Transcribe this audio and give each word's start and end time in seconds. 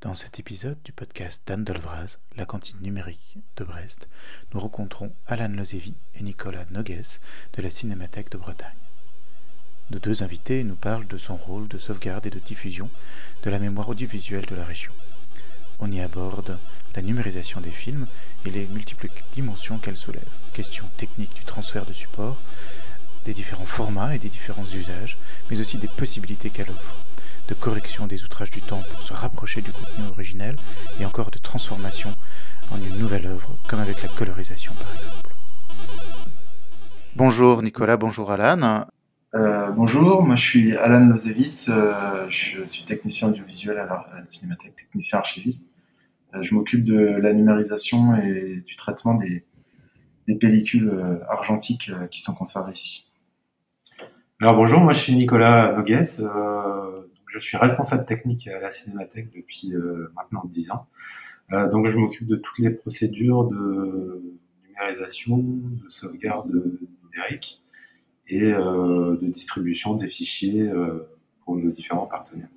Dans 0.00 0.14
cet 0.14 0.40
épisode 0.40 0.78
du 0.82 0.92
podcast 0.92 1.42
d'Anne 1.46 1.62
Delvraz, 1.62 2.16
la 2.34 2.46
cantine 2.46 2.80
numérique 2.80 3.36
de 3.58 3.64
Brest, 3.64 4.08
nous 4.54 4.60
rencontrons 4.60 5.12
Alan 5.26 5.50
Lozevi 5.54 5.92
et 6.14 6.22
Nicolas 6.22 6.64
Nogues 6.70 7.02
de 7.52 7.62
la 7.62 7.68
Cinémathèque 7.68 8.30
de 8.30 8.38
Bretagne. 8.38 8.78
Nos 9.90 9.98
deux 9.98 10.22
invités 10.22 10.64
nous 10.64 10.74
parlent 10.74 11.06
de 11.06 11.18
son 11.18 11.36
rôle 11.36 11.68
de 11.68 11.76
sauvegarde 11.76 12.24
et 12.24 12.30
de 12.30 12.38
diffusion 12.38 12.88
de 13.42 13.50
la 13.50 13.58
mémoire 13.58 13.90
audiovisuelle 13.90 14.46
de 14.46 14.54
la 14.54 14.64
région. 14.64 14.92
On 15.80 15.92
y 15.92 16.00
aborde 16.00 16.58
la 16.94 17.02
numérisation 17.02 17.60
des 17.60 17.70
films 17.70 18.06
et 18.46 18.50
les 18.50 18.66
multiples 18.68 19.10
dimensions 19.32 19.78
qu'elle 19.78 19.98
soulève. 19.98 20.32
Questions 20.54 20.88
techniques 20.96 21.34
du 21.34 21.44
transfert 21.44 21.84
de 21.84 21.92
support, 21.92 22.40
des 23.24 23.34
différents 23.34 23.66
formats 23.66 24.14
et 24.14 24.18
des 24.18 24.28
différents 24.28 24.64
usages, 24.64 25.18
mais 25.50 25.60
aussi 25.60 25.78
des 25.78 25.88
possibilités 25.88 26.50
qu'elle 26.50 26.70
offre, 26.70 27.04
de 27.48 27.54
correction 27.54 28.06
des 28.06 28.24
outrages 28.24 28.50
du 28.50 28.62
temps 28.62 28.82
pour 28.90 29.02
se 29.02 29.12
rapprocher 29.12 29.60
du 29.60 29.72
contenu 29.72 30.06
originel 30.08 30.56
et 30.98 31.04
encore 31.04 31.30
de 31.30 31.38
transformation 31.38 32.16
en 32.70 32.78
une 32.78 32.98
nouvelle 32.98 33.26
œuvre, 33.26 33.58
comme 33.68 33.80
avec 33.80 34.02
la 34.02 34.08
colorisation 34.08 34.72
par 34.74 34.96
exemple. 34.96 35.34
Bonjour 37.16 37.62
Nicolas, 37.62 37.96
bonjour 37.96 38.30
Alan. 38.30 38.86
Euh, 39.34 39.70
bonjour, 39.70 40.22
moi 40.22 40.34
je 40.36 40.42
suis 40.42 40.76
Alan 40.76 41.06
Lozevis, 41.06 41.66
euh, 41.68 42.26
je 42.28 42.64
suis 42.66 42.84
technicien 42.84 43.28
audiovisuel 43.28 43.78
à 43.78 43.86
la, 43.86 44.06
Cinémathèque, 44.28 44.74
technicien 44.76 45.18
archiviste. 45.18 45.68
Euh, 46.34 46.42
je 46.42 46.54
m'occupe 46.54 46.84
de 46.84 46.96
la 46.96 47.32
numérisation 47.32 48.16
et 48.16 48.62
du 48.66 48.76
traitement 48.76 49.14
des, 49.14 49.44
des 50.26 50.34
pellicules 50.36 51.20
argentiques 51.28 51.92
qui 52.10 52.20
sont 52.20 52.34
conservées 52.34 52.72
ici. 52.72 53.09
Alors 54.42 54.56
bonjour, 54.56 54.80
moi 54.80 54.94
je 54.94 55.00
suis 55.00 55.14
Nicolas 55.14 55.74
Nogues, 55.76 55.92
euh, 56.20 57.02
je 57.26 57.38
suis 57.38 57.58
responsable 57.58 58.06
technique 58.06 58.48
à 58.48 58.58
la 58.58 58.70
Cinémathèque 58.70 59.28
depuis 59.36 59.74
euh, 59.74 60.10
maintenant 60.16 60.40
10 60.46 60.70
ans. 60.70 60.86
Euh, 61.52 61.68
donc 61.68 61.88
je 61.88 61.98
m'occupe 61.98 62.26
de 62.26 62.36
toutes 62.36 62.58
les 62.58 62.70
procédures 62.70 63.44
de 63.44 64.22
numérisation, 64.66 65.36
de 65.36 65.90
sauvegarde 65.90 66.50
numérique 67.04 67.60
et 68.28 68.54
euh, 68.54 69.18
de 69.20 69.26
distribution 69.26 69.92
des 69.92 70.08
fichiers 70.08 70.72
pour 71.44 71.56
nos 71.56 71.70
différents 71.70 72.06
partenaires. 72.06 72.48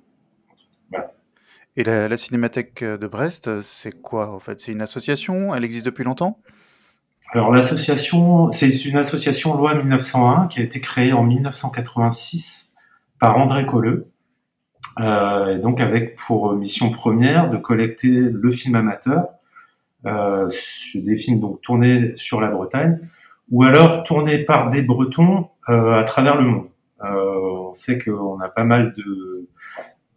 Et 1.76 1.84
la, 1.84 2.08
la 2.08 2.16
Cinémathèque 2.16 2.82
de 2.82 3.06
Brest, 3.06 3.60
c'est 3.60 4.00
quoi 4.00 4.30
en 4.34 4.38
fait? 4.38 4.58
C'est 4.58 4.72
une 4.72 4.80
association? 4.80 5.54
Elle 5.54 5.64
existe 5.64 5.84
depuis 5.84 6.04
longtemps? 6.04 6.40
Alors 7.32 7.50
l'association, 7.50 8.52
c'est 8.52 8.84
une 8.84 8.96
association 8.96 9.56
loi 9.56 9.74
1901 9.74 10.46
qui 10.48 10.60
a 10.60 10.62
été 10.62 10.80
créée 10.80 11.12
en 11.12 11.24
1986 11.24 12.70
par 13.18 13.38
André 13.38 13.66
Colleux. 13.66 14.10
Euh, 15.00 15.56
et 15.56 15.58
donc 15.58 15.80
avec 15.80 16.16
pour 16.16 16.54
mission 16.54 16.90
première 16.90 17.50
de 17.50 17.56
collecter 17.56 18.08
le 18.08 18.50
film 18.52 18.76
amateur, 18.76 19.26
euh, 20.06 20.48
des 20.94 21.16
films 21.16 21.40
donc 21.40 21.60
tournés 21.62 22.12
sur 22.16 22.40
la 22.40 22.50
Bretagne, 22.50 23.00
ou 23.50 23.64
alors 23.64 24.04
tournés 24.04 24.38
par 24.38 24.70
des 24.70 24.82
Bretons 24.82 25.48
euh, 25.68 25.98
à 25.98 26.04
travers 26.04 26.36
le 26.36 26.46
monde. 26.46 26.68
Euh, 27.02 27.68
on 27.70 27.74
sait 27.74 27.98
qu'on 27.98 28.40
a 28.40 28.48
pas 28.48 28.64
mal 28.64 28.94
de 28.96 29.48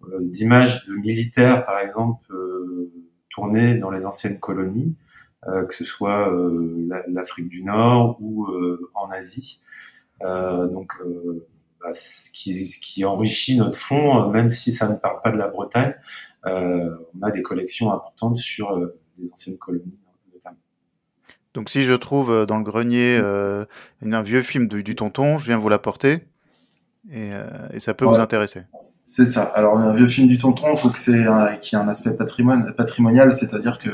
euh, 0.03 0.19
d'images 0.21 0.85
de 0.85 0.93
militaires, 0.93 1.65
par 1.65 1.79
exemple, 1.79 2.23
euh, 2.31 2.91
tournées 3.29 3.75
dans 3.75 3.89
les 3.89 4.05
anciennes 4.05 4.39
colonies, 4.39 4.95
que 5.45 5.73
ce 5.73 5.85
soit 5.85 6.31
euh, 6.33 6.85
la- 6.89 7.03
l'Afrique 7.07 7.49
du 7.49 7.63
Nord 7.63 8.17
ou 8.21 8.45
euh, 8.47 8.89
en 8.95 9.09
Asie. 9.09 9.61
Euh, 10.23 10.67
donc, 10.67 10.93
euh, 11.05 11.47
bah, 11.81 11.93
ce, 11.93 12.31
qui, 12.31 12.65
ce 12.67 12.79
qui 12.79 13.05
enrichit 13.05 13.57
notre 13.57 13.79
fond, 13.79 14.23
euh, 14.23 14.31
même 14.31 14.49
si 14.49 14.73
ça 14.73 14.87
ne 14.87 14.95
parle 14.95 15.21
pas 15.21 15.31
de 15.31 15.37
la 15.37 15.47
Bretagne, 15.47 15.93
euh, 16.45 16.95
on 17.19 17.23
a 17.25 17.31
des 17.31 17.43
collections 17.43 17.91
importantes 17.93 18.39
sur 18.39 18.71
euh, 18.71 18.99
les 19.19 19.29
anciennes 19.31 19.57
colonies. 19.57 19.93
Donc 21.53 21.69
si 21.71 21.83
je 21.83 21.93
trouve 21.93 22.31
euh, 22.31 22.45
dans 22.45 22.57
le 22.57 22.63
grenier 22.63 23.17
euh, 23.19 23.65
un 24.03 24.21
vieux 24.21 24.43
film 24.43 24.67
du, 24.67 24.83
du 24.83 24.95
tonton, 24.95 25.39
je 25.39 25.45
viens 25.45 25.57
vous 25.57 25.69
l'apporter 25.69 26.27
et, 27.09 27.31
euh, 27.33 27.47
et 27.73 27.79
ça 27.79 27.95
peut 27.95 28.05
Ouais. 28.05 28.13
vous 28.13 28.19
intéresser. 28.19 28.61
C'est 29.05 29.25
ça. 29.25 29.43
Alors 29.43 29.75
un 29.77 29.91
vieux 29.93 30.07
film 30.07 30.27
du 30.27 30.37
tonton, 30.37 30.67
il 30.73 30.77
faut 30.77 30.89
que 30.91 30.99
c'est 30.99 31.13
y 31.13 31.23
ait 31.23 31.75
un 31.75 31.87
aspect 31.87 32.11
patrimoine, 32.11 32.73
patrimonial, 32.75 33.33
c'est-à-dire 33.33 33.79
que 33.79 33.89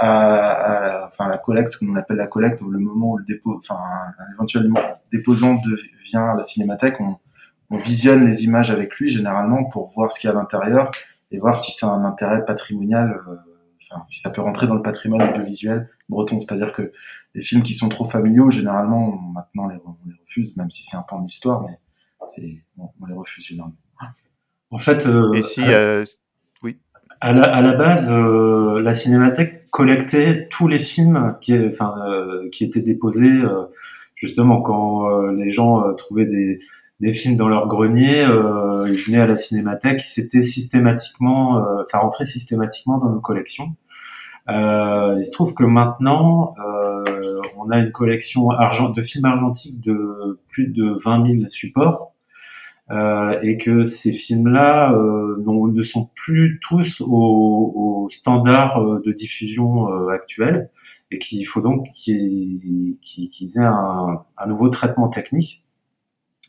à, 0.00 0.50
à 0.50 0.80
la, 0.80 1.06
enfin, 1.06 1.28
la 1.28 1.38
collecte, 1.38 1.68
ce 1.70 1.78
qu'on 1.78 1.94
appelle 1.96 2.16
la 2.16 2.26
collecte, 2.26 2.60
le 2.62 2.78
moment 2.78 3.12
où 3.12 3.18
le 3.18 3.24
dépôt, 3.24 3.56
enfin 3.58 3.76
un, 3.76 4.22
un 4.24 4.32
éventuel 4.34 4.70
déposant 5.12 5.54
de- 5.54 5.78
vient 6.02 6.30
à 6.30 6.34
la 6.36 6.42
cinémathèque, 6.42 7.00
on, 7.00 7.16
on 7.70 7.76
visionne 7.78 8.24
les 8.26 8.44
images 8.44 8.70
avec 8.70 8.96
lui 8.96 9.10
généralement 9.10 9.64
pour 9.64 9.90
voir 9.90 10.10
ce 10.10 10.18
qu'il 10.18 10.28
y 10.28 10.32
a 10.32 10.36
à 10.36 10.38
l'intérieur 10.38 10.90
et 11.30 11.38
voir 11.38 11.58
si 11.58 11.70
c'est 11.72 11.86
un 11.86 12.04
intérêt 12.04 12.44
patrimonial, 12.44 13.20
euh, 13.28 13.36
enfin 13.92 14.02
si 14.06 14.18
ça 14.20 14.30
peut 14.30 14.40
rentrer 14.40 14.66
dans 14.66 14.74
le 14.74 14.82
patrimoine 14.82 15.22
audiovisuel 15.28 15.88
breton. 16.08 16.40
C'est-à-dire 16.40 16.72
que 16.72 16.92
les 17.34 17.42
films 17.42 17.62
qui 17.62 17.74
sont 17.74 17.88
trop 17.88 18.06
familiaux, 18.06 18.50
généralement, 18.50 19.14
on, 19.14 19.16
maintenant 19.16 19.68
les, 19.68 19.76
on 19.84 19.94
les 20.06 20.16
refuse, 20.26 20.56
même 20.56 20.70
si 20.70 20.82
c'est 20.82 20.96
un 20.96 21.02
pan 21.02 21.18
de 21.18 21.24
l'histoire, 21.26 21.62
mais 21.62 21.78
c'est, 22.28 22.64
on, 22.78 22.88
on 23.00 23.06
les 23.06 23.14
refuse 23.14 23.44
généralement. 23.46 23.76
En 24.72 24.78
fait, 24.78 25.06
euh, 25.06 25.32
et 25.34 25.42
si 25.42 25.62
à, 25.62 25.78
euh, 25.78 26.04
à 27.20 27.32
la, 27.32 27.42
à 27.42 27.60
la 27.60 27.72
base, 27.72 28.10
euh, 28.10 28.80
la 28.80 28.94
Cinémathèque 28.94 29.70
collectait 29.70 30.48
tous 30.50 30.68
les 30.68 30.78
films 30.78 31.36
qui, 31.40 31.54
enfin, 31.68 31.94
euh, 32.08 32.48
qui 32.50 32.64
étaient 32.64 32.80
déposés 32.80 33.42
euh, 33.42 33.64
justement 34.14 34.60
quand 34.62 35.08
euh, 35.08 35.32
les 35.32 35.50
gens 35.50 35.86
euh, 35.86 35.92
trouvaient 35.92 36.26
des, 36.26 36.60
des 37.00 37.12
films 37.12 37.36
dans 37.36 37.48
leur 37.48 37.68
grenier, 37.68 38.24
euh, 38.24 38.86
ils 38.88 38.98
venaient 38.98 39.20
à 39.20 39.26
la 39.26 39.36
Cinémathèque, 39.36 40.02
c'était 40.02 40.42
systématiquement, 40.42 41.84
ça 41.84 41.98
rentrait 41.98 42.26
systématiquement 42.26 42.98
dans 42.98 43.10
nos 43.10 43.20
collections. 43.20 43.74
Il 44.48 45.22
se 45.22 45.30
trouve 45.30 45.54
que 45.54 45.64
maintenant, 45.64 46.54
on 47.56 47.70
a 47.70 47.78
une 47.78 47.92
collection 47.92 48.48
de 48.48 49.02
films 49.02 49.24
argentiques 49.24 49.80
de 49.80 50.40
plus 50.48 50.66
de 50.66 50.98
20 51.04 51.38
000 51.38 51.48
supports. 51.50 52.12
Euh, 52.90 53.38
et 53.42 53.56
que 53.56 53.84
ces 53.84 54.12
films-là 54.12 54.92
euh, 54.92 55.36
ne 55.72 55.82
sont 55.84 56.10
plus 56.16 56.58
tous 56.60 57.00
aux, 57.02 57.06
aux 57.06 58.08
standards 58.10 58.78
euh, 58.82 59.00
de 59.04 59.12
diffusion 59.12 59.88
euh, 59.92 60.08
actuels 60.08 60.70
et 61.12 61.18
qu'il 61.18 61.46
faut 61.46 61.60
donc 61.60 61.86
qu'ils 61.94 62.98
qu'ils 63.00 63.58
aient 63.58 63.64
un, 63.64 64.24
un 64.36 64.46
nouveau 64.46 64.68
traitement 64.70 65.08
technique. 65.08 65.62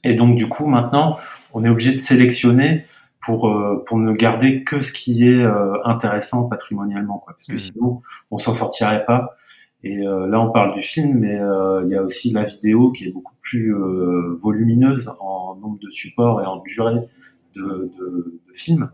Et 0.03 0.15
donc 0.15 0.35
du 0.35 0.49
coup 0.49 0.65
maintenant, 0.65 1.19
on 1.53 1.63
est 1.63 1.69
obligé 1.69 1.91
de 1.91 1.97
sélectionner 1.97 2.85
pour 3.23 3.47
euh, 3.47 3.83
pour 3.85 3.99
ne 3.99 4.11
garder 4.13 4.63
que 4.63 4.81
ce 4.81 4.91
qui 4.91 5.27
est 5.27 5.43
euh, 5.43 5.73
intéressant 5.85 6.49
patrimonialement, 6.49 7.19
quoi. 7.19 7.33
Parce 7.33 7.47
que 7.47 7.53
Mhm. 7.53 7.59
sinon, 7.59 8.01
on 8.31 8.39
s'en 8.39 8.53
sortirait 8.55 9.05
pas. 9.05 9.35
Et 9.83 10.05
euh, 10.05 10.27
là, 10.27 10.39
on 10.39 10.51
parle 10.51 10.75
du 10.75 10.81
film, 10.81 11.19
mais 11.19 11.39
euh, 11.39 11.83
il 11.85 11.89
y 11.89 11.95
a 11.95 12.03
aussi 12.03 12.31
la 12.31 12.43
vidéo 12.43 12.91
qui 12.91 13.07
est 13.07 13.11
beaucoup 13.11 13.33
plus 13.41 13.73
euh, 13.73 14.37
volumineuse 14.39 15.11
en 15.19 15.55
nombre 15.55 15.79
de 15.79 15.89
supports 15.89 16.41
et 16.41 16.45
en 16.45 16.57
durée 16.57 17.07
de, 17.55 17.61
de, 17.61 18.39
de 18.47 18.53
film. 18.53 18.91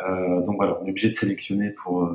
Euh, 0.00 0.44
donc 0.44 0.56
voilà, 0.56 0.78
on 0.80 0.86
est 0.86 0.90
obligé 0.90 1.10
de 1.10 1.14
sélectionner 1.14 1.70
pour, 1.70 2.08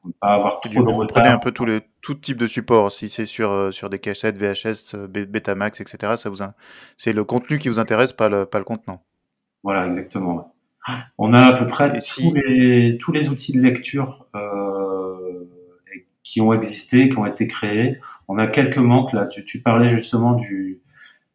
pour 0.00 0.08
ne 0.08 0.12
pas 0.18 0.34
avoir 0.34 0.60
de 0.64 0.68
coup, 0.68 0.82
vous 0.82 1.06
prenez 1.06 1.28
retard. 1.28 1.34
un 1.34 1.38
peu 1.38 1.52
tous 1.52 1.66
les 1.66 1.80
tout 2.00 2.14
type 2.14 2.38
de 2.38 2.46
support. 2.46 2.90
Si 2.90 3.08
c'est 3.08 3.26
sur 3.26 3.72
sur 3.72 3.90
des 3.90 3.98
cassettes, 3.98 4.38
VHS, 4.38 4.96
Betamax, 5.06 5.80
etc. 5.80 6.14
Ça 6.16 6.30
vous 6.30 6.38
c'est 6.96 7.12
le 7.12 7.24
contenu 7.24 7.58
qui 7.58 7.68
vous 7.68 7.78
intéresse, 7.78 8.12
pas 8.12 8.28
le 8.28 8.46
pas 8.46 8.58
le 8.58 8.64
contenant. 8.64 9.04
Voilà, 9.62 9.86
exactement. 9.86 10.52
On 11.18 11.32
a 11.32 11.42
à 11.42 11.58
peu 11.58 11.66
près 11.66 11.92
tous 11.92 12.00
si 12.00 12.32
les 12.32 12.98
tous 12.98 13.12
les 13.12 13.28
outils 13.28 13.52
de 13.52 13.60
lecture 13.62 14.26
euh, 14.34 14.71
qui 16.24 16.40
ont 16.40 16.52
existé, 16.52 17.08
qui 17.08 17.18
ont 17.18 17.26
été 17.26 17.46
créés. 17.46 18.00
On 18.28 18.38
a 18.38 18.46
quelques 18.46 18.78
manques 18.78 19.12
là. 19.12 19.26
Tu, 19.26 19.44
tu 19.44 19.60
parlais 19.62 19.88
justement 19.90 20.34
du 20.34 20.80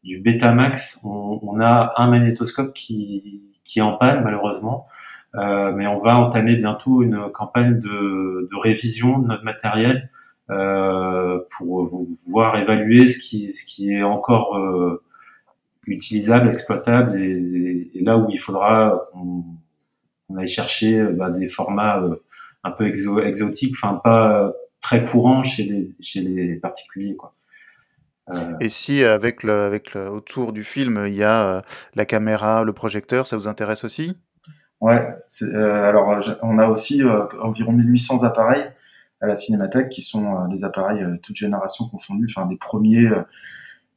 du 0.04 0.20
Betamax. 0.20 1.00
On, 1.04 1.40
on 1.44 1.60
a 1.62 1.94
un 1.98 2.08
magnétoscope 2.10 2.74
qui 2.74 3.44
qui 3.66 3.80
est 3.80 3.84
en 3.84 3.98
panne 3.98 4.24
malheureusement, 4.24 4.88
Euh, 5.36 5.72
mais 5.74 5.88
on 5.88 6.00
va 6.00 6.18
entamer 6.18 6.56
bientôt 6.56 7.04
une 7.04 7.30
campagne 7.32 7.80
de, 7.80 8.50
de 8.52 8.58
révision 8.62 9.20
de 9.20 9.28
notre 9.28 9.44
matériel 9.44 10.10
euh, 10.50 11.40
pour 11.58 11.90
voir 12.28 12.58
évaluer 12.58 13.06
ce 13.08 13.20
qui 13.20 13.40
ce 13.54 13.66
qui 13.66 13.92
est 13.94 14.04
encore 14.04 14.58
euh, 14.58 15.04
utilisable, 15.88 16.48
exploitable 16.50 17.20
et, 17.22 17.90
et- 17.96 18.04
là 18.04 18.18
où 18.18 18.30
il 18.30 18.40
faudra 18.40 19.08
qu'on 19.12 19.44
qu'on 20.28 20.38
aille 20.38 20.48
chercher 20.48 21.04
bah, 21.04 21.30
des 21.30 21.48
formats 21.50 22.02
euh, 22.04 22.16
un 22.64 22.72
peu 22.72 22.86
exo- 22.88 23.22
exotiques, 23.24 23.76
enfin 23.78 24.00
pas 24.04 24.54
très 24.82 25.04
courants 25.04 25.44
chez 25.44 25.64
les 25.64 25.96
chez 26.00 26.22
les 26.22 26.56
particuliers 26.56 27.16
quoi. 27.16 27.34
Euh, 28.30 28.54
et 28.60 28.70
si 28.70 29.04
avec 29.04 29.44
le 29.44 29.54
avec 29.54 29.94
le 29.94 30.10
autour 30.10 30.52
du 30.52 30.64
film 30.64 31.06
il 31.08 31.14
y 31.14 31.24
a 31.24 31.46
euh, 31.46 31.62
la 31.96 32.06
caméra, 32.06 32.64
le 32.64 32.74
projecteur, 32.74 33.26
ça 33.26 33.38
vous 33.38 33.48
intéresse 33.48 33.84
aussi? 33.84 34.18
Ouais, 34.80 35.08
euh, 35.42 35.90
alors 35.90 36.20
on 36.44 36.60
a 36.60 36.68
aussi 36.68 37.04
euh, 37.04 37.26
environ 37.42 37.72
1800 37.72 38.24
appareils 38.24 38.66
à 39.22 39.28
la 39.28 39.36
Cinémathèque 39.36 39.90
qui 39.90 40.02
sont 40.02 40.36
euh, 40.36 40.48
des 40.50 40.64
appareils 40.64 41.04
euh, 41.04 41.18
toutes 41.24 41.38
générations 41.38 41.90
confondues, 41.90 42.28
enfin 42.30 42.46
des 42.46 42.58
premiers 42.58 43.08
euh, 43.08 43.24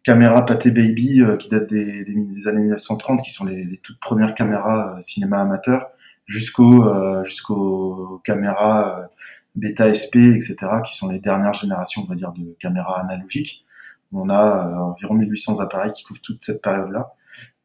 caméras 0.05 0.47
Pathé 0.47 0.71
Baby 0.71 1.21
euh, 1.21 1.37
qui 1.37 1.51
datent 1.51 1.69
des, 1.69 2.05
des, 2.05 2.15
des 2.15 2.49
années 2.49 2.63
1930, 2.63 3.21
qui 3.23 3.31
sont 3.31 3.45
les, 3.45 3.65
les 3.65 3.77
toutes 3.79 4.01
premières 4.01 4.35
caméras 4.35 4.97
euh, 4.97 5.03
cinéma 5.03 5.43
amateur, 5.43 5.91
jusqu'aux 6.27 7.25
jusqu'aux 7.25 8.21
caméras 8.25 9.11
bêta 9.55 9.93
SP, 9.93 10.35
etc., 10.35 10.57
qui 10.85 10.97
sont 10.97 11.09
les 11.09 11.19
dernières 11.19 11.55
générations, 11.55 12.03
on 12.03 12.07
va 12.07 12.15
dire, 12.15 12.33
de 12.33 12.57
caméras 12.59 13.01
analogiques. 13.01 13.65
On 14.13 14.29
a 14.29 14.67
environ 14.81 15.15
1800 15.15 15.61
appareils 15.61 15.93
qui 15.93 16.05
couvrent 16.05 16.21
toute 16.21 16.43
cette 16.43 16.63
période-là. 16.63 17.13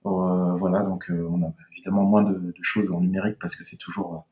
voilà, 0.04 0.82
donc 0.82 1.10
on 1.10 1.44
a 1.44 1.52
évidemment 1.74 2.04
moins 2.04 2.24
de, 2.24 2.34
de, 2.34 2.54
choses 2.62 2.92
en 2.92 3.02
numérique 3.02 3.38
parce 3.40 3.56
que 3.56 3.64
c'est 3.64 3.78
toujours 3.78 4.28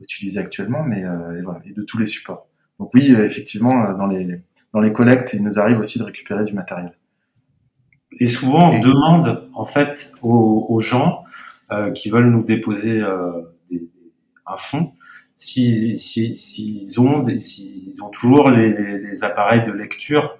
utilisé 0.00 0.40
actuellement, 0.40 0.82
mais 0.82 1.00
et 1.00 1.42
voilà, 1.42 1.60
et 1.66 1.72
de 1.72 1.82
tous 1.82 1.98
les 1.98 2.06
supports. 2.06 2.46
Donc 2.78 2.90
oui, 2.94 3.12
effectivement, 3.12 3.92
dans 3.92 4.06
les 4.06 4.42
dans 4.72 4.80
les 4.80 4.92
collectes, 4.92 5.32
il 5.34 5.42
nous 5.42 5.58
arrive 5.58 5.78
aussi 5.78 5.98
de 5.98 6.04
récupérer 6.04 6.44
du 6.44 6.52
matériel. 6.52 6.92
Et 8.18 8.26
souvent, 8.26 8.70
on 8.70 8.80
demande 8.80 9.48
en 9.54 9.64
fait 9.64 10.12
aux, 10.22 10.80
gens 10.80 11.24
euh, 11.70 11.92
qui 11.92 12.10
veulent 12.10 12.30
nous 12.30 12.42
déposer 12.42 13.00
euh, 13.00 13.42
des, 13.70 13.88
un 14.46 14.56
fonds 14.56 14.92
s'ils 15.40 15.98
si, 15.98 16.94
ont, 16.98 17.24
s'ils 17.38 18.02
ont 18.02 18.10
toujours 18.10 18.50
les, 18.50 18.98
les, 18.98 19.24
appareils 19.24 19.64
de 19.64 19.72
lecture 19.72 20.38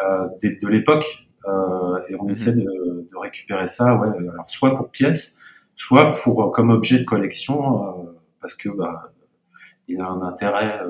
euh, 0.00 0.26
de, 0.42 0.58
de 0.60 0.68
l'époque. 0.68 1.28
Euh, 1.46 2.00
et 2.08 2.16
on 2.16 2.24
mhm. 2.24 2.30
essaie 2.30 2.52
de, 2.52 2.60
de, 2.60 3.16
récupérer 3.16 3.68
ça, 3.68 3.94
ouais, 3.94 4.08
alors 4.08 4.50
soit 4.50 4.76
pour 4.76 4.90
pièces, 4.90 5.36
soit 5.76 6.12
pour 6.14 6.52
comme 6.52 6.70
objet 6.70 6.98
de 6.98 7.04
collection, 7.04 7.86
euh, 7.86 8.20
parce 8.40 8.54
que 8.54 8.68
bah, 8.68 9.12
il 9.88 10.00
a 10.00 10.08
un 10.08 10.22
intérêt 10.22 10.80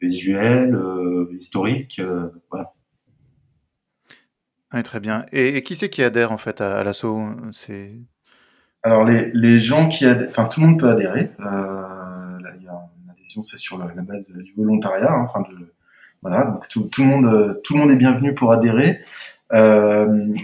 visuel, 0.00 0.76
historique, 1.30 2.00
voilà 2.50 2.72
très 4.82 5.00
bien. 5.00 5.24
Et, 5.32 5.62
qui 5.62 5.76
c'est 5.76 5.88
qui 5.88 6.02
adhère 6.02 6.32
en 6.32 6.38
fait 6.38 6.60
à, 6.60 6.82
l'assaut? 6.82 7.20
C'est 7.52 7.92
alors 8.82 9.04
les, 9.04 9.30
les, 9.32 9.60
gens 9.60 9.88
qui 9.88 10.04
adhèrent, 10.04 10.28
enfin 10.28 10.46
tout 10.46 10.60
le 10.60 10.66
monde 10.66 10.80
peut 10.80 10.90
adhérer. 10.90 11.30
Euh, 11.40 11.93
c'est 13.42 13.56
sur 13.56 13.78
la, 13.78 13.86
base 14.02 14.32
du 14.32 14.52
volontariat. 14.56 15.12
Hein, 15.12 15.26
enfin 15.28 15.40
de, 15.40 15.72
voilà, 16.22 16.44
donc 16.44 16.68
tout, 16.68 16.88
le 16.98 17.04
monde, 17.04 17.60
tout 17.62 17.74
le 17.74 17.80
monde 17.80 17.90
est 17.90 17.96
bienvenu 17.96 18.34
pour 18.34 18.52
adhérer. 18.52 19.00
Euh, 19.52 20.34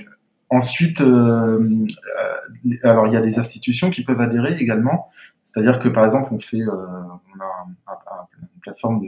ensuite, 0.50 1.00
euh, 1.00 1.58
euh 1.58 2.76
alors 2.82 3.06
il 3.06 3.14
y 3.14 3.16
a 3.16 3.22
des 3.22 3.38
institutions 3.38 3.90
qui 3.90 4.04
peuvent 4.04 4.20
adhérer 4.20 4.56
également. 4.58 5.10
C'est-à-dire 5.44 5.78
que 5.78 5.88
par 5.88 6.04
exemple, 6.04 6.28
on 6.32 6.38
fait, 6.38 6.60
euh, 6.60 6.70
on 6.70 7.40
a 7.40 8.28
une 8.42 8.60
plateforme 8.60 9.00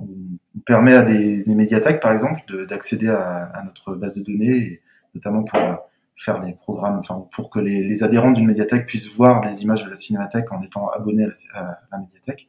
on 0.00 0.60
permet 0.64 0.94
à 0.94 1.02
des, 1.02 1.44
médiathèques, 1.46 2.00
par 2.00 2.12
exemple, 2.12 2.66
d'accéder 2.66 3.08
à, 3.08 3.62
notre 3.64 3.94
base 3.94 4.16
de 4.18 4.24
données, 4.24 4.80
notamment 5.14 5.42
pour 5.42 5.58
euh, 5.60 5.74
faire 6.18 6.40
des 6.40 6.52
programmes, 6.52 6.98
enfin, 6.98 7.24
pour 7.32 7.50
que 7.50 7.58
les, 7.58 8.02
adhérents 8.02 8.32
d'une 8.32 8.46
médiathèque 8.46 8.86
puissent 8.86 9.14
voir 9.14 9.44
les 9.44 9.62
images 9.62 9.84
de 9.84 9.90
la 9.90 9.96
cinémathèque 9.96 10.50
en 10.52 10.62
étant 10.62 10.88
abonnés 10.88 11.26
à 11.54 11.78
la, 11.92 11.98
médiathèque. 11.98 12.48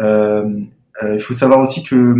Euh, 0.00 0.60
euh, 1.02 1.14
il 1.14 1.20
faut 1.20 1.34
savoir 1.34 1.60
aussi 1.60 1.84
que, 1.84 2.16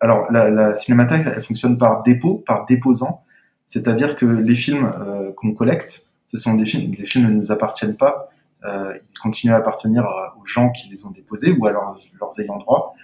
alors, 0.00 0.30
la, 0.32 0.76
cinémathèque, 0.76 1.26
elle 1.26 1.42
fonctionne 1.42 1.76
par 1.76 2.02
dépôt, 2.02 2.42
par 2.46 2.64
déposant, 2.66 3.22
c'est-à-dire 3.66 4.16
que 4.16 4.26
les 4.26 4.56
films 4.56 4.90
qu'on 5.36 5.52
collecte, 5.52 6.06
ce 6.26 6.36
sont 6.36 6.54
des 6.54 6.64
films, 6.64 6.94
les 6.98 7.04
films 7.04 7.28
ne 7.28 7.34
nous 7.34 7.52
appartiennent 7.52 7.96
pas, 7.96 8.30
ils 8.64 9.18
continuent 9.22 9.52
à 9.52 9.56
appartenir 9.56 10.06
aux 10.40 10.46
gens 10.46 10.70
qui 10.70 10.88
les 10.88 11.04
ont 11.04 11.10
déposés 11.10 11.52
ou 11.52 11.66
à 11.66 11.72
leurs, 11.72 11.98
ayants 12.38 12.58
droit. 12.58 12.94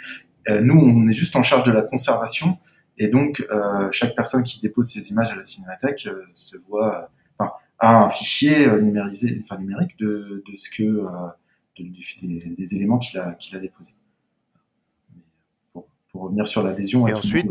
Euh, 0.49 0.61
nous, 0.61 0.79
on 0.79 1.09
est 1.09 1.13
juste 1.13 1.37
en 1.37 1.43
charge 1.43 1.65
de 1.65 1.73
la 1.73 1.83
conservation, 1.83 2.59
et 3.01 3.09
donc 3.09 3.45
euh, 3.51 3.89
chaque 3.91 4.15
personne 4.15 4.45
qui 4.45 4.61
dépose 4.61 4.89
ses 4.89 5.11
images 5.11 5.31
à 5.31 5.35
la 5.35 5.43
cinémathèque 5.43 6.07
euh, 6.07 6.23
se 6.33 6.57
voit, 6.69 7.11
enfin, 7.39 7.53
a 7.81 8.05
un 8.05 8.11
fichier 8.11 8.67
numérisé, 8.81 9.41
enfin 9.43 9.59
numérique 9.59 9.99
de, 9.99 10.45
de 10.47 10.55
ce 10.55 10.71
que 10.71 11.03
des, 11.79 12.75
éléments 12.77 12.99
qu'il 12.99 13.19
a 13.19 13.33
qu'il 13.33 13.57
a 13.57 13.61
déposés. 13.61 13.95
Pour, 15.73 15.89
pour, 16.13 16.23
revenir 16.23 16.47
sur 16.47 16.63
l'adhésion. 16.63 17.09
Et 17.09 17.13
ensuite. 17.13 17.51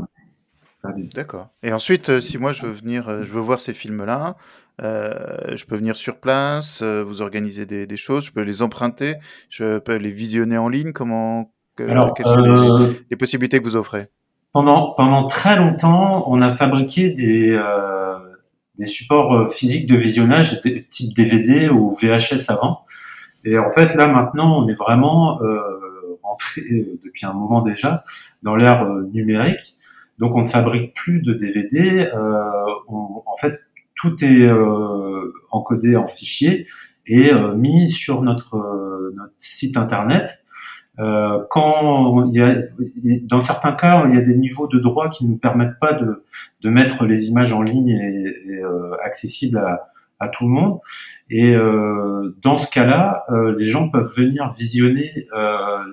D'accord. 1.14 1.50
Et 1.62 1.74
ensuite, 1.74 2.22
si 2.22 2.38
moi 2.38 2.54
je 2.54 2.66
veux 2.66 2.72
venir, 2.72 3.26
je 3.26 3.32
veux 3.34 3.42
voir 3.42 3.60
ces 3.60 3.74
films-là, 3.74 4.38
euh, 4.82 5.58
je 5.58 5.66
peux 5.66 5.76
venir 5.76 5.98
sur 5.98 6.20
place, 6.20 6.82
vous 6.82 7.22
organiser 7.22 7.66
des, 7.66 7.86
des, 7.86 7.98
choses, 7.98 8.26
je 8.26 8.32
peux 8.32 8.44
les 8.44 8.62
emprunter, 8.62 9.16
je 9.50 9.80
peux 9.80 9.96
les 9.96 10.12
visionner 10.12 10.58
en 10.58 10.70
ligne. 10.70 10.94
Comment 10.94 11.52
alors, 11.88 12.14
quelles 12.14 12.26
sont 12.26 12.38
euh, 12.38 12.94
les, 13.10 13.18
possibilités 13.18 13.60
que 13.60 13.64
vous 13.64 13.76
offrez? 13.76 14.08
Pendant, 14.52 14.94
pendant 14.94 15.28
très 15.28 15.56
longtemps, 15.56 16.24
on 16.28 16.42
a 16.42 16.52
fabriqué 16.52 17.10
des, 17.10 17.52
euh, 17.52 18.18
des 18.78 18.86
supports 18.86 19.34
euh, 19.34 19.50
physiques 19.50 19.88
de 19.88 19.96
visionnage 19.96 20.62
type 20.90 21.16
DVD 21.16 21.70
ou 21.70 21.96
VHS 21.96 22.50
avant. 22.50 22.86
Et 23.46 23.58
en 23.58 23.72
fait, 23.72 23.96
là 23.96 24.08
maintenant, 24.08 24.64
on 24.64 24.68
est 24.68 24.76
vraiment 24.76 25.42
euh, 25.42 25.60
rentré 26.24 26.62
depuis 27.04 27.26
un 27.26 27.34
moment 27.34 27.62
déjà 27.62 28.04
dans 28.44 28.56
l'ère 28.56 28.86
numérique. 29.14 29.76
Donc, 30.18 30.36
on 30.36 30.42
ne 30.42 30.48
fabrique 30.48 30.94
plus 30.94 31.22
de 31.22 31.34
DVD. 31.34 32.12
en 32.14 33.38
fait, 33.40 33.62
tout 33.96 34.14
est 34.22 34.50
encodé 35.50 35.96
en 35.96 36.10
fichier 36.10 36.68
et 37.08 37.32
mis 37.56 37.88
sur 37.88 38.22
notre, 38.22 39.14
notre 39.16 39.34
site 39.38 39.78
internet. 39.78 40.44
Euh, 41.00 41.46
quand 41.50 42.26
il 42.26 42.34
y 42.34 42.42
a, 42.42 42.56
dans 43.24 43.40
certains 43.40 43.72
cas, 43.72 44.06
il 44.08 44.16
y 44.16 44.18
a 44.18 44.22
des 44.22 44.36
niveaux 44.36 44.68
de 44.68 44.80
droit 44.80 45.10
qui 45.10 45.26
ne 45.26 45.32
nous 45.32 45.38
permettent 45.38 45.80
pas 45.80 45.94
de, 45.94 46.26
de 46.62 46.70
mettre 46.70 47.06
les 47.06 47.28
images 47.28 47.54
en 47.54 47.62
ligne 47.62 47.90
et, 47.90 48.62
euh, 48.62 48.96
accessibles 49.02 49.58
à, 49.60 49.90
à, 50.20 50.28
tout 50.28 50.44
le 50.44 50.50
monde. 50.50 50.80
Et 51.30 51.56
euh, 51.56 52.36
dans 52.42 52.58
ce 52.58 52.70
cas-là, 52.70 53.24
euh, 53.30 53.56
les 53.58 53.64
gens 53.66 53.90
peuvent 53.90 54.12
venir 54.14 54.54
visionner 54.54 55.28
euh, 55.34 55.84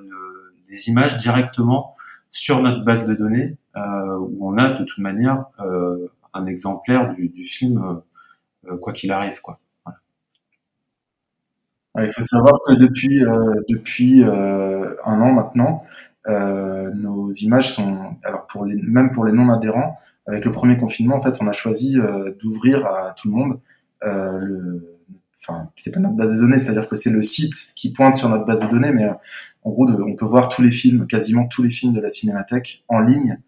les 0.68 0.88
images 0.88 1.18
directement 1.18 1.94
sur 2.30 2.60
notre 2.60 2.84
base 2.84 3.06
de 3.06 3.14
données, 3.14 3.56
où 3.76 4.48
on 4.48 4.58
a 4.58 4.68
de 4.70 4.84
toute 4.84 4.98
manière 4.98 5.44
un 6.34 6.46
exemplaire 6.46 7.14
du, 7.14 7.28
du 7.28 7.46
film, 7.46 8.02
quoi 8.82 8.92
qu'il 8.92 9.10
arrive, 9.10 9.40
quoi 9.40 9.58
il 12.04 12.10
faut 12.10 12.22
savoir 12.22 12.58
que 12.66 12.74
depuis, 12.74 13.24
euh, 13.24 13.54
depuis 13.68 14.22
euh, 14.22 14.94
un 15.04 15.20
an 15.20 15.32
maintenant, 15.32 15.84
euh, 16.28 16.90
nos 16.94 17.32
images 17.32 17.72
sont, 17.72 18.16
alors 18.24 18.46
pour 18.46 18.64
les, 18.64 18.80
même 18.82 19.10
pour 19.10 19.24
les 19.24 19.32
non-adhérents, 19.32 19.98
avec 20.26 20.44
le 20.44 20.52
premier 20.52 20.76
confinement, 20.76 21.16
en 21.16 21.20
fait, 21.20 21.40
on 21.40 21.46
a 21.46 21.52
choisi 21.52 21.96
d'ouvrir 22.42 22.84
à 22.84 23.14
tout 23.16 23.28
le 23.28 23.34
monde 23.34 23.60
le, 24.02 24.98
enfin, 25.40 25.70
c'est 25.76 25.94
pas 25.94 26.00
notre 26.00 26.16
base 26.16 26.32
de 26.32 26.38
données, 26.38 26.58
c'est-à-dire 26.58 26.88
que 26.88 26.96
c'est 26.96 27.10
le 27.10 27.22
site 27.22 27.54
qui 27.76 27.92
pointe 27.92 28.16
sur 28.16 28.28
notre 28.28 28.44
base 28.44 28.60
de 28.60 28.66
données, 28.66 28.90
mais 28.90 29.08
en 29.62 29.70
gros, 29.70 29.88
on 29.88 30.16
peut 30.16 30.24
voir 30.24 30.48
tous 30.48 30.62
les 30.62 30.72
films, 30.72 31.06
quasiment 31.06 31.46
tous 31.46 31.62
les 31.62 31.70
films 31.70 31.94
de 31.94 32.00
la 32.00 32.08
Cinémathèque 32.08 32.82
en 32.88 32.98
ligne 32.98 33.38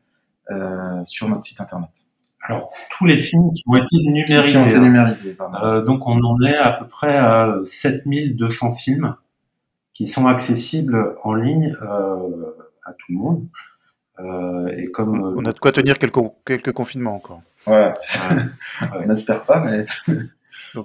sur 1.03 1.29
notre 1.29 1.43
site 1.43 1.61
internet. 1.61 2.08
Alors, 2.43 2.73
tous 2.91 3.05
les 3.05 3.17
films 3.17 3.53
qui 3.53 3.63
ont 3.67 3.75
été 3.75 3.97
numérisés. 4.05 4.49
Qui 4.49 4.57
ont 4.57 4.67
été 4.67 4.79
numérisés 4.79 5.37
euh, 5.63 5.83
donc, 5.83 6.07
on 6.07 6.23
en 6.23 6.41
est 6.43 6.57
à 6.57 6.73
peu 6.73 6.87
près 6.87 7.17
à 7.17 7.59
7200 7.65 8.73
films 8.75 9.17
qui 9.93 10.07
sont 10.07 10.27
accessibles 10.27 11.17
en 11.25 11.35
ligne 11.35 11.75
euh, 11.83 12.57
à 12.85 12.93
tout 12.93 13.11
le 13.11 13.17
monde. 13.17 13.47
Euh, 14.21 14.69
et 14.77 14.91
comme 14.91 15.35
on 15.37 15.45
a 15.45 15.53
de 15.53 15.59
quoi 15.59 15.73
tenir 15.73 15.99
quelques, 15.99 16.19
quelques 16.45 16.73
confinements 16.73 17.15
encore. 17.15 17.43
Ouais, 17.67 17.93
on 18.95 19.07
n'espère 19.07 19.43
pas, 19.43 19.61
mais. 19.61 19.85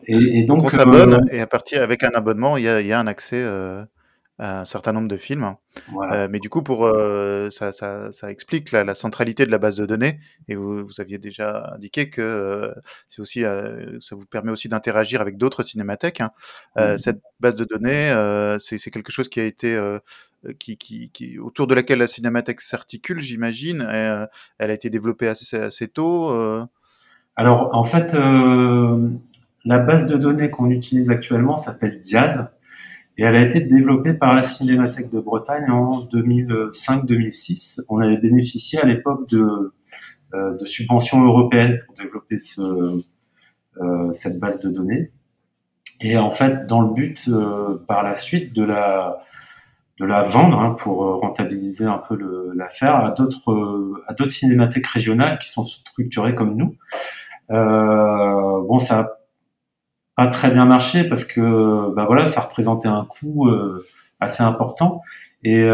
et, 0.05 0.45
donc, 0.45 0.63
on 0.63 0.69
s'abonne 0.69 1.25
et 1.31 1.39
à 1.39 1.48
partir 1.48 1.81
avec 1.81 2.03
un 2.03 2.12
abonnement, 2.13 2.57
il 2.57 2.63
y 2.63 2.67
a, 2.67 2.81
y 2.81 2.91
a 2.91 3.00
un 3.00 3.07
accès 3.07 3.43
un 4.43 4.65
certain 4.65 4.91
nombre 4.91 5.07
de 5.07 5.17
films. 5.17 5.55
Euh, 6.12 6.27
mais 6.29 6.39
du 6.39 6.50
coup, 6.50 6.62
pour 6.63 6.85
euh, 6.85 7.50
ça, 7.50 7.71
ça, 7.71 8.12
ça, 8.12 8.29
explique 8.29 8.71
la, 8.71 8.83
la, 8.83 8.95
centralité 8.95 9.45
de 9.45 9.51
la 9.51 9.57
base 9.57 9.77
de 9.77 9.85
données. 9.85 10.19
Et 10.47 10.55
vous, 10.55 10.85
vous 10.85 11.01
aviez 11.01 11.17
déjà 11.17 11.73
indiqué 11.75 12.09
que 12.09 12.21
euh, 12.21 12.73
c'est 13.07 13.21
aussi, 13.21 13.43
ça 14.01 14.15
vous 14.15 14.25
permet 14.25 14.51
aussi 14.51 14.69
d'interagir 14.69 15.21
avec 15.21 15.38
d'autres 15.38 15.63
cinémathèques. 15.63 16.21
Hein. 16.21 16.31
Mmh. 16.77 16.97
Cette 16.97 17.21
base 17.39 17.55
de 17.55 17.65
données, 17.65 18.13
c'est 18.59 18.91
quelque 18.91 19.12
chose 19.12 19.29
qui 19.29 19.39
a 19.39 19.45
été 19.45 19.79
qui, 20.59 20.77
qui, 20.77 21.09
qui, 21.09 21.39
autour 21.39 21.67
de 21.67 21.73
laquelle 21.75 22.00
la 22.00 22.07
cinémathèque 22.07 22.59
s'articule, 22.59 23.21
j'imagine. 23.21 23.81
elle 23.89 24.71
a 24.71 24.73
été 24.73 24.89
développée 24.89 25.29
assez, 25.29 25.57
assez 25.57 25.88
tôt. 25.88 26.31
Alors, 27.35 27.69
en 27.73 27.83
fait, 27.85 28.13
la 29.65 29.77
base 29.79 30.05
de 30.05 30.17
données 30.17 30.50
qu'on 30.50 30.69
utilise 30.69 31.09
actuellement 31.09 31.55
s'appelle 31.55 32.00
Diaz. 32.00 32.47
Et 33.17 33.24
elle 33.24 33.36
a 33.36 33.41
été 33.41 33.60
développée 33.60 34.13
par 34.13 34.36
la 34.36 34.43
Cinémathèque 34.43 35.10
de 35.12 35.20
Bretagne 35.20 35.70
en 35.70 36.03
2005-2006. 36.05 37.82
On 37.89 38.00
avait 38.00 38.17
bénéficié 38.17 38.79
à 38.79 38.86
l'époque 38.86 39.29
de, 39.29 39.74
euh, 40.34 40.58
de 40.58 40.65
subventions 40.65 41.24
européennes 41.24 41.79
pour 41.86 41.96
développer 41.96 42.38
ce, 42.39 43.01
euh, 43.82 44.12
cette 44.13 44.39
base 44.39 44.60
de 44.60 44.70
données. 44.70 45.12
Et 46.01 46.17
en 46.17 46.32
fait, 46.32 46.65
dans 46.65 46.82
le 46.82 46.93
but 46.93 47.27
euh, 47.27 47.84
par 47.88 48.03
la 48.03 48.15
suite 48.15 48.53
de 48.53 48.63
la 48.63 49.24
de 50.00 50.05
la 50.05 50.24
vendre 50.24 50.60
hein, 50.60 50.72
pour 50.72 51.20
rentabiliser 51.22 51.86
un 51.86 52.00
peu 52.00 52.17
l'affaire 52.55 52.96
à 52.96 53.12
d'autres 53.12 54.01
à 54.08 54.13
d'autres 54.13 54.32
cinémathèques 54.32 54.88
régionales 54.88 55.38
qui 55.38 55.50
sont 55.51 55.63
structurées 55.63 56.34
comme 56.34 56.55
nous. 56.55 56.75
Euh, 57.51 58.62
bon, 58.67 58.79
ça 58.79 59.20
pas 60.15 60.27
très 60.27 60.51
bien 60.51 60.65
marché 60.65 61.03
parce 61.03 61.25
que 61.25 61.93
bah 61.96 62.05
voilà, 62.05 62.27
ça 62.27 62.41
représentait 62.41 62.88
un 62.88 63.05
coût 63.05 63.50
assez 64.20 64.43
important. 64.43 65.01
Et 65.43 65.67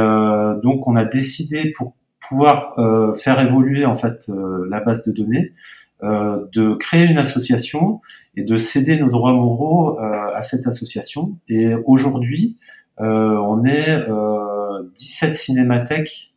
donc 0.64 0.88
on 0.88 0.96
a 0.96 1.06
décidé 1.06 1.74
pour 1.76 1.94
pouvoir 2.28 2.76
faire 3.18 3.40
évoluer 3.40 3.86
en 3.86 3.96
fait 3.96 4.30
la 4.70 4.80
base 4.80 5.04
de 5.04 5.12
données, 5.12 5.54
de 6.02 6.74
créer 6.76 7.06
une 7.06 7.18
association 7.18 8.02
et 8.36 8.44
de 8.44 8.56
céder 8.58 8.98
nos 8.98 9.10
droits 9.10 9.34
moraux 9.34 10.00
à 10.00 10.42
cette 10.42 10.68
association. 10.68 11.36
Et 11.48 11.74
aujourd'hui, 11.86 12.58
on 12.98 13.66
est 13.66 14.06
17 14.96 15.36
cinémathèques 15.36 16.34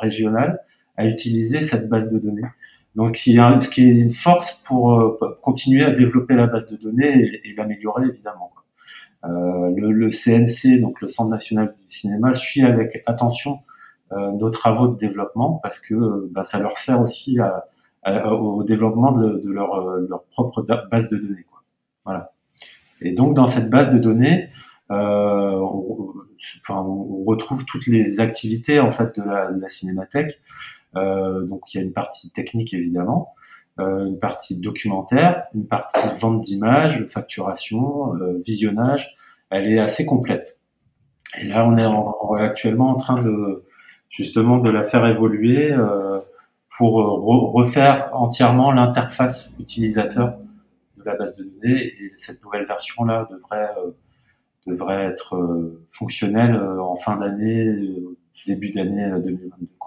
régionales 0.00 0.60
à 0.96 1.06
utiliser 1.06 1.62
cette 1.62 1.88
base 1.88 2.10
de 2.10 2.18
données. 2.18 2.42
Donc, 2.98 3.16
ce 3.16 3.70
qui 3.70 3.88
est 3.88 3.92
une 3.96 4.10
force 4.10 4.60
pour 4.64 5.00
euh, 5.00 5.38
continuer 5.40 5.84
à 5.84 5.92
développer 5.92 6.34
la 6.34 6.48
base 6.48 6.66
de 6.66 6.74
données 6.74 7.40
et, 7.44 7.54
l'améliorer 7.56 8.06
évidemment. 8.06 8.50
Euh, 9.24 9.70
le, 9.76 10.08
CNC, 10.10 10.80
donc 10.80 11.00
le 11.00 11.06
Centre 11.06 11.30
national 11.30 11.76
du 11.80 11.94
cinéma, 11.94 12.32
suit 12.32 12.64
avec 12.64 13.04
attention 13.06 13.60
euh, 14.10 14.32
nos 14.32 14.50
travaux 14.50 14.88
de 14.88 14.98
développement 14.98 15.60
parce 15.62 15.78
que 15.78 16.28
bah, 16.32 16.42
ça 16.42 16.58
leur 16.58 16.76
sert 16.76 17.00
aussi 17.00 17.38
au 18.04 18.64
développement 18.64 19.12
de, 19.12 19.48
leur, 19.48 20.24
propre 20.32 20.66
base 20.90 21.08
de 21.08 21.18
données. 21.18 21.46
Voilà. 22.04 22.32
Et 23.00 23.12
donc 23.12 23.34
dans 23.34 23.46
cette 23.46 23.70
base 23.70 23.92
de 23.92 23.98
données, 23.98 24.48
on 24.90 26.14
retrouve 27.24 27.64
toutes 27.64 27.86
les 27.86 28.18
activités 28.18 28.80
en 28.80 28.90
fait 28.90 29.16
de 29.16 29.22
la, 29.22 29.52
de 29.52 29.60
la 29.60 29.68
cinémathèque. 29.68 30.40
Euh, 30.96 31.44
donc 31.44 31.62
il 31.72 31.78
y 31.78 31.80
a 31.80 31.84
une 31.84 31.92
partie 31.92 32.30
technique 32.30 32.72
évidemment, 32.74 33.34
euh, 33.78 34.06
une 34.06 34.18
partie 34.18 34.58
documentaire, 34.58 35.44
une 35.54 35.66
partie 35.66 36.08
vente 36.18 36.42
d'images, 36.42 37.04
facturation, 37.08 38.14
euh, 38.16 38.42
visionnage. 38.44 39.16
Elle 39.50 39.70
est 39.70 39.78
assez 39.78 40.04
complète. 40.04 40.60
Et 41.40 41.46
là, 41.46 41.66
on 41.66 41.76
est, 41.76 42.42
actuellement 42.42 42.90
en 42.90 42.96
train 42.96 43.22
de 43.22 43.64
justement 44.10 44.58
de 44.58 44.70
la 44.70 44.84
faire 44.84 45.06
évoluer 45.06 45.74
pour 46.76 46.94
refaire 47.52 48.10
entièrement 48.14 48.72
l'interface 48.72 49.50
utilisateur 49.60 50.38
de 50.96 51.04
la 51.04 51.14
base 51.16 51.34
de 51.36 51.44
données. 51.44 51.84
Et 51.84 52.12
cette 52.16 52.42
nouvelle 52.42 52.66
version 52.66 53.04
là 53.04 53.28
devrait 53.30 53.70
devrait 54.66 55.04
être 55.04 55.76
fonctionnelle 55.90 56.56
en 56.56 56.96
fin 56.96 57.16
d'année, 57.16 57.74
début 58.46 58.70
d'année 58.70 59.10
2022. 59.10 59.77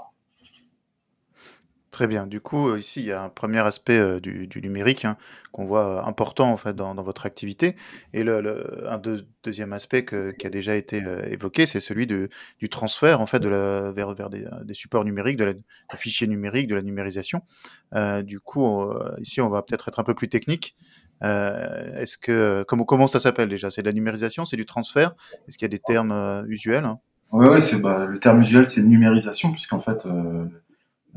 Très 1.91 2.07
bien. 2.07 2.25
Du 2.25 2.39
coup, 2.39 2.69
euh, 2.69 2.79
ici, 2.79 3.01
il 3.01 3.07
y 3.07 3.12
a 3.12 3.21
un 3.21 3.27
premier 3.27 3.60
aspect 3.60 4.00
euh, 4.00 4.21
du, 4.21 4.48
numérique 4.63 5.03
hein, 5.03 5.17
qu'on 5.51 5.65
voit 5.65 5.86
euh, 5.86 6.07
important 6.07 6.50
en 6.50 6.55
fait 6.55 6.74
dans, 6.74 6.93
votre 6.95 7.25
activité. 7.25 7.75
Et 8.13 8.21
un 8.21 9.01
deuxième 9.43 9.74
aspect 9.74 10.05
qui 10.05 10.48
a 10.48 10.50
déjà 10.50 10.75
été 10.77 11.03
évoqué, 11.27 11.65
c'est 11.65 11.81
celui 11.81 12.07
du 12.07 12.29
transfert 12.69 13.19
en 13.19 13.25
fait 13.25 13.39
de 13.39 13.50
la, 13.50 13.91
vers, 13.91 14.13
vers 14.13 14.29
des, 14.29 14.74
supports 14.74 15.03
numériques, 15.03 15.36
de 15.36 15.43
la, 15.43 15.53
des 15.53 15.62
fichiers 15.98 16.27
numériques, 16.27 16.67
de 16.67 16.75
la 16.75 16.81
numérisation. 16.81 17.41
du 18.24 18.39
coup, 18.39 18.86
ici, 19.19 19.41
on 19.41 19.50
va 19.50 19.62
peut-être 19.63 19.89
être 19.89 20.00
un 20.00 20.03
peu 20.03 20.13
plus 20.13 20.29
technique. 20.29 20.75
Est-ce 21.21 22.17
que 22.17 22.63
comment, 22.67 23.07
ça 23.07 23.19
s'appelle 23.19 23.50
déjà? 23.50 23.71
C'est 23.71 23.81
de 23.81 23.88
la 23.88 23.93
numérisation, 23.93 24.45
c'est 24.45 24.57
du 24.57 24.65
transfert? 24.65 25.13
Est-ce 25.48 25.57
qu'il 25.57 25.65
y 25.65 25.71
a 25.71 25.75
des 25.75 25.79
termes 25.79 26.45
usuels 26.48 26.86
hein? 26.86 27.00
Oui, 27.31 27.57
bah, 27.81 28.05
le 28.05 28.19
terme 28.19 28.41
usuel, 28.41 28.65
c'est 28.65 28.83
numérisation, 28.83 29.51
puisqu'en 29.51 29.79
fait 29.79 30.05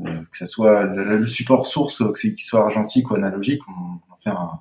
que 0.03 0.37
ce 0.37 0.45
soit 0.45 0.83
le, 0.83 1.25
support 1.25 1.65
source, 1.65 2.03
qu'il 2.19 2.39
soit 2.39 2.65
argentique 2.65 3.11
ou 3.11 3.15
analogique, 3.15 3.61
on, 3.67 4.13
en 4.13 4.17
fait 4.19 4.29
un, 4.29 4.59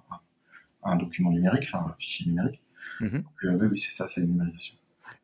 un, 0.84 0.96
document 0.96 1.30
numérique, 1.30 1.68
enfin 1.72 1.86
un 1.88 1.94
fichier 1.98 2.26
numérique. 2.26 2.62
Mhm. 3.00 3.10
Donc, 3.10 3.44
euh, 3.44 3.68
oui, 3.70 3.78
c'est 3.78 3.92
ça, 3.92 4.06
c'est 4.06 4.20
la 4.20 4.26
numérisation. 4.26 4.76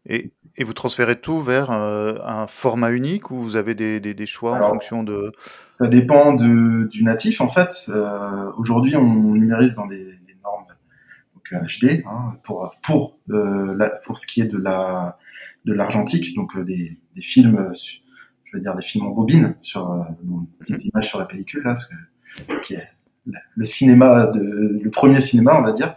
Et, 0.06 0.32
et, 0.56 0.64
vous 0.64 0.72
transférez 0.72 1.20
tout 1.20 1.42
vers 1.42 1.70
euh, 1.70 2.14
un 2.24 2.46
format 2.46 2.90
unique 2.90 3.30
ou 3.30 3.36
vous 3.36 3.56
avez 3.56 3.74
des, 3.74 4.00
des, 4.00 4.14
des 4.14 4.26
choix 4.26 4.54
en 4.54 4.68
fonction 4.70 5.02
de... 5.02 5.30
Ça 5.72 5.88
dépend 5.88 6.32
de, 6.32 6.88
du 6.88 7.04
natif 7.04 7.42
en 7.42 7.48
fait. 7.48 7.90
Euh, 7.90 8.50
Aujourd'hui 8.56 8.96
on 8.96 9.34
numérise 9.34 9.74
dans 9.74 9.86
des, 9.86 10.04
des 10.04 10.36
normes 10.42 10.64
donc 11.34 11.68
HD 11.68 12.02
hein, 12.06 12.38
pour, 12.44 12.74
pour, 12.82 13.18
la, 13.28 13.90
pour 13.90 14.16
ce 14.16 14.26
qui 14.26 14.40
est 14.40 14.46
de 14.46 14.56
la 14.56 15.18
de 15.66 15.74
l'argentique, 15.74 16.34
donc 16.34 16.58
des 16.58 16.96
films 17.20 17.74
je 18.50 18.56
veux 18.56 18.62
dire 18.62 18.74
des 18.74 18.82
films 18.82 19.06
en 19.06 19.10
bobine 19.10 19.54
sur 19.60 19.90
euh, 19.90 20.02
petites 20.58 20.84
images 20.86 21.08
sur 21.08 21.18
la 21.18 21.24
pellicule 21.24 21.62
là, 21.64 21.74
ce 21.76 21.86
qui 22.62 22.74
est 22.74 22.88
le 23.56 23.64
cinéma, 23.64 24.26
de, 24.26 24.80
le 24.82 24.90
premier 24.90 25.20
cinéma, 25.20 25.56
on 25.58 25.62
va 25.62 25.72
dire. 25.72 25.96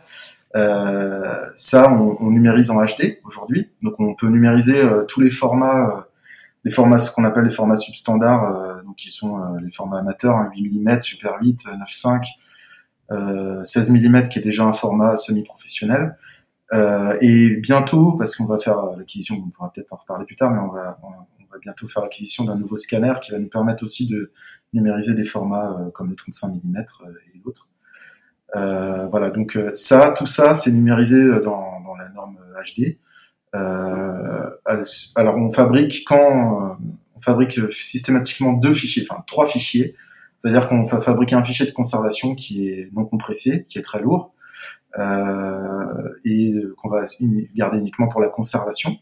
Euh, 0.56 1.50
ça, 1.56 1.92
on, 1.92 2.16
on, 2.20 2.30
numérise 2.30 2.70
en 2.70 2.84
HD 2.84 3.20
aujourd'hui, 3.24 3.72
donc 3.82 4.00
on 4.00 4.14
peut 4.14 4.28
numériser 4.28 4.78
euh, 4.78 5.04
tous 5.04 5.20
les 5.20 5.32
formats, 5.32 5.90
euh, 5.90 6.02
les 6.64 6.70
formats 6.70 7.00
ce 7.00 7.12
qu'on 7.12 7.24
appelle 7.24 7.46
les 7.46 7.52
formats 7.52 7.76
substandards, 7.76 8.84
donc 8.84 8.98
qui 8.98 9.10
sont 9.10 9.56
les 9.56 9.72
formats 9.72 10.00
amateurs, 10.00 10.38
8 10.56 10.80
mm, 10.80 11.02
Super 11.02 11.38
8, 11.42 11.66
9.5, 13.10 13.66
16 13.66 13.92
mm 13.92 14.24
qui 14.24 14.40
est 14.40 14.44
déjà 14.44 14.64
un 14.64 14.74
format 14.74 15.18
semi-professionnel. 15.18 16.16
et 17.20 17.50
bientôt, 17.58 18.14
parce 18.14 18.36
qu'on 18.36 18.46
va 18.46 18.60
faire 18.60 18.78
l'acquisition, 18.98 19.44
on 19.46 19.50
pourra 19.50 19.74
peut-être 19.74 19.92
en 19.92 19.98
reparler 19.98 20.26
plus 20.26 20.38
tard, 20.38 20.52
mais 20.52 20.60
on 20.60 20.70
va, 20.70 20.98
bientôt 21.62 21.88
faire 21.88 22.04
l'acquisition 22.04 22.44
d'un 22.44 22.56
nouveau 22.56 22.78
scanner 22.78 23.14
qui 23.22 23.32
va 23.32 23.40
nous 23.40 23.50
permettre 23.50 23.84
aussi 23.84 24.08
de 24.08 24.32
numériser 24.74 25.14
des 25.14 25.24
formats 25.24 25.78
euh, 25.80 25.92
comme 25.92 26.10
le 26.10 26.16
35 26.16 26.62
mm 26.64 26.78
euh, 26.78 27.14
et 27.34 27.40
d'autres. 27.40 27.70
Euh, 28.56 29.08
voilà, 29.08 29.30
donc 29.30 29.58
ça, 29.74 30.14
tout 30.16 30.26
ça, 30.26 30.56
c'est 30.56 30.72
numérisé 30.72 31.18
dans, 31.44 31.82
la 31.98 32.10
norme 32.10 32.38
HD. 32.76 32.98
alors 35.16 35.38
on 35.38 35.50
fabrique 35.50 36.04
quand 36.06 36.78
on 37.16 37.22
fabrique 37.22 37.60
systématiquement 37.72 38.54
deux 38.54 38.74
fichiers, 38.74 39.06
enfin 39.10 39.24
trois 39.26 39.48
fichiers. 39.48 39.96
C'est-à-dire 40.38 40.68
qu'on 40.68 40.84
va 40.84 41.02
fabriquer 41.02 41.36
un 41.36 41.44
fichier 41.44 41.66
de 41.66 41.72
conservation 41.72 42.36
qui 42.36 42.68
est 42.68 42.90
non 42.94 43.06
compressé, 43.06 43.66
qui 43.70 43.80
est 43.80 43.82
très 43.82 44.02
lourd, 44.02 44.34
et 45.00 46.54
qu'on 46.78 46.90
va 46.90 47.06
garder 47.56 47.78
uniquement 47.80 48.08
pour 48.08 48.22
la 48.22 48.30
conservation. 48.30 48.98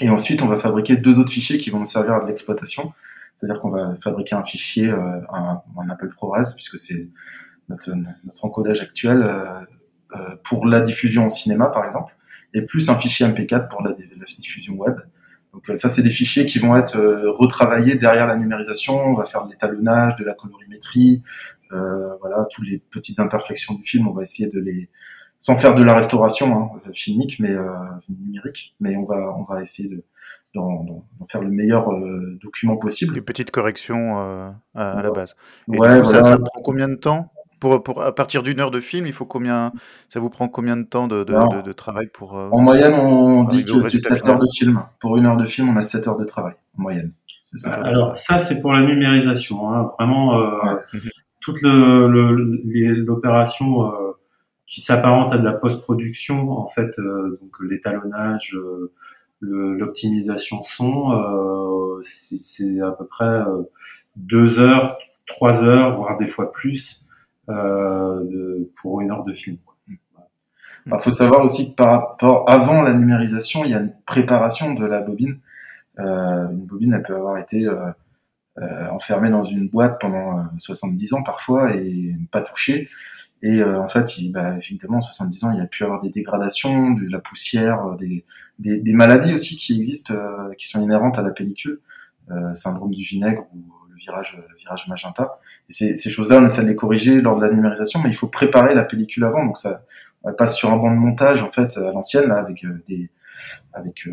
Et 0.00 0.10
ensuite, 0.10 0.42
on 0.42 0.46
va 0.46 0.58
fabriquer 0.58 0.96
deux 0.96 1.18
autres 1.18 1.32
fichiers 1.32 1.58
qui 1.58 1.70
vont 1.70 1.78
nous 1.78 1.86
servir 1.86 2.14
à 2.14 2.20
de 2.20 2.26
l'exploitation. 2.26 2.92
C'est-à-dire 3.36 3.60
qu'on 3.60 3.70
va 3.70 3.94
fabriquer 4.02 4.34
un 4.34 4.42
fichier, 4.42 4.88
euh, 4.88 5.20
un, 5.32 5.60
on 5.76 5.88
appelle 5.90 6.08
ProRes, 6.10 6.54
puisque 6.54 6.78
c'est 6.78 7.08
notre, 7.68 7.90
notre, 8.24 8.44
encodage 8.44 8.80
actuel 8.80 9.22
euh, 9.22 9.60
euh, 10.14 10.36
pour 10.44 10.66
la 10.66 10.80
diffusion 10.80 11.24
en 11.24 11.28
cinéma, 11.28 11.66
par 11.66 11.84
exemple, 11.84 12.14
et 12.54 12.62
plus 12.62 12.88
un 12.88 12.98
fichier 12.98 13.26
MP4 13.26 13.68
pour 13.68 13.82
la, 13.82 13.92
diffusion 14.38 14.74
web. 14.74 14.96
Donc 15.52 15.76
ça, 15.76 15.88
c'est 15.88 16.02
des 16.02 16.10
fichiers 16.10 16.46
qui 16.46 16.58
vont 16.58 16.76
être 16.76 16.98
retravaillés 16.98 17.94
derrière 17.94 18.26
la 18.26 18.36
numérisation. 18.36 19.02
On 19.06 19.14
va 19.14 19.24
faire 19.24 19.44
de 19.44 19.50
l'étalonnage, 19.50 20.16
de 20.16 20.24
la 20.24 20.34
colorimétrie, 20.34 21.22
voilà, 21.70 22.46
toutes 22.50 22.66
les 22.66 22.78
petites 22.78 23.20
imperfections 23.20 23.74
du 23.74 23.82
film. 23.82 24.06
On 24.08 24.12
va 24.12 24.22
essayer 24.22 24.50
de 24.50 24.60
les 24.60 24.90
sans 25.40 25.56
faire 25.56 25.74
de 25.74 25.82
la 25.82 25.94
restauration 25.94 26.70
hein, 26.74 26.80
filmique, 26.92 27.38
mais 27.40 27.50
euh, 27.50 27.66
numérique. 28.08 28.74
Mais 28.80 28.96
on 28.96 29.04
va, 29.04 29.34
on 29.36 29.44
va 29.44 29.62
essayer 29.62 29.88
de 29.88 30.02
d'en 30.54 31.04
faire 31.28 31.42
le 31.42 31.50
meilleur 31.50 31.92
euh, 31.92 32.38
document 32.42 32.78
possible. 32.78 33.12
Des 33.12 33.20
petites 33.20 33.50
corrections 33.50 34.18
euh, 34.18 34.48
à, 34.74 35.02
la 35.02 35.10
base. 35.10 35.36
Et 35.70 35.78
ouais, 35.78 36.02
ça, 36.02 36.22
ça, 36.22 36.38
prend 36.38 36.62
combien 36.62 36.88
de 36.88 36.94
temps? 36.94 37.30
Pour, 37.60 37.82
pour, 37.82 38.02
à 38.02 38.14
partir 38.14 38.42
d'une 38.42 38.60
heure 38.60 38.70
de 38.70 38.80
film, 38.80 39.06
il 39.06 39.12
faut 39.12 39.26
combien 39.26 39.72
Ça 40.08 40.18
vous 40.18 40.30
prend 40.30 40.48
combien 40.48 40.78
de 40.78 40.84
temps 40.84 41.08
de, 41.08 41.24
de, 41.24 41.62
de, 41.62 41.72
travail 41.72 42.06
pour 42.06 42.34
En 42.34 42.62
moyenne, 42.62 42.94
on 42.94 43.44
dit 43.44 43.64
que 43.64 43.82
c'est 43.82 43.98
7 43.98 44.26
heures 44.26 44.38
de 44.38 44.46
film. 44.54 44.82
Pour 44.98 45.18
une 45.18 45.26
heure 45.26 45.36
de 45.36 45.46
film, 45.46 45.68
on 45.68 45.76
a 45.76 45.82
7 45.82 46.08
heures 46.08 46.18
de 46.18 46.24
travail 46.24 46.54
en 46.78 46.82
moyenne. 46.82 47.12
Alors 47.66 48.12
ça, 48.12 48.38
c'est 48.38 48.62
pour 48.62 48.72
la 48.72 48.82
numérisation. 48.82 49.70
Hein. 49.70 49.90
Vraiment, 49.98 50.42
toute 51.40 51.60
l'opération 51.62 53.92
qui 54.66 54.80
s'apparente 54.80 55.32
à 55.32 55.38
de 55.38 55.44
la 55.44 55.52
post-production, 55.52 56.50
en 56.50 56.66
fait, 56.66 56.98
euh, 56.98 57.38
donc 57.40 57.56
l'étalonnage, 57.60 58.54
euh, 58.54 58.92
l'optimisation 59.40 60.64
son, 60.64 61.12
euh, 61.12 62.00
c'est 62.02 62.80
à 62.80 62.90
peu 62.90 63.06
près 63.06 63.42
deux 64.16 64.60
heures, 64.60 64.98
trois 65.26 65.62
heures, 65.62 65.96
voire 65.96 66.16
des 66.18 66.26
fois 66.26 66.52
plus 66.52 67.04
de, 67.48 68.68
pour 68.80 69.00
une 69.00 69.10
heure 69.10 69.24
de 69.24 69.34
film. 69.34 69.58
Il 70.86 71.00
faut 71.00 71.10
savoir 71.10 71.42
aussi 71.42 71.70
que 71.70 71.74
par 71.74 71.90
rapport 71.90 72.48
avant 72.48 72.82
la 72.82 72.92
numérisation, 72.92 73.64
il 73.64 73.70
y 73.72 73.74
a 73.74 73.78
une 73.78 73.92
préparation 74.06 74.72
de 74.74 74.86
la 74.86 75.00
bobine. 75.00 75.38
Euh, 75.98 76.48
une 76.50 76.64
bobine, 76.66 76.92
elle 76.92 77.02
peut 77.02 77.16
avoir 77.16 77.38
été 77.38 77.66
euh, 78.58 78.88
enfermée 78.90 79.28
dans 79.28 79.44
une 79.44 79.68
boîte 79.68 80.00
pendant 80.00 80.46
70 80.58 81.12
ans 81.14 81.22
parfois 81.22 81.74
et 81.74 82.14
pas 82.30 82.40
touchée. 82.40 82.88
Et 83.42 83.60
euh, 83.60 83.80
en 83.80 83.88
fait, 83.88 84.18
il, 84.18 84.32
bah, 84.32 84.56
évidemment, 84.58 84.98
en 84.98 85.02
70 85.02 85.44
ans, 85.44 85.52
il 85.52 85.58
y 85.58 85.62
a 85.62 85.66
pu 85.66 85.84
avoir 85.84 86.00
des 86.00 86.10
dégradations, 86.10 86.90
de 86.92 87.06
la 87.08 87.20
poussière, 87.20 87.84
euh, 87.84 87.96
des, 87.96 88.24
des, 88.58 88.78
des 88.78 88.92
maladies 88.92 89.34
aussi 89.34 89.56
qui 89.56 89.76
existent, 89.76 90.14
euh, 90.14 90.52
qui 90.58 90.68
sont 90.68 90.82
inhérentes 90.82 91.18
à 91.18 91.22
la 91.22 91.30
pellicule, 91.30 91.80
syndrome 92.54 92.90
du 92.90 93.04
vinaigre 93.04 93.46
ou 93.54 93.62
le 93.88 93.94
virage, 93.94 94.36
virage 94.58 94.88
magenta. 94.88 95.38
Et 95.68 95.72
ces, 95.72 95.94
ces 95.94 96.10
choses-là, 96.10 96.40
on 96.40 96.44
essaie 96.44 96.64
de 96.64 96.68
les 96.68 96.74
corriger 96.74 97.20
lors 97.20 97.36
de 97.38 97.46
la 97.46 97.52
numérisation, 97.52 98.00
mais 98.02 98.10
il 98.10 98.16
faut 98.16 98.26
préparer 98.26 98.74
la 98.74 98.82
pellicule 98.82 99.22
avant. 99.22 99.46
Donc 99.46 99.58
ça, 99.58 99.84
passe 100.36 100.56
sur 100.56 100.72
un 100.72 100.76
banc 100.76 100.90
de 100.90 100.96
montage 100.96 101.40
en 101.42 101.52
fait 101.52 101.76
à 101.76 101.92
l'ancienne 101.92 102.32
avec 102.32 102.66
des 102.88 103.10
avec 103.72 104.08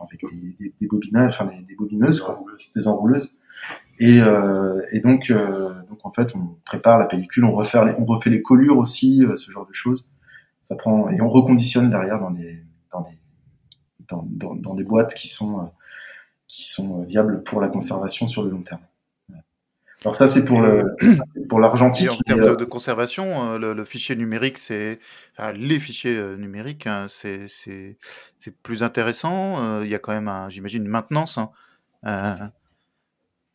avec 0.00 0.24
des, 0.58 0.72
des, 0.80 0.86
bobinages, 0.86 1.34
enfin 1.34 1.50
des, 1.68 1.74
bobineuses, 1.74 2.24
des 2.74 2.88
enrouleuses. 2.88 3.36
Et, 3.98 4.20
euh, 4.20 4.82
et 4.92 5.00
donc, 5.00 5.30
euh, 5.30 5.72
donc 5.88 5.98
en 6.04 6.10
fait, 6.10 6.34
on 6.34 6.56
prépare 6.64 6.98
la 6.98 7.06
pellicule, 7.06 7.44
on 7.44 7.52
refait 7.52 7.84
les, 7.84 7.94
on 7.98 8.04
refait 8.04 8.30
les 8.30 8.42
collures 8.42 8.78
aussi, 8.78 9.24
euh, 9.24 9.36
ce 9.36 9.50
genre 9.50 9.66
de 9.66 9.72
choses. 9.72 10.06
Ça 10.60 10.74
prend 10.76 11.10
et 11.10 11.20
on 11.20 11.28
reconditionne 11.28 11.90
derrière 11.90 12.18
dans 12.18 12.30
les 12.30 12.62
dans 12.90 13.02
des 13.02 13.18
dans, 14.08 14.26
dans, 14.28 14.54
dans, 14.54 14.74
des 14.74 14.84
boîtes 14.84 15.14
qui 15.14 15.28
sont 15.28 15.70
qui 16.48 16.64
sont 16.64 17.02
viables 17.02 17.42
pour 17.42 17.60
la 17.60 17.68
conservation 17.68 18.28
sur 18.28 18.42
le 18.42 18.50
long 18.50 18.62
terme. 18.62 18.80
Alors 20.02 20.14
ça, 20.14 20.28
c'est 20.28 20.44
pour 20.44 20.60
le, 20.60 20.94
pour 21.48 21.60
l'argentique. 21.60 22.10
En 22.10 22.16
termes 22.26 22.56
de, 22.56 22.64
conservation, 22.66 23.56
le, 23.56 23.72
le, 23.72 23.84
fichier 23.86 24.14
numérique, 24.14 24.58
c'est 24.58 24.98
enfin, 25.32 25.52
les 25.52 25.80
fichiers 25.80 26.36
numériques, 26.36 26.86
hein, 26.86 27.06
c'est 27.08 27.46
c'est 27.48 28.62
plus 28.62 28.82
intéressant. 28.82 29.82
Il 29.82 29.88
y 29.88 29.94
a 29.94 29.98
quand 29.98 30.12
même, 30.12 30.30
j'imagine, 30.50 30.82
une 30.84 30.90
maintenance. 30.90 31.38
Hein. 31.38 32.52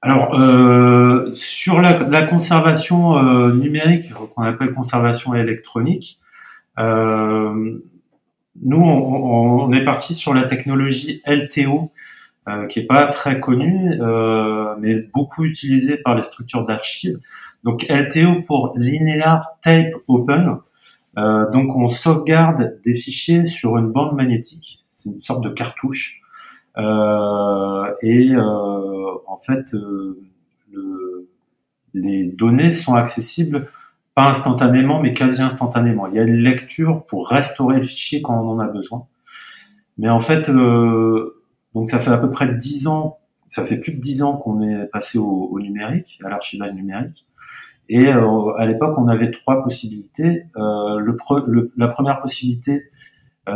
Alors, 0.01 0.39
euh, 0.39 1.31
sur 1.35 1.81
la, 1.81 1.99
la 1.99 2.21
conservation 2.21 3.17
euh, 3.17 3.51
numérique, 3.51 4.13
qu'on 4.13 4.43
appelle 4.43 4.73
conservation 4.73 5.35
électronique, 5.35 6.19
euh, 6.79 7.81
nous, 8.61 8.81
on, 8.81 9.65
on, 9.65 9.73
est 9.73 9.83
parti 9.83 10.15
sur 10.15 10.33
la 10.33 10.43
technologie 10.43 11.21
LTO, 11.25 11.91
euh, 12.47 12.67
qui 12.67 12.79
est 12.79 12.85
pas 12.85 13.07
très 13.07 13.39
connue, 13.39 13.99
euh, 13.99 14.75
mais 14.79 14.95
beaucoup 14.95 15.43
utilisée 15.43 15.97
par 15.97 16.15
les 16.15 16.23
structures 16.23 16.65
d'archives. 16.65 17.19
Donc, 17.63 17.85
LTO 17.89 18.41
pour 18.47 18.73
Linear 18.77 19.57
Tape 19.61 19.93
Open. 20.07 20.57
Euh, 21.17 21.49
donc, 21.51 21.75
on 21.75 21.89
sauvegarde 21.89 22.79
des 22.85 22.95
fichiers 22.95 23.43
sur 23.43 23.77
une 23.77 23.91
bande 23.91 24.15
magnétique. 24.15 24.79
C'est 24.89 25.09
une 25.09 25.21
sorte 25.21 25.43
de 25.43 25.49
cartouche 25.49 26.21
et 26.77 28.31
euh, 28.35 29.13
en 29.27 29.37
fait, 29.37 29.73
euh, 29.73 30.19
le, 30.71 31.29
les 31.93 32.25
données 32.25 32.71
sont 32.71 32.95
accessibles 32.95 33.67
pas 34.15 34.27
instantanément, 34.27 34.99
mais 34.99 35.13
quasi 35.13 35.41
instantanément. 35.41 36.07
Il 36.07 36.15
y 36.15 36.19
a 36.19 36.23
une 36.23 36.37
lecture 36.37 37.05
pour 37.05 37.29
restaurer 37.29 37.77
le 37.77 37.83
fichier 37.83 38.21
quand 38.21 38.35
on 38.35 38.49
en 38.49 38.59
a 38.59 38.67
besoin. 38.67 39.05
Mais 39.97 40.09
en 40.09 40.19
fait, 40.19 40.49
donc 40.49 41.89
ça 41.89 41.99
fait 41.99 42.11
à 42.11 42.17
peu 42.17 42.31
près 42.31 42.53
dix 42.55 42.87
ans, 42.87 43.19
ça 43.49 43.65
fait 43.65 43.77
plus 43.77 43.93
de 43.93 43.99
dix 43.99 44.23
ans 44.23 44.35
qu'on 44.35 44.61
est 44.61 44.85
passé 44.87 45.17
au, 45.17 45.57
numérique, 45.59 46.19
à 46.23 46.29
l'archivage 46.29 46.73
numérique. 46.73 47.25
Et 47.87 48.07
à 48.09 48.65
l'époque, 48.65 48.95
on 48.97 49.07
avait 49.07 49.31
trois 49.31 49.63
possibilités. 49.63 50.45
Euh, 50.57 50.99
le, 50.99 51.17
le, 51.47 51.71
la 51.75 51.87
première 51.87 52.21
possibilité, 52.21 52.73
euh, 52.73 52.98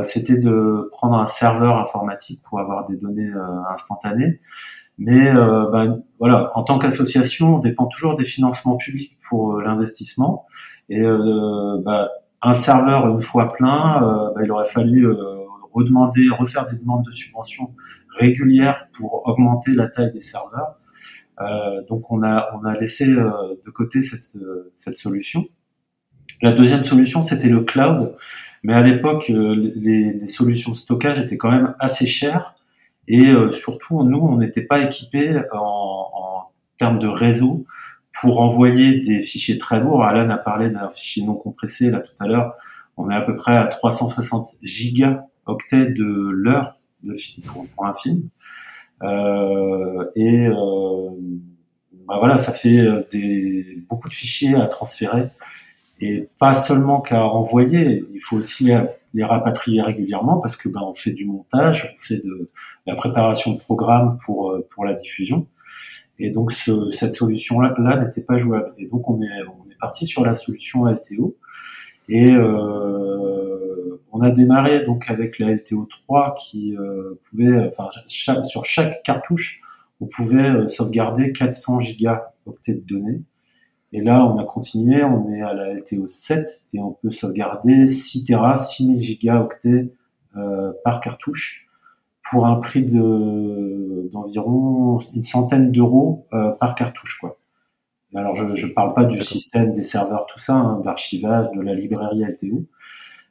c'était 0.01 0.37
de 0.37 0.89
prendre 0.91 1.17
un 1.17 1.27
serveur 1.27 1.77
informatique 1.77 2.41
pour 2.43 2.59
avoir 2.59 2.87
des 2.87 2.95
données 2.95 3.29
euh, 3.29 3.71
instantanées. 3.71 4.39
Mais 4.97 5.29
euh, 5.35 5.67
ben, 5.71 6.01
voilà, 6.19 6.51
en 6.55 6.63
tant 6.63 6.79
qu'association, 6.79 7.57
on 7.57 7.59
dépend 7.59 7.87
toujours 7.87 8.15
des 8.15 8.25
financements 8.25 8.77
publics 8.77 9.17
pour 9.27 9.59
l'investissement. 9.59 10.45
Et 10.89 11.01
ben, 11.01 12.09
un 12.41 12.53
serveur 12.53 13.07
une 13.07 13.21
fois 13.21 13.47
plein, 13.47 14.31
ben, 14.35 14.43
il 14.43 14.51
aurait 14.51 14.67
fallu 14.67 15.07
redemander, 15.73 16.29
refaire 16.29 16.67
des 16.67 16.77
demandes 16.77 17.05
de 17.05 17.11
subventions 17.11 17.73
régulières 18.17 18.87
pour 18.95 19.27
augmenter 19.27 19.71
la 19.71 19.87
taille 19.87 20.11
des 20.11 20.21
serveurs. 20.21 20.75
Euh, 21.41 21.81
donc 21.89 22.11
on 22.11 22.21
a 22.21 22.49
on 22.53 22.63
a 22.63 22.77
laissé 22.77 23.07
de 23.07 23.69
côté 23.73 24.01
cette 24.01 24.29
cette 24.75 24.97
solution. 24.97 25.45
La 26.41 26.51
deuxième 26.51 26.83
solution 26.83 27.23
c'était 27.23 27.49
le 27.49 27.61
cloud. 27.61 28.15
Mais 28.63 28.73
à 28.73 28.81
l'époque, 28.81 29.29
euh, 29.29 29.73
les, 29.75 30.13
les, 30.13 30.27
solutions 30.27 30.71
de 30.71 30.77
stockage 30.77 31.19
étaient 31.19 31.37
quand 31.37 31.51
même 31.51 31.75
assez 31.79 32.07
chères 32.07 32.55
et 33.07 33.27
euh, 33.27 33.51
surtout, 33.51 34.03
nous, 34.03 34.19
on 34.19 34.37
n'était 34.37 34.61
pas 34.61 34.79
équipés 34.79 35.41
en, 35.51 36.09
en, 36.13 36.49
termes 36.77 36.99
de 36.99 37.07
réseau 37.07 37.65
pour 38.19 38.41
envoyer 38.41 39.01
des 39.01 39.21
fichiers 39.21 39.57
très 39.57 39.79
lourds. 39.79 40.03
Alan 40.03 40.29
a 40.29 40.37
parlé 40.37 40.69
d'un 40.69 40.89
fichier 40.89 41.23
non 41.23 41.35
compressé 41.35 41.91
là 41.91 41.99
tout 41.99 42.13
à 42.19 42.27
l'heure. 42.27 42.55
On 42.97 43.09
est 43.09 43.15
à 43.15 43.21
peu 43.21 43.35
près 43.35 43.55
à 43.55 43.65
360 43.65 44.55
gigaoctets 44.61 45.91
de 45.91 46.29
l'heure 46.31 46.77
de 47.03 47.15
film 47.15 47.45
pour, 47.45 47.67
pour, 47.67 47.85
un 47.85 47.93
film. 47.93 48.29
Euh, 49.03 50.05
et 50.15 50.47
euh, 50.47 51.09
bah 52.07 52.15
voilà, 52.19 52.37
ça 52.37 52.53
fait 52.53 52.79
euh, 52.79 53.03
des, 53.11 53.83
beaucoup 53.89 54.09
de 54.09 54.13
fichiers 54.13 54.55
à 54.55 54.67
transférer 54.67 55.29
et 56.03 56.29
pas 56.39 56.53
seulement 56.53 57.01
qu'à 57.01 57.23
envoyer, 57.23 58.03
il 58.13 58.19
faut 58.19 58.37
aussi 58.37 58.71
les 59.13 59.23
rapatrier 59.23 59.81
régulièrement 59.81 60.37
parce 60.37 60.55
que 60.55 60.67
ben 60.69 60.81
on 60.83 60.93
fait 60.93 61.11
du 61.11 61.25
montage, 61.25 61.95
on 61.95 62.03
fait 62.03 62.17
de 62.17 62.49
la 62.85 62.95
préparation 62.95 63.53
de 63.53 63.59
programme 63.59 64.17
pour 64.25 64.51
euh, 64.51 64.67
pour 64.71 64.85
la 64.85 64.93
diffusion. 64.93 65.47
Et 66.19 66.29
donc 66.29 66.51
ce, 66.51 66.89
cette 66.91 67.15
solution 67.15 67.59
là, 67.59 67.73
n'était 68.03 68.21
pas 68.21 68.37
jouable. 68.37 68.73
Et 68.77 68.87
donc 68.87 69.09
on 69.09 69.21
est 69.21 69.43
on 69.47 69.69
est 69.71 69.79
parti 69.79 70.05
sur 70.05 70.25
la 70.25 70.35
solution 70.35 70.85
LTO 70.85 71.37
et 72.09 72.31
euh, 72.31 74.01
on 74.11 74.21
a 74.21 74.29
démarré 74.29 74.83
donc 74.83 75.09
avec 75.09 75.39
la 75.39 75.53
LTO 75.53 75.87
3 76.05 76.35
qui 76.39 76.75
euh, 76.75 77.19
pouvait 77.29 77.67
enfin 77.67 77.89
sur 78.07 78.65
chaque 78.65 79.03
cartouche 79.03 79.61
on 80.01 80.05
pouvait 80.07 80.49
euh, 80.49 80.67
sauvegarder 80.67 81.31
400 81.31 81.79
gigaoctets 81.79 82.73
de 82.73 82.81
données 82.81 83.21
et 83.93 84.01
là, 84.01 84.25
on 84.25 84.39
a 84.39 84.43
continué, 84.43 85.03
on 85.03 85.31
est 85.31 85.41
à 85.41 85.53
la 85.53 85.73
LTO 85.75 86.07
7 86.07 86.47
et 86.73 86.79
on 86.79 86.91
peut 86.91 87.11
sauvegarder 87.11 87.87
6 87.87 88.25
Tera, 88.25 88.55
6000 88.55 88.99
gigaoctets 88.99 89.93
euh, 90.35 90.73
par 90.83 90.99
cartouche 90.99 91.67
pour 92.31 92.47
un 92.47 92.55
prix 92.55 92.81
de 92.83 94.09
d'environ 94.11 94.99
une 95.13 95.25
centaine 95.25 95.71
d'euros 95.71 96.25
euh, 96.33 96.51
par 96.53 96.73
cartouche, 96.73 97.19
quoi. 97.19 97.37
Alors, 98.15 98.35
je 98.35 98.67
ne 98.67 98.73
parle 98.73 98.93
pas 98.93 99.05
du 99.05 99.21
système, 99.23 99.73
des 99.73 99.81
serveurs, 99.81 100.27
tout 100.27 100.37
ça, 100.39 100.53
hein, 100.53 100.81
d'archivage, 100.83 101.47
de 101.55 101.61
la 101.61 101.73
librairie 101.73 102.23
LTO. 102.23 102.65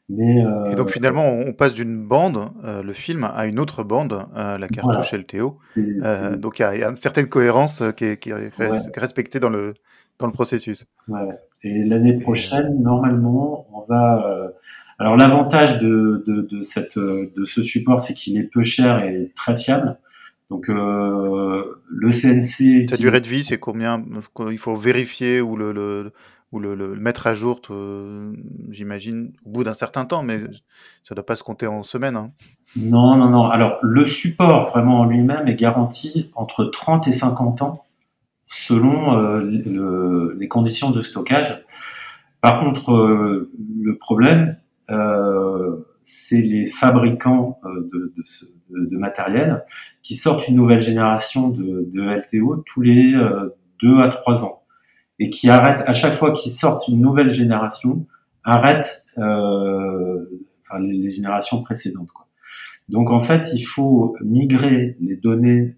Mais, 0.08 0.44
euh, 0.44 0.72
et 0.72 0.74
donc 0.74 0.90
finalement, 0.90 1.28
on 1.30 1.52
passe 1.52 1.74
d'une 1.74 1.96
bande, 1.96 2.50
euh, 2.64 2.82
le 2.82 2.92
film, 2.92 3.24
à 3.34 3.46
une 3.46 3.58
autre 3.58 3.82
bande, 3.82 4.26
euh, 4.36 4.58
la 4.58 4.68
cartouche 4.68 5.12
LTO. 5.12 5.58
Donc 6.38 6.58
il 6.58 6.62
y, 6.62 6.78
y, 6.78 6.84
a 6.84 6.88
une 6.88 6.96
certaine 6.96 7.26
cohérence 7.26 7.82
qui 7.96 8.04
est, 8.04 8.16
qui 8.18 8.30
est 8.30 8.58
ouais. 8.58 8.70
respectée 8.96 9.40
dans 9.40 9.48
le, 9.48 9.74
dans 10.22 10.28
le 10.28 10.32
processus. 10.32 10.86
Ouais. 11.08 11.28
Et 11.62 11.84
l'année 11.84 12.16
prochaine, 12.16 12.82
normalement, 12.82 13.66
on 13.72 13.80
va. 13.82 14.26
Euh, 14.26 14.48
alors 14.98 15.16
l'avantage 15.16 15.78
de, 15.78 16.24
de, 16.26 16.42
de, 16.42 16.62
cette, 16.62 16.98
de 16.98 17.44
ce 17.44 17.62
support, 17.62 18.00
c'est 18.00 18.14
qu'il 18.14 18.38
est 18.38 18.44
peu 18.44 18.62
cher 18.62 19.04
et 19.04 19.32
très 19.34 19.56
fiable. 19.56 19.98
Donc 20.50 20.68
euh, 20.68 21.80
le 21.88 22.10
CNC. 22.10 22.88
Sa 22.88 22.96
durée 22.96 23.20
de 23.20 23.28
vie, 23.28 23.44
c'est 23.44 23.58
combien 23.58 24.04
Il 24.50 24.58
faut 24.58 24.76
vérifier 24.76 25.40
ou 25.40 25.56
le, 25.56 25.72
le 25.72 26.12
ou 26.52 26.60
le, 26.60 26.74
le, 26.74 26.94
mettre 26.96 27.26
à 27.26 27.34
jour, 27.34 27.62
j'imagine, 28.68 29.32
au 29.46 29.50
bout 29.50 29.64
d'un 29.64 29.72
certain 29.72 30.04
temps, 30.04 30.22
mais 30.22 30.38
ça 31.02 31.12
ne 31.12 31.14
doit 31.14 31.24
pas 31.24 31.36
se 31.36 31.42
compter 31.42 31.66
en 31.66 31.82
semaines. 31.82 32.16
Hein. 32.16 32.30
Non, 32.76 33.16
non, 33.16 33.30
non. 33.30 33.46
Alors, 33.46 33.78
le 33.82 34.04
support 34.04 34.68
vraiment 34.70 35.00
en 35.00 35.04
lui-même 35.06 35.48
est 35.48 35.54
garanti 35.54 36.30
entre 36.34 36.64
30 36.64 37.08
et 37.08 37.12
50 37.12 37.62
ans 37.62 37.84
selon 38.46 39.18
euh, 39.18 39.40
le, 39.40 40.36
les 40.38 40.48
conditions 40.48 40.90
de 40.90 41.00
stockage. 41.00 41.64
Par 42.40 42.60
contre, 42.60 42.92
euh, 42.92 43.50
le 43.82 43.96
problème, 43.96 44.56
euh, 44.90 45.76
c'est 46.02 46.40
les 46.40 46.66
fabricants 46.66 47.58
euh, 47.64 47.88
de, 47.92 48.14
de, 48.70 48.86
de, 48.86 48.96
matériel 48.96 49.64
qui 50.02 50.16
sortent 50.16 50.48
une 50.48 50.56
nouvelle 50.56 50.80
génération 50.80 51.48
de, 51.48 51.88
de 51.92 52.02
LTO 52.02 52.64
tous 52.66 52.80
les 52.80 53.14
euh, 53.14 53.56
deux 53.80 54.00
à 54.00 54.08
trois 54.08 54.44
ans 54.44 54.62
et 55.18 55.30
qui 55.30 55.48
arrêtent 55.48 55.84
à 55.86 55.92
chaque 55.92 56.14
fois 56.14 56.32
qu'ils 56.32 56.52
sortent 56.52 56.88
une 56.88 57.00
nouvelle 57.00 57.30
génération, 57.30 58.06
arrêtent 58.42 59.04
euh, 59.18 60.24
enfin, 60.62 60.80
les, 60.80 60.94
les, 60.94 61.12
générations 61.12 61.62
précédentes. 61.62 62.10
Quoi. 62.12 62.26
Donc 62.88 63.10
en 63.10 63.20
fait, 63.20 63.52
il 63.54 63.62
faut 63.62 64.16
migrer 64.24 64.96
les 65.00 65.16
données 65.16 65.76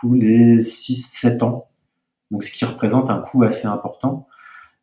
tous 0.00 0.14
les 0.14 0.58
6-7 0.58 1.42
ans 1.44 1.68
donc 2.30 2.42
ce 2.42 2.52
qui 2.52 2.64
représente 2.64 3.10
un 3.10 3.18
coût 3.18 3.42
assez 3.42 3.66
important, 3.66 4.26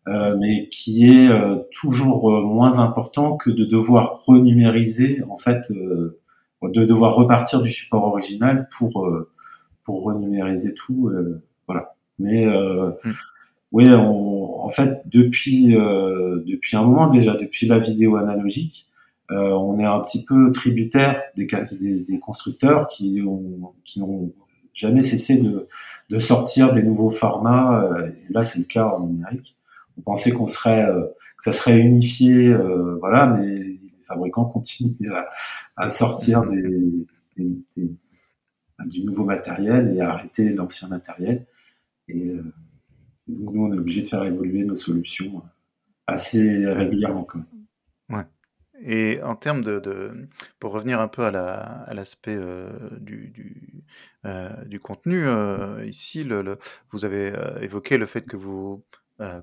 euh, 0.07 0.35
mais 0.39 0.67
qui 0.69 1.07
est 1.07 1.29
euh, 1.29 1.57
toujours 1.71 2.31
euh, 2.31 2.41
moins 2.41 2.79
important 2.79 3.37
que 3.37 3.49
de 3.49 3.65
devoir 3.65 4.23
renumériser, 4.25 5.21
en 5.29 5.37
fait, 5.37 5.69
euh, 5.71 6.19
de 6.63 6.85
devoir 6.85 7.15
repartir 7.15 7.61
du 7.61 7.71
support 7.71 8.03
original 8.03 8.67
pour 8.77 9.05
euh, 9.05 9.31
pour 9.83 10.03
renumériser 10.03 10.73
tout, 10.73 11.11
voilà. 11.67 11.95
Mais 12.17 12.47
mm. 12.47 13.13
oui, 13.71 13.93
en 13.93 14.69
fait, 14.69 15.03
depuis 15.05 15.67
depuis 15.67 16.75
un 16.75 16.81
moment 16.81 17.07
déjà, 17.07 17.35
depuis 17.35 17.67
la 17.67 17.77
vidéo 17.77 18.15
analogique, 18.15 18.87
on 19.29 19.77
est 19.77 19.85
un 19.85 19.99
petit 19.99 20.25
peu 20.25 20.49
tributaire 20.49 21.21
des, 21.37 21.45
des, 21.79 21.99
des 21.99 22.19
constructeurs 22.19 22.87
qui 22.87 23.21
ont 23.21 23.75
qui 23.83 23.99
n'ont 23.99 24.31
jamais 24.75 25.01
cessé 25.01 25.37
de 25.37 25.67
de 26.09 26.19
sortir 26.19 26.71
des 26.71 26.83
nouveaux 26.83 27.09
formats. 27.09 27.83
Euh, 27.83 28.07
et 28.07 28.33
là, 28.33 28.43
c'est 28.43 28.59
le 28.59 28.65
cas 28.65 28.85
en 28.85 29.07
numérique. 29.07 29.57
on 29.97 30.01
pensait 30.01 30.31
qu'on 30.31 30.47
serait, 30.47 30.85
que 31.37 31.43
ça 31.43 31.53
serait 31.53 31.79
unifié, 31.79 32.53
voilà, 32.99 33.25
mais 33.27 33.55
les 33.55 33.79
fabricants 34.07 34.45
continuent 34.45 35.11
à, 35.11 35.27
à 35.77 35.89
sortir 35.89 36.43
des, 36.43 37.07
des, 37.37 37.57
des, 37.75 37.89
du 38.85 39.03
nouveau 39.03 39.23
matériel 39.23 39.95
et 39.95 40.01
à 40.01 40.11
arrêter 40.11 40.49
l'ancien 40.49 40.89
matériel. 40.89 41.47
Et, 42.07 42.35
donc 43.27 43.53
nous, 43.55 43.65
on 43.65 43.73
est 43.73 43.79
obligé 43.79 44.03
de 44.03 44.07
faire 44.07 44.23
évoluer 44.23 44.63
nos 44.63 44.75
solutions 44.75 45.41
assez 46.05 46.67
régulièrement. 46.67 47.23
Quand 47.23 47.39
même. 47.39 47.64
Et 48.81 49.21
en 49.23 49.35
termes 49.35 49.63
de, 49.63 50.27
pour 50.59 50.71
revenir 50.71 50.99
un 50.99 51.07
peu 51.07 51.23
à 51.23 51.31
la, 51.31 51.85
l'aspect 51.93 52.35
euh, 52.35 52.69
euh, 54.25 54.65
du 54.65 54.79
contenu, 54.79 55.27
euh, 55.27 55.85
ici, 55.85 56.27
vous 56.91 57.05
avez 57.05 57.33
évoqué 57.61 57.97
le 57.97 58.05
fait 58.05 58.27
que 58.27 58.37
vous 58.37 58.83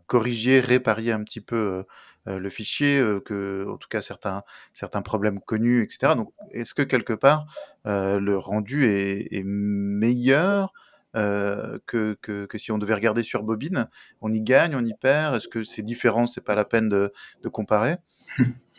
corrigiez, 0.07 0.61
répariez 0.61 1.13
un 1.13 1.25
petit 1.25 1.41
peu 1.41 1.85
le 2.27 2.51
fichier, 2.51 3.03
que, 3.25 3.67
en 3.69 3.79
tout 3.79 3.89
cas, 3.89 4.03
certains, 4.03 4.43
certains 4.75 5.03
problèmes 5.03 5.41
connus, 5.41 5.83
etc. 5.83 6.15
Donc, 6.15 6.33
est-ce 6.51 6.75
que 6.75 6.83
quelque 6.83 7.15
part, 7.15 7.47
le 7.87 8.37
rendu 8.37 8.85
est, 8.85 9.43
meilleur 9.45 10.75
que, 11.15 12.15
que, 12.21 12.59
si 12.59 12.71
on 12.71 12.77
devait 12.77 12.95
regarder 12.95 13.23
sur 13.23 13.43
bobine? 13.45 13.89
On 14.21 14.31
y 14.31 14.43
gagne, 14.43 14.77
on 14.77 14.85
y 14.85 14.95
perd? 14.95 15.37
Est-ce 15.37 15.49
que 15.49 15.65
c'est 15.65 15.83
différent 15.83 16.27
C'est 16.27 16.45
pas 16.45 16.55
la 16.55 16.67
peine 16.67 16.91
de 16.91 17.11
comparer? 17.51 17.97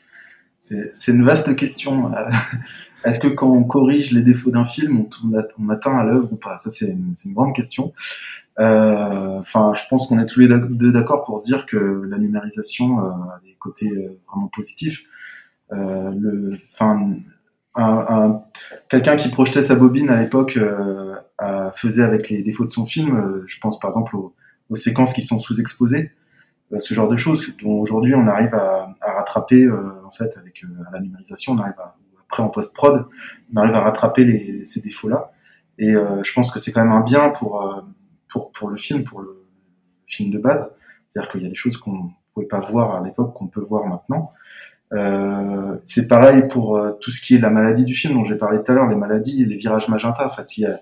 C'est 0.93 1.11
une 1.11 1.23
vaste 1.23 1.55
question. 1.55 2.13
Euh, 2.13 2.29
est-ce 3.05 3.19
que 3.19 3.27
quand 3.27 3.49
on 3.49 3.63
corrige 3.63 4.11
les 4.11 4.21
défauts 4.21 4.51
d'un 4.51 4.65
film, 4.65 5.01
on, 5.01 5.09
on, 5.59 5.69
atteint 5.69 5.97
à 5.97 6.03
l'œuvre 6.03 6.31
ou 6.31 6.35
pas? 6.35 6.57
Ça, 6.57 6.69
c'est 6.69 6.89
une, 6.89 7.13
une, 7.25 7.33
grande 7.33 7.55
question. 7.55 7.93
Euh, 8.59 9.39
enfin, 9.39 9.71
euh, 9.71 9.73
je 9.73 9.81
pense 9.89 10.07
qu'on 10.07 10.19
est 10.19 10.25
tous 10.25 10.39
les 10.39 10.47
deux 10.47 10.91
d'accord 10.91 11.23
pour 11.25 11.41
dire 11.41 11.65
que 11.65 12.03
la 12.07 12.17
numérisation 12.17 12.99
a 12.99 13.41
des 13.43 13.55
côtés 13.59 13.91
vraiment 14.27 14.49
positifs. 14.53 15.03
enfin, 15.71 17.17
un, 17.75 18.05
un, 18.07 18.43
quelqu'un 18.87 19.15
qui 19.15 19.29
projetait 19.29 19.63
sa 19.63 19.75
bobine 19.75 20.09
à 20.09 20.21
l'époque 20.21 20.59
euh, 21.43 21.71
faisait 21.75 22.03
avec 22.03 22.29
les 22.29 22.41
défauts 22.41 22.65
de 22.65 22.71
son 22.71 22.85
film. 22.85 23.15
Euh, 23.15 23.43
je 23.47 23.57
pense 23.59 23.79
par 23.79 23.89
exemple 23.89 24.15
aux, 24.15 24.33
aux, 24.69 24.75
séquences 24.75 25.13
qui 25.13 25.21
sont 25.21 25.37
sous-exposées, 25.37 26.11
euh, 26.11 26.22
ce 26.79 26.93
genre 26.93 27.07
de 27.07 27.17
choses 27.17 27.55
dont 27.61 27.79
aujourd'hui 27.79 28.15
on 28.15 28.27
arrive 28.27 28.53
à, 28.53 28.95
à 29.01 29.13
rattraper 29.13 29.69
en 29.69 30.11
fait 30.11 30.37
avec 30.37 30.63
la 30.91 30.99
numérisation, 30.99 31.53
on 31.53 31.59
arrive 31.59 31.79
à, 31.79 31.95
après 32.27 32.43
en 32.43 32.49
post 32.49 32.73
prod, 32.73 33.05
on 33.53 33.57
arrive 33.57 33.75
à 33.75 33.81
rattraper 33.81 34.61
ces 34.65 34.81
défauts-là. 34.81 35.31
Et 35.77 35.93
je 35.93 36.33
pense 36.33 36.51
que 36.51 36.59
c'est 36.59 36.71
quand 36.71 36.83
même 36.83 36.93
un 36.93 37.01
bien 37.01 37.29
pour 37.29 37.83
pour 38.27 38.51
pour 38.51 38.69
le 38.69 38.77
film, 38.77 39.03
pour 39.03 39.21
le 39.21 39.45
film 40.07 40.31
de 40.31 40.39
base. 40.39 40.71
C'est-à-dire 41.09 41.31
qu'il 41.31 41.43
y 41.43 41.45
a 41.45 41.49
des 41.49 41.55
choses 41.55 41.77
qu'on 41.77 42.11
pouvait 42.33 42.47
pas 42.47 42.59
voir 42.59 42.95
à 42.95 43.03
l'époque 43.03 43.33
qu'on 43.33 43.47
peut 43.47 43.61
voir 43.61 43.85
maintenant. 43.85 44.31
Euh, 44.93 45.77
c'est 45.85 46.07
pareil 46.07 46.43
pour 46.47 46.77
euh, 46.77 46.91
tout 47.01 47.09
ce 47.09 47.19
qui 47.21 47.35
est 47.35 47.39
la 47.39 47.49
maladie 47.49 47.83
du 47.83 47.95
film 47.95 48.13
dont 48.13 48.25
j'ai 48.25 48.35
parlé 48.35 48.61
tout 48.63 48.71
à 48.71 48.75
l'heure, 48.75 48.87
les 48.87 48.95
maladies 48.95 49.45
les 49.45 49.57
virages 49.57 49.87
magenta. 49.87 50.25
En 50.25 50.29
fait, 50.29 50.57
il 50.57 50.61
y 50.61 50.65
a, 50.65 50.79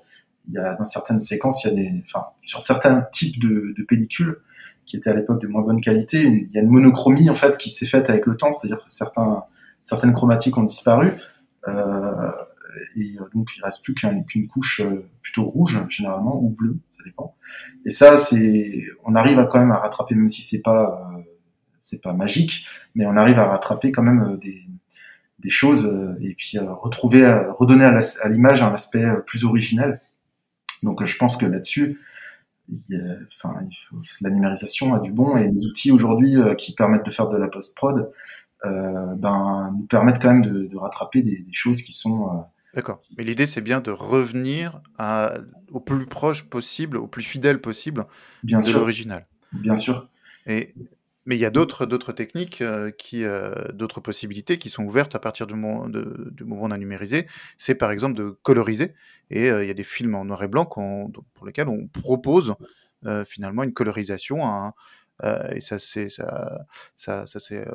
il 0.48 0.54
y 0.54 0.58
a 0.58 0.74
dans 0.76 0.86
certaines 0.86 1.20
séquences, 1.20 1.64
il 1.64 1.70
y 1.70 1.72
a 1.72 1.76
des, 1.76 2.04
enfin, 2.06 2.26
sur 2.42 2.62
certains 2.62 3.02
types 3.14 3.42
de, 3.42 3.74
de 3.78 3.84
pellicules 3.84 4.38
qui 4.92 4.98
étaient 4.98 5.10
à 5.10 5.14
l'époque 5.14 5.42
de 5.42 5.48
moins 5.48 5.62
bonne 5.62 5.80
qualité, 5.80 6.22
il 6.22 6.52
y 6.52 6.60
a 6.60 6.62
une 6.62 6.70
monochromie 6.70 7.30
en 7.30 7.36
fait 7.36 7.58
qui 7.58 7.70
s'est 7.70 7.86
faite 7.86 8.10
avec 8.10 8.26
le 8.26 8.36
temps, 8.36 8.52
c'est-à-dire 8.52 8.84
que 8.84 8.92
certains, 8.92 9.44
certaines 9.84 10.12
chromatiques 10.12 10.58
ont 10.58 10.64
disparu. 10.64 11.14
Euh, 11.70 12.32
et 12.98 13.16
donc 13.34 13.50
il 13.56 13.64
reste 13.64 13.84
plus 13.86 13.94
qu'une 13.94 14.48
couche 14.48 14.82
euh, 14.82 15.08
plutôt 15.22 15.46
rouge 15.46 15.82
généralement 15.90 16.42
ou 16.42 16.50
bleue, 16.50 16.78
ça 16.90 17.04
dépend. 17.06 17.36
Et 17.86 17.90
ça, 17.90 18.18
c'est, 18.18 18.84
on 19.06 19.16
arrive 19.16 19.48
quand 19.50 19.60
même 19.60 19.72
à 19.72 19.78
rattraper, 19.78 20.16
même 20.16 20.30
si 20.30 20.42
c'est 20.42 20.62
pas 20.62 21.16
euh, 21.18 21.22
c'est 21.82 22.02
pas 22.02 22.14
magique, 22.14 22.66
mais 22.96 23.06
on 23.06 23.16
arrive 23.16 23.40
à 23.40 23.48
rattraper 23.48 23.92
quand 23.92 24.04
même 24.04 24.22
euh, 24.22 24.38
des, 24.38 24.62
des 25.40 25.50
choses 25.50 25.86
euh, 25.86 26.18
et 26.22 26.34
puis 26.36 26.58
euh, 26.58 26.74
retrouver, 26.74 27.26
redonner 27.58 27.86
à 27.86 28.30
l'image 28.30 28.62
un 28.62 28.74
aspect 28.74 29.06
plus 29.26 29.46
originel. 29.46 30.02
Donc 30.84 31.04
je 31.06 31.18
pense 31.18 31.38
que 31.38 31.46
là-dessus, 31.46 32.00
enfin, 33.36 33.56
la 34.22 34.30
numérisation 34.30 34.94
a 34.94 35.00
du 35.00 35.12
bon 35.12 35.36
et 35.36 35.48
les 35.48 35.66
outils 35.66 35.92
aujourd'hui 35.92 36.36
qui 36.58 36.74
permettent 36.74 37.06
de 37.06 37.12
faire 37.12 37.30
de 37.30 37.38
la 37.38 37.48
post-prod 37.48 38.12
euh, 38.66 39.16
ben, 39.16 39.74
nous 39.76 39.86
permettent 39.88 40.22
quand 40.22 40.32
même 40.34 40.46
de, 40.46 40.68
de 40.68 40.78
rattraper 40.78 41.24
des, 41.24 41.40
des, 41.40 41.54
choses 41.54 41.82
qui 41.82 41.92
sont... 41.92 42.28
Euh... 42.28 42.42
D'accord. 42.76 43.02
Mais 43.18 43.24
l'idée, 43.24 43.48
c'est 43.48 43.62
bien 43.62 43.82
de 43.82 43.90
revenir 43.90 44.82
à, 45.00 45.34
au 45.72 45.80
plus 45.80 46.06
proche 46.06 46.44
possible, 46.44 46.98
au 46.98 47.08
plus 47.08 47.24
fidèle 47.24 47.60
possible 47.60 48.06
bien 48.44 48.60
de 48.60 48.72
l'original. 48.72 49.26
Bien 49.52 49.78
sûr. 49.78 50.08
Et 50.46 50.76
mais 51.26 51.36
il 51.36 51.40
y 51.40 51.46
a 51.46 51.52
d'autres 51.52 51.86
d'autres 51.86 52.12
techniques 52.14 52.62
euh, 52.62 52.92
qui 52.92 53.24
euh, 53.24 53.54
d'autres 53.74 54.02
possibilités 54.02 54.58
qui 54.58 54.70
sont 54.70 54.84
ouvertes 54.84 55.16
à 55.16 55.20
partir 55.20 55.48
du 55.48 55.54
moment 55.54 55.88
du 55.88 56.44
moment 56.44 56.64
on 56.64 56.72
a 56.72 56.78
numérisé. 56.78 57.28
C'est 57.58 57.76
par 57.76 57.92
exemple 57.92 58.16
de 58.16 58.30
coloriser 58.42 58.94
et 59.30 59.50
euh, 59.50 59.64
il 59.64 59.68
y 59.68 59.72
a 59.72 59.76
des 59.76 59.84
films 59.84 60.16
en 60.16 60.26
noir 60.26 60.44
et 60.44 60.48
blanc 60.48 60.66
pour 60.66 61.46
lesquels 61.46 61.68
on 61.68 61.88
propose 61.88 62.56
finalement 63.26 63.64
une 63.64 63.74
colorisation. 63.74 64.74
Et 65.54 65.62
ça 65.62 65.78
c'est 65.78 66.10
ça 66.10 66.66
ça, 66.96 67.26
c'est 67.28 67.66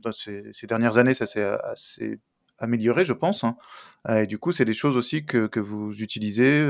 dans 0.00 0.12
ces, 0.12 0.52
ces, 0.52 0.66
dernières 0.66 0.98
années 0.98 1.14
ça 1.14 1.26
s'est 1.26 1.44
assez 1.44 2.18
amélioré 2.58 3.04
je 3.04 3.12
pense. 3.12 3.44
Hein. 3.44 3.56
et 4.08 4.26
du 4.26 4.38
coup 4.38 4.50
c'est 4.50 4.64
des 4.64 4.72
choses 4.72 4.96
aussi 4.96 5.24
que 5.24 5.46
que 5.46 5.60
vous 5.60 6.02
utilisez 6.02 6.66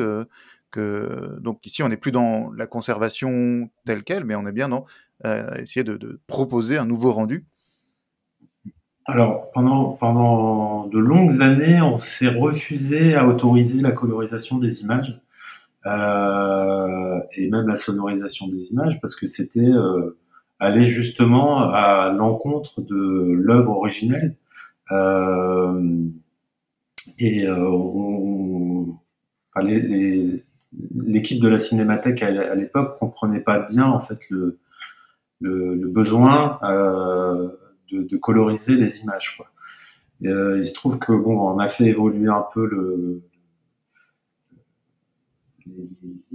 que, 0.70 1.38
donc 1.40 1.64
ici, 1.64 1.82
on 1.82 1.88
n'est 1.88 1.96
plus 1.96 2.12
dans 2.12 2.50
la 2.52 2.66
conservation 2.66 3.70
telle 3.84 4.04
qu'elle, 4.04 4.24
mais 4.24 4.34
on 4.34 4.46
est 4.46 4.52
bien 4.52 4.68
dans 4.68 4.84
euh, 5.24 5.54
essayer 5.56 5.84
de, 5.84 6.20
proposer 6.26 6.78
un 6.78 6.86
nouveau 6.86 7.12
rendu. 7.12 7.46
Alors, 9.06 9.50
pendant, 9.52 9.92
pendant 9.92 10.86
de 10.86 10.98
longues 10.98 11.40
années, 11.40 11.80
on 11.80 11.98
s'est 11.98 12.28
refusé 12.28 13.14
à 13.14 13.26
autoriser 13.26 13.80
la 13.80 13.92
colorisation 13.92 14.58
des 14.58 14.82
images 14.82 15.20
euh, 15.86 17.20
et 17.36 17.48
même 17.48 17.68
la 17.68 17.76
sonorisation 17.76 18.48
des 18.48 18.72
images 18.72 18.98
parce 19.00 19.14
que 19.14 19.28
c'était 19.28 19.60
euh, 19.60 20.18
aller 20.58 20.84
justement 20.84 21.70
à 21.70 22.12
l'encontre 22.12 22.80
de 22.80 23.32
l'œuvre 23.32 23.70
originelle. 23.70 24.36
Et 27.18 27.46
euh, 27.46 27.68
on, 27.70 28.96
l'équipe 30.94 31.40
de 31.40 31.48
la 31.48 31.58
Cinémathèque 31.58 32.22
à, 32.22 32.54
l'époque 32.54 32.98
comprenait 32.98 33.40
pas 33.40 33.60
bien 33.60 33.86
en 33.86 34.00
fait 34.00 34.18
le, 34.30 34.58
le, 35.40 35.74
le 35.74 35.88
besoin 35.88 36.58
euh, 36.62 37.48
de, 37.90 38.02
de, 38.02 38.16
coloriser 38.16 38.74
les 38.74 39.00
images. 39.00 39.36
Quoi. 39.36 39.46
Euh, 40.24 40.58
il 40.58 40.64
se 40.64 40.74
trouve 40.74 40.98
que 40.98 41.12
bon, 41.12 41.38
on 41.38 41.58
a 41.58 41.68
fait 41.68 41.84
évoluer 41.84 42.28
un 42.28 42.44
peu 42.52 42.66
le 42.66 43.22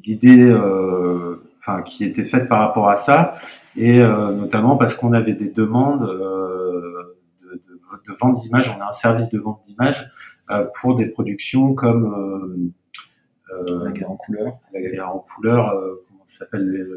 l'idée 0.04 0.44
euh, 0.44 1.38
enfin 1.60 1.82
qui 1.84 2.04
était 2.04 2.26
faite 2.26 2.50
par 2.50 2.60
rapport 2.60 2.90
à 2.90 2.96
ça 2.96 3.36
et 3.76 4.02
euh, 4.02 4.34
notamment 4.34 4.76
parce 4.76 4.96
qu'on 4.96 5.14
avait 5.14 5.34
des 5.34 5.50
demandes 5.50 6.04
euh, 6.04 7.18
de, 7.42 7.54
de, 7.54 8.12
de, 8.12 8.18
vente 8.20 8.42
d'images 8.42 8.74
on 8.78 8.82
a 8.82 8.90
un 8.90 8.92
service 8.92 9.30
de 9.30 9.40
vente 9.40 9.62
d'images 9.64 10.06
euh, 10.50 10.66
pour 10.82 10.96
des 10.96 11.06
productions 11.06 11.74
comme 11.74 12.74
euh, 13.54 13.86
la 13.86 13.92
guerre 13.92 14.12
en 14.12 14.16
couleur. 14.16 14.60
La 14.74 14.82
guerre 14.82 15.16
en 15.16 15.20
couleur, 15.20 15.70
euh, 15.70 16.04
comment 16.08 16.24
ça 16.26 16.40
s'appelle 16.40 16.88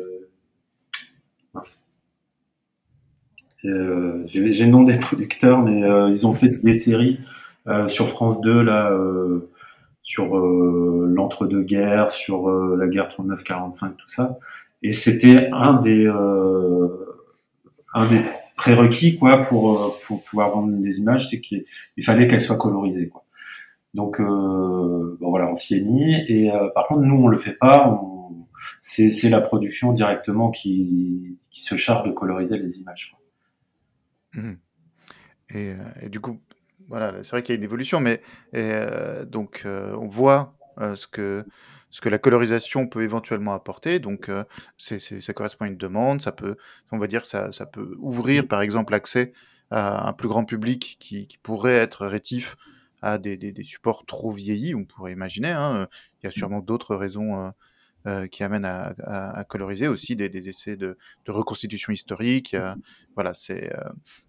euh, 3.64 4.22
J'ai 4.26 4.40
le 4.40 4.70
nom 4.70 4.82
des 4.82 4.98
producteurs, 4.98 5.62
mais 5.62 5.80
ils 6.10 6.26
ont 6.26 6.32
fait 6.32 6.48
des 6.48 6.74
séries 6.74 7.20
sur 7.86 8.08
France 8.08 8.40
2 8.40 8.62
là 8.62 8.90
sur 10.04 10.36
euh, 10.36 11.10
l'entre-deux-guerres, 11.12 12.10
sur 12.10 12.48
euh, 12.48 12.76
la 12.78 12.86
guerre 12.86 13.08
39-45, 13.08 13.96
tout 13.96 14.08
ça. 14.08 14.38
Et 14.82 14.92
c'était 14.92 15.48
un 15.50 15.80
des 15.80 16.06
euh, 16.06 16.88
un 17.94 18.06
des 18.06 18.20
prérequis 18.54 19.18
quoi 19.18 19.38
pour 19.40 19.98
pour 20.06 20.22
pouvoir 20.22 20.50
vendre 20.50 20.76
des 20.76 20.98
images, 20.98 21.28
c'est 21.30 21.40
qu'il 21.40 21.64
fallait 22.02 22.28
qu'elles 22.28 22.42
soient 22.42 22.56
colorisées 22.56 23.08
quoi. 23.08 23.23
Donc 23.94 24.20
euh, 24.20 25.16
bon, 25.20 25.30
voilà, 25.30 25.48
on 25.48 25.56
s'y 25.56 25.76
est 25.76 25.80
mis. 25.80 26.14
Et 26.28 26.50
euh, 26.50 26.68
par 26.74 26.88
contre, 26.88 27.02
nous, 27.02 27.14
on 27.14 27.28
le 27.28 27.38
fait 27.38 27.54
pas. 27.54 28.00
C'est 28.80 29.30
la 29.30 29.40
production 29.40 29.92
directement 29.92 30.50
qui, 30.50 31.38
se 31.50 31.76
charge 31.76 32.06
de 32.06 32.12
coloriser 32.12 32.58
les 32.58 32.80
images. 32.80 33.16
Mmh. 34.34 34.52
Et, 35.50 35.70
euh, 35.70 35.76
et, 36.02 36.08
du 36.08 36.20
coup, 36.20 36.40
voilà, 36.88 37.22
c'est 37.22 37.30
vrai 37.30 37.42
qu'il 37.42 37.54
y 37.54 37.56
a 37.56 37.58
une 37.58 37.64
évolution, 37.64 38.00
mais 38.00 38.20
donc 39.26 39.64
on 39.64 40.08
voit 40.08 40.54
ce 40.80 41.06
que 41.06 41.44
la 42.04 42.18
colorisation 42.18 42.88
peut 42.88 43.02
éventuellement 43.02 43.54
apporter. 43.54 44.00
Donc, 44.00 44.30
ça 44.76 45.32
correspond 45.32 45.66
à 45.66 45.68
une 45.68 45.76
demande. 45.76 46.20
Ça 46.20 46.32
peut, 46.32 46.56
on 46.90 46.98
va 46.98 47.06
dire, 47.06 47.24
ça, 47.24 47.50
peut 47.72 47.96
ouvrir, 48.00 48.48
par 48.48 48.60
exemple, 48.60 48.92
l'accès 48.92 49.32
à 49.70 50.08
un 50.08 50.12
plus 50.12 50.28
grand 50.28 50.44
public 50.44 50.96
qui 50.98 51.38
pourrait 51.42 51.76
être 51.76 52.06
rétif 52.06 52.56
à 53.04 53.18
des, 53.18 53.36
des, 53.36 53.52
des, 53.52 53.64
supports 53.64 54.04
trop 54.06 54.32
vieillis, 54.32 54.74
on 54.74 54.84
pourrait 54.84 55.12
imaginer. 55.12 55.50
Hein. 55.50 55.88
Il 56.20 56.24
y 56.24 56.26
a 56.26 56.30
mmh. 56.30 56.32
sûrement 56.32 56.60
d'autres 56.60 56.96
raisons 56.96 57.52
euh, 58.06 58.26
qui 58.26 58.42
amènent 58.42 58.64
à, 58.64 59.44
coloriser 59.48 59.88
aussi 59.88 60.16
des, 60.16 60.48
essais 60.48 60.76
de, 60.76 60.96
reconstitution 61.28 61.92
historique. 61.92 62.56
voilà, 63.14 63.34
c'est 63.34 63.72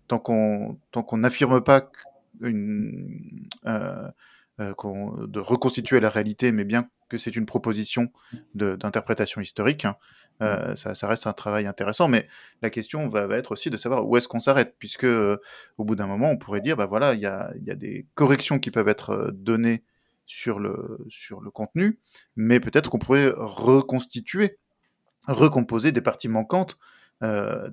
tant 0.08 0.20
qu'on 0.20 0.78
tant 0.92 1.04
qu'on 1.04 1.18
n'affirme 1.18 1.62
pas 1.62 1.90
une, 2.42 3.48
de 4.60 5.40
reconstituer 5.40 6.00
la 6.00 6.10
réalité, 6.10 6.52
mais 6.52 6.64
bien 6.64 6.90
que 7.10 7.18
c'est 7.18 7.36
une 7.36 7.46
proposition 7.46 8.12
d'interprétation 8.54 9.42
historique. 9.42 9.86
Hein, 9.86 9.96
euh, 10.42 10.76
ça, 10.76 11.08
reste 11.08 11.28
un 11.28 11.34
travail 11.34 11.68
intéressant, 11.68 12.08
mais 12.08 12.28
la 12.62 12.70
question 12.70 13.08
va, 13.08 13.28
être 13.38 13.52
aussi 13.52 13.70
de 13.70 13.78
savoir 13.78 14.08
où 14.08 14.18
est-ce 14.18 14.28
qu'on 14.28 14.40
s'arrête, 14.40 14.76
puisque 14.80 15.06
euh, 15.06 15.38
au 15.78 15.86
bout 15.86 15.96
d'un 15.96 16.08
moment, 16.08 16.30
on 16.30 16.38
pourrait 16.38 16.62
dire, 16.62 16.76
bah 16.76 16.86
voilà, 16.86 17.14
il 17.14 17.22
y 17.22 17.26
a, 17.26 17.54
des 17.58 18.08
corrections 18.16 18.60
qui 18.60 18.72
peuvent 18.72 18.88
être 18.88 19.12
euh, 19.12 19.32
données 19.32 19.84
sur 20.26 20.60
le, 20.60 21.06
sur 21.10 21.40
le 21.42 21.52
contenu, 21.52 22.00
mais 22.36 22.60
peut-être 22.60 22.90
qu'on 22.90 22.98
pourrait 22.98 23.32
reconstituer, 23.36 24.58
recomposer 25.28 25.92
des 25.92 26.02
parties 26.02 26.30
manquantes. 26.30 26.78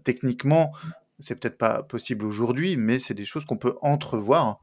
techniquement, 0.04 0.70
c'est 1.18 1.38
peut-être 1.40 1.56
pas 1.56 1.82
possible 1.82 2.26
aujourd'hui, 2.26 2.76
mais 2.76 2.98
c'est 2.98 3.14
des 3.14 3.24
choses 3.24 3.46
qu'on 3.46 3.56
peut 3.56 3.76
entrevoir 3.80 4.60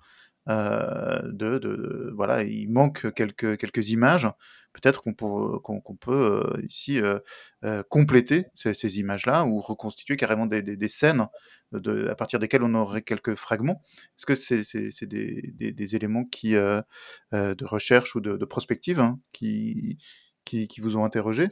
euh, 0.49 1.19
de, 1.23 2.11
voilà, 2.15 2.43
il 2.43 2.69
manque 2.71 3.13
quelques, 3.13 3.57
quelques 3.57 3.91
images. 3.91 4.27
Peut-être 4.73 5.01
qu'on 5.01 5.13
peut, 5.13 5.59
qu'on, 5.59 5.95
peut 5.95 6.11
euh, 6.55 6.61
ici 6.63 7.01
euh, 7.01 7.83
compléter 7.89 8.45
ces, 8.53 8.99
images-là 8.99 9.45
ou 9.45 9.61
reconstituer 9.61 10.15
carrément 10.15 10.45
des, 10.45 10.61
des, 10.61 10.87
scènes 10.87 11.27
à 11.73 12.15
partir 12.15 12.39
desquelles 12.39 12.63
on 12.63 12.75
aurait 12.75 13.01
quelques 13.01 13.35
fragments. 13.35 13.81
Est-ce 14.17 14.25
que 14.25 14.35
c'est, 14.35 15.05
des, 15.07 15.53
des, 15.71 15.95
éléments 15.95 16.23
qui, 16.23 16.53
de 16.53 17.65
recherche 17.65 18.15
ou 18.15 18.21
de, 18.21 18.45
prospective 18.45 18.99
hein, 18.99 19.19
qui, 19.33 19.97
qui, 20.45 20.81
vous 20.81 20.97
ont 20.97 21.03
interrogé? 21.03 21.49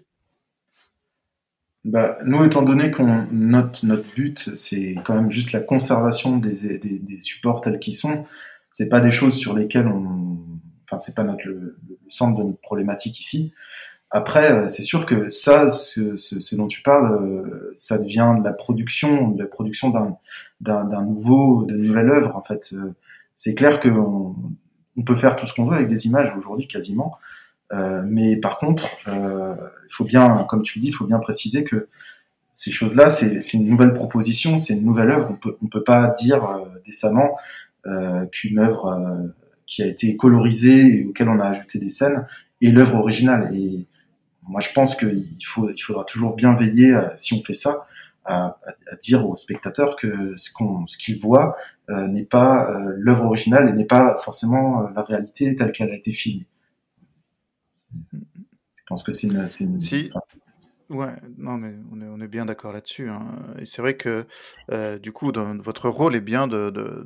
Bah, 1.85 2.17
nous, 2.25 2.43
étant 2.43 2.63
donné 2.63 2.91
qu'on 2.91 3.27
notre, 3.31 3.85
notre 3.85 4.07
but, 4.13 4.55
c'est 4.55 4.95
quand 5.05 5.15
même 5.15 5.31
juste 5.31 5.53
la 5.53 5.61
conservation 5.61 6.37
des, 6.37 6.77
des 6.79 7.19
supports 7.19 7.61
tels 7.61 7.79
qu'ils 7.79 7.95
sont, 7.95 8.25
c'est 8.71 8.89
pas 8.89 8.99
des 8.99 9.11
choses 9.11 9.35
sur 9.35 9.55
lesquelles 9.55 9.87
on, 9.87 10.37
enfin, 10.85 10.97
c'est 10.97 11.15
pas 11.15 11.23
notre 11.23 11.47
le, 11.47 11.77
centre 12.07 12.39
de 12.39 12.43
notre 12.43 12.61
problématique 12.61 13.19
ici. 13.19 13.53
Après, 14.09 14.51
euh, 14.51 14.67
c'est 14.67 14.83
sûr 14.83 15.05
que 15.05 15.29
ça, 15.29 15.69
ce, 15.69 16.15
ce, 16.15 16.55
dont 16.55 16.67
tu 16.67 16.81
parles, 16.81 17.11
euh, 17.13 17.73
ça 17.75 17.97
devient 17.97 18.35
de 18.39 18.43
la 18.43 18.53
production, 18.53 19.31
de 19.31 19.43
la 19.43 19.47
production 19.47 19.89
d'un, 19.89 20.17
d'un, 20.61 21.01
nouveau, 21.01 21.65
d'une 21.65 21.87
nouvelle 21.87 22.09
œuvre. 22.09 22.35
En 22.35 22.41
fait, 22.41 22.69
euh, 22.73 22.93
c'est 23.35 23.53
clair 23.53 23.79
que 23.79 23.89
on, 23.89 24.35
peut 25.05 25.15
faire 25.15 25.35
tout 25.35 25.45
ce 25.45 25.53
qu'on 25.53 25.65
veut 25.65 25.75
avec 25.75 25.89
des 25.89 26.07
images 26.07 26.33
aujourd'hui, 26.37 26.67
quasiment. 26.67 27.19
mais 27.71 28.35
par 28.35 28.57
contre, 28.57 28.87
il 29.05 29.91
faut 29.91 30.05
bien, 30.05 30.43
comme 30.49 30.63
tu 30.63 30.79
le 30.79 30.81
dis, 30.81 30.87
il 30.87 30.91
faut 30.91 31.05
bien 31.05 31.19
préciser 31.19 31.63
que 31.63 31.87
ces 32.51 32.71
choses-là, 32.71 33.09
c'est, 33.09 33.53
une 33.53 33.69
nouvelle 33.69 33.93
proposition, 33.93 34.57
c'est 34.57 34.73
une 34.73 34.83
nouvelle 34.83 35.11
œuvre. 35.11 35.27
On 35.29 35.35
peut, 35.35 35.55
on 35.63 35.67
peut 35.67 35.83
pas 35.83 36.07
dire 36.17 36.65
décemment, 36.83 37.35
euh, 37.35 37.66
qu'une 38.31 38.59
œuvre 38.59 38.87
euh, 38.87 39.27
qui 39.65 39.83
a 39.83 39.87
été 39.87 40.15
colorisée 40.15 40.99
et 40.99 41.05
auquel 41.05 41.29
on 41.29 41.39
a 41.39 41.47
ajouté 41.49 41.79
des 41.79 41.89
scènes 41.89 42.25
est 42.61 42.71
l'œuvre 42.71 42.95
originale. 42.95 43.55
Et 43.55 43.85
moi, 44.47 44.61
je 44.61 44.71
pense 44.73 44.95
qu'il 44.95 45.25
faut, 45.45 45.69
il 45.69 45.79
faudra 45.79 46.03
toujours 46.03 46.35
bien 46.35 46.53
veiller, 46.53 46.93
euh, 46.93 47.07
si 47.17 47.33
on 47.33 47.43
fait 47.43 47.53
ça, 47.53 47.87
à, 48.25 48.57
dire 49.01 49.27
aux 49.27 49.35
spectateurs 49.35 49.95
que 49.95 50.33
ce 50.35 50.51
qu'on, 50.51 50.85
ce 50.85 50.97
qu'ils 50.97 51.19
voient 51.19 51.55
n'est 51.89 52.25
pas 52.25 52.69
l'œuvre 52.97 53.23
originale 53.23 53.69
et 53.69 53.71
n'est 53.71 53.85
pas 53.85 54.17
forcément 54.19 54.89
la 54.89 55.01
réalité 55.03 55.55
telle 55.55 55.71
qu'elle 55.71 55.91
a 55.91 55.95
été 55.95 56.11
filmée. 56.11 56.45
Je 58.11 58.83
pense 58.85 59.03
que 59.03 59.13
c'est 59.13 59.27
une, 59.27 59.47
Si. 59.47 60.11
Ouais, 60.89 61.13
non, 61.37 61.57
mais 61.57 61.73
on 61.91 62.01
est, 62.01 62.07
on 62.07 62.21
est 62.21 62.29
bien 62.29 62.45
d'accord 62.45 62.71
là-dessus. 62.71 63.09
Hein. 63.09 63.25
Et 63.59 63.65
c'est 63.65 63.81
vrai 63.81 63.97
que 63.97 64.25
euh, 64.71 64.97
du 64.97 65.11
coup, 65.11 65.33
dans, 65.33 65.57
votre 65.57 65.89
rôle 65.89 66.15
est 66.15 66.21
bien 66.21 66.47
de, 66.47 66.69
de, 66.69 67.05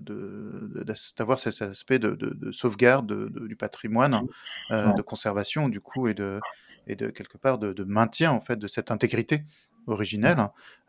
d'avoir 1.17 1.39
cet 1.39 1.63
aspect 1.63 1.97
de, 1.97 2.11
de, 2.11 2.51
sauvegarde 2.51 3.29
du 3.47 3.55
patrimoine, 3.55 4.21
euh, 4.69 4.93
de 4.93 5.01
conservation, 5.01 5.67
du 5.67 5.81
coup, 5.81 6.07
et 6.07 6.13
de, 6.13 6.39
et 6.85 6.95
de 6.95 7.09
quelque 7.09 7.37
part 7.39 7.57
de, 7.57 7.83
maintien 7.83 8.31
en 8.31 8.41
fait 8.41 8.57
de 8.57 8.67
cette 8.67 8.91
intégrité 8.91 9.43
originelle, 9.87 10.37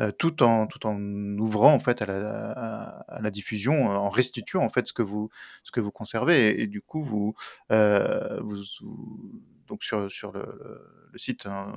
euh, 0.03 0.13
tout 0.13 0.43
en 0.43 0.67
tout 0.67 0.87
en 0.87 1.01
ouvrant 1.39 1.73
en 1.73 1.81
fait 1.81 2.03
à 2.03 2.07
la, 2.07 2.51
à, 3.09 3.21
la 3.23 3.31
diffusion, 3.31 3.87
en 3.87 4.11
restituant 4.11 4.63
en 4.63 4.69
fait 4.69 4.87
ce 4.87 4.93
que 4.93 5.03
vous 5.03 5.31
ce 5.65 5.73
que 5.73 5.81
vous 5.81 5.93
conservez, 5.93 6.61
et, 6.61 6.67
du 6.67 6.83
coup 6.83 7.03
vous, 7.03 7.35
vous 7.71 8.63
donc 9.73 9.85
sur, 9.85 10.13
sur 10.13 10.33
le, 10.33 10.45
site 11.17 11.47
hein, 11.47 11.73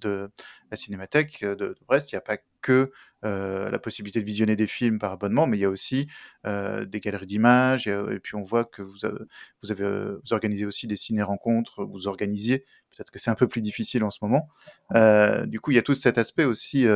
de 0.00 0.30
la 0.70 0.76
Cinémathèque 0.76 1.44
de, 1.44 1.76
Brest, 1.88 2.12
il 2.12 2.14
n'y 2.14 2.18
a 2.18 2.20
pas 2.20 2.36
que 2.62 2.92
euh, 3.24 3.70
la 3.70 3.80
possibilité 3.80 4.20
de 4.20 4.24
visionner 4.24 4.54
des 4.54 4.68
films 4.68 5.00
par 5.00 5.10
abonnement, 5.10 5.48
mais 5.48 5.56
il 5.56 5.60
y 5.60 5.64
a 5.64 5.68
aussi 5.68 6.06
euh, 6.46 6.84
des 6.84 7.00
galeries 7.00 7.26
d'images, 7.26 7.88
et, 7.88 8.20
puis 8.22 8.36
on 8.36 8.44
voit 8.44 8.64
que 8.64 8.82
vous 8.82 8.98
vous 9.64 10.32
organisez 10.32 10.64
aussi 10.64 10.86
des 10.86 10.94
ciné-rencontres, 10.94 11.82
vous 11.82 12.06
organisiez, 12.06 12.60
peut-être 12.90 13.10
que 13.10 13.18
c'est 13.18 13.30
un 13.30 13.34
peu 13.34 13.48
plus 13.48 13.62
difficile 13.62 14.04
en 14.04 14.10
ce 14.10 14.18
moment. 14.22 14.48
Euh, 14.94 15.44
du 15.46 15.58
coup, 15.58 15.72
il 15.72 15.74
y 15.74 15.78
a 15.78 15.82
tout 15.82 15.96
cet 15.96 16.16
aspect 16.16 16.44
aussi 16.44 16.86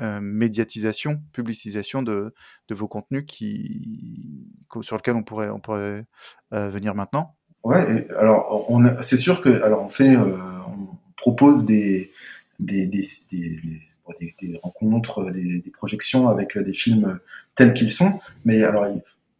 médiatisation, 0.00 1.22
publicisation 1.32 2.02
de, 2.02 2.34
de, 2.66 2.74
vos 2.74 2.88
contenus 2.88 3.26
qui, 3.28 4.50
sur 4.80 4.96
lequel 4.96 5.14
on 5.14 5.22
pourrait, 5.22 5.50
on 5.50 5.60
pourrait 5.60 6.04
venir 6.50 6.96
maintenant. 6.96 7.37
Ouais, 7.64 8.06
alors 8.18 8.66
on 8.70 9.02
c'est 9.02 9.16
sûr 9.16 9.40
que 9.40 9.62
alors 9.62 9.82
on 9.82 9.88
fait, 9.88 10.14
euh, 10.14 10.36
on 10.68 10.96
propose 11.16 11.64
des 11.64 12.12
des, 12.60 12.86
des, 12.86 13.06
des, 13.30 13.60
des 14.40 14.60
rencontres, 14.62 15.30
des, 15.30 15.62
projections 15.72 16.28
avec 16.28 16.56
des 16.56 16.72
films 16.72 17.18
tels 17.54 17.74
qu'ils 17.74 17.90
sont, 17.90 18.20
mais 18.44 18.64
alors 18.64 18.86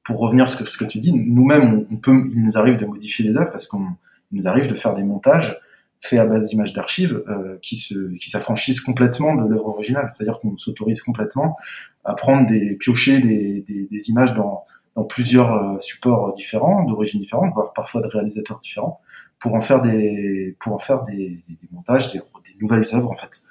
pour 0.04 0.18
revenir 0.20 0.44
à 0.44 0.46
ce 0.46 0.56
que, 0.56 0.64
ce 0.68 0.78
que 0.78 0.84
tu 0.84 0.98
dis, 0.98 1.12
nous-mêmes 1.12 1.86
on, 1.90 1.96
peut, 1.96 2.28
il 2.32 2.42
nous 2.42 2.56
arrive 2.58 2.76
de 2.76 2.86
modifier 2.86 3.24
les 3.24 3.36
œuvres 3.36 3.50
parce 3.50 3.66
qu'on 3.66 3.86
nous 4.32 4.46
arrive 4.46 4.66
de 4.66 4.74
faire 4.74 4.94
des 4.94 5.02
montages 5.02 5.56
faits 6.00 6.18
à 6.18 6.26
base 6.26 6.50
d'images 6.50 6.72
d'archives 6.72 7.22
euh, 7.28 7.58
qui 7.60 7.76
se 7.76 8.14
qui 8.16 8.30
s'affranchissent 8.30 8.80
complètement 8.80 9.34
de 9.34 9.48
l'œuvre 9.48 9.68
originale, 9.68 10.08
c'est-à-dire 10.08 10.38
qu'on 10.38 10.56
s'autorise 10.56 11.02
complètement 11.02 11.56
à 12.04 12.14
prendre 12.14 12.46
des 12.48 12.74
piocher 12.76 13.20
des, 13.20 13.64
des 13.90 14.10
images 14.10 14.34
dans 14.34 14.64
dans 14.94 15.04
plusieurs 15.04 15.52
euh, 15.52 15.80
supports 15.80 16.34
différents, 16.34 16.84
d'origine 16.84 17.20
différente, 17.20 17.52
voire 17.54 17.72
parfois 17.72 18.00
de 18.00 18.06
réalisateurs 18.06 18.58
différents, 18.60 19.00
pour 19.38 19.54
en 19.54 19.60
faire 19.60 19.80
des, 19.80 20.56
pour 20.60 20.74
en 20.74 20.78
faire 20.78 21.04
des, 21.04 21.42
des 21.48 21.68
montages, 21.70 22.12
des, 22.12 22.20
nouvelles 22.60 22.84
œuvres 22.92 23.10
en 23.10 23.14
fait. 23.14 23.42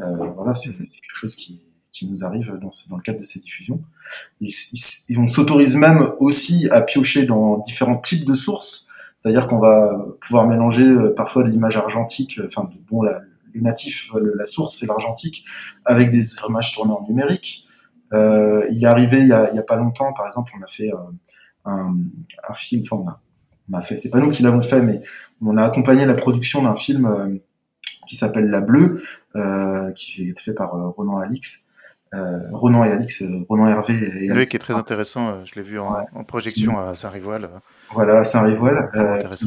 Euh, 0.00 0.30
voilà, 0.36 0.54
c'est 0.54 0.70
quelque 0.72 1.14
chose 1.14 1.34
qui, 1.34 1.60
qui 1.90 2.06
nous 2.06 2.24
arrive 2.24 2.52
dans, 2.60 2.70
dans, 2.88 2.96
le 2.96 3.02
cadre 3.02 3.18
de 3.18 3.24
ces 3.24 3.40
diffusions. 3.40 3.82
Et, 4.40 4.48
on 5.16 5.26
s'autorise 5.26 5.74
même 5.76 6.12
aussi 6.20 6.68
à 6.70 6.80
piocher 6.80 7.24
dans 7.24 7.58
différents 7.58 7.98
types 7.98 8.24
de 8.24 8.34
sources, 8.34 8.86
c'est-à-dire 9.16 9.48
qu'on 9.48 9.58
va 9.58 10.06
pouvoir 10.20 10.46
mélanger 10.46 10.84
euh, 10.84 11.12
parfois 11.16 11.42
de 11.42 11.50
l'image 11.50 11.76
argentique, 11.76 12.40
enfin 12.46 12.70
bon, 12.88 13.02
la, 13.02 13.22
le 13.54 13.60
natif, 13.60 14.10
la 14.14 14.44
source 14.44 14.78
c'est 14.78 14.86
l'argentique, 14.86 15.44
avec 15.84 16.10
des 16.10 16.24
images 16.48 16.74
tournées 16.74 16.92
en 16.92 17.04
numérique. 17.08 17.66
Euh, 18.12 18.66
il 18.70 18.84
est 18.84 18.86
arrivé 18.86 19.20
il 19.20 19.28
y, 19.28 19.32
a, 19.32 19.50
il 19.50 19.56
y, 19.56 19.58
a, 19.58 19.62
pas 19.62 19.76
longtemps, 19.76 20.12
par 20.12 20.26
exemple, 20.26 20.52
on 20.58 20.62
a 20.62 20.66
fait 20.66 20.92
euh, 20.92 20.96
un, 21.64 21.94
un, 22.48 22.54
film, 22.54 22.82
enfin 22.82 23.02
on 23.02 23.08
a, 23.08 23.20
on 23.72 23.78
a 23.78 23.82
fait, 23.82 23.96
c'est 23.96 24.10
pas 24.10 24.18
nous 24.18 24.30
qui 24.30 24.42
l'avons 24.42 24.60
fait, 24.60 24.82
mais 24.82 25.02
on 25.44 25.56
a 25.56 25.64
accompagné 25.64 26.04
la 26.04 26.14
production 26.14 26.62
d'un 26.62 26.74
film 26.74 27.06
euh, 27.06 27.36
qui 28.06 28.14
s'appelle 28.14 28.50
La 28.50 28.60
Bleue, 28.60 29.02
qui 29.96 30.28
est 30.28 30.40
fait 30.40 30.52
par 30.52 30.72
Ronan 30.72 31.18
Alix. 31.18 31.66
Ronan 32.52 32.84
et 32.84 32.92
Alix, 32.92 33.24
Ronan 33.48 33.66
Hervé 33.66 33.94
et 33.94 34.30
Oui, 34.30 34.44
qui 34.44 34.54
est 34.54 34.60
très 34.60 34.74
intéressant. 34.74 35.44
Je 35.44 35.56
l'ai 35.56 35.62
vu 35.62 35.80
en, 35.80 35.96
en 36.14 36.22
projection 36.22 36.78
à 36.78 36.94
Saint-Rivoil. 36.94 37.48
Voilà, 37.90 38.20
à 38.20 38.24
Saint-Rivoil. 38.24 38.88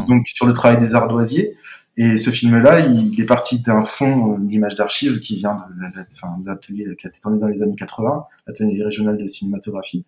donc 0.05 0.27
sur 0.27 0.47
le 0.47 0.51
travail 0.51 0.77
des 0.77 0.93
ardoisiers. 0.93 1.55
Et 1.99 2.17
ce 2.17 2.29
film-là, 2.29 2.79
il 2.81 3.19
est 3.19 3.25
parti 3.25 3.59
d'un 3.59 3.81
fond 3.81 4.33
euh, 4.33 4.37
d'image 4.39 4.75
d'archives 4.75 5.19
qui 5.19 5.37
vient 5.37 5.65
de 5.75 6.45
l'atelier 6.45 6.95
qui 6.95 7.07
a 7.07 7.09
été 7.09 7.19
tourné 7.19 7.39
dans 7.39 7.47
les 7.47 7.63
années 7.63 7.75
80, 7.75 8.25
l'atelier 8.45 8.83
régional 8.83 9.17
de 9.17 9.25
cinématographie. 9.25 10.05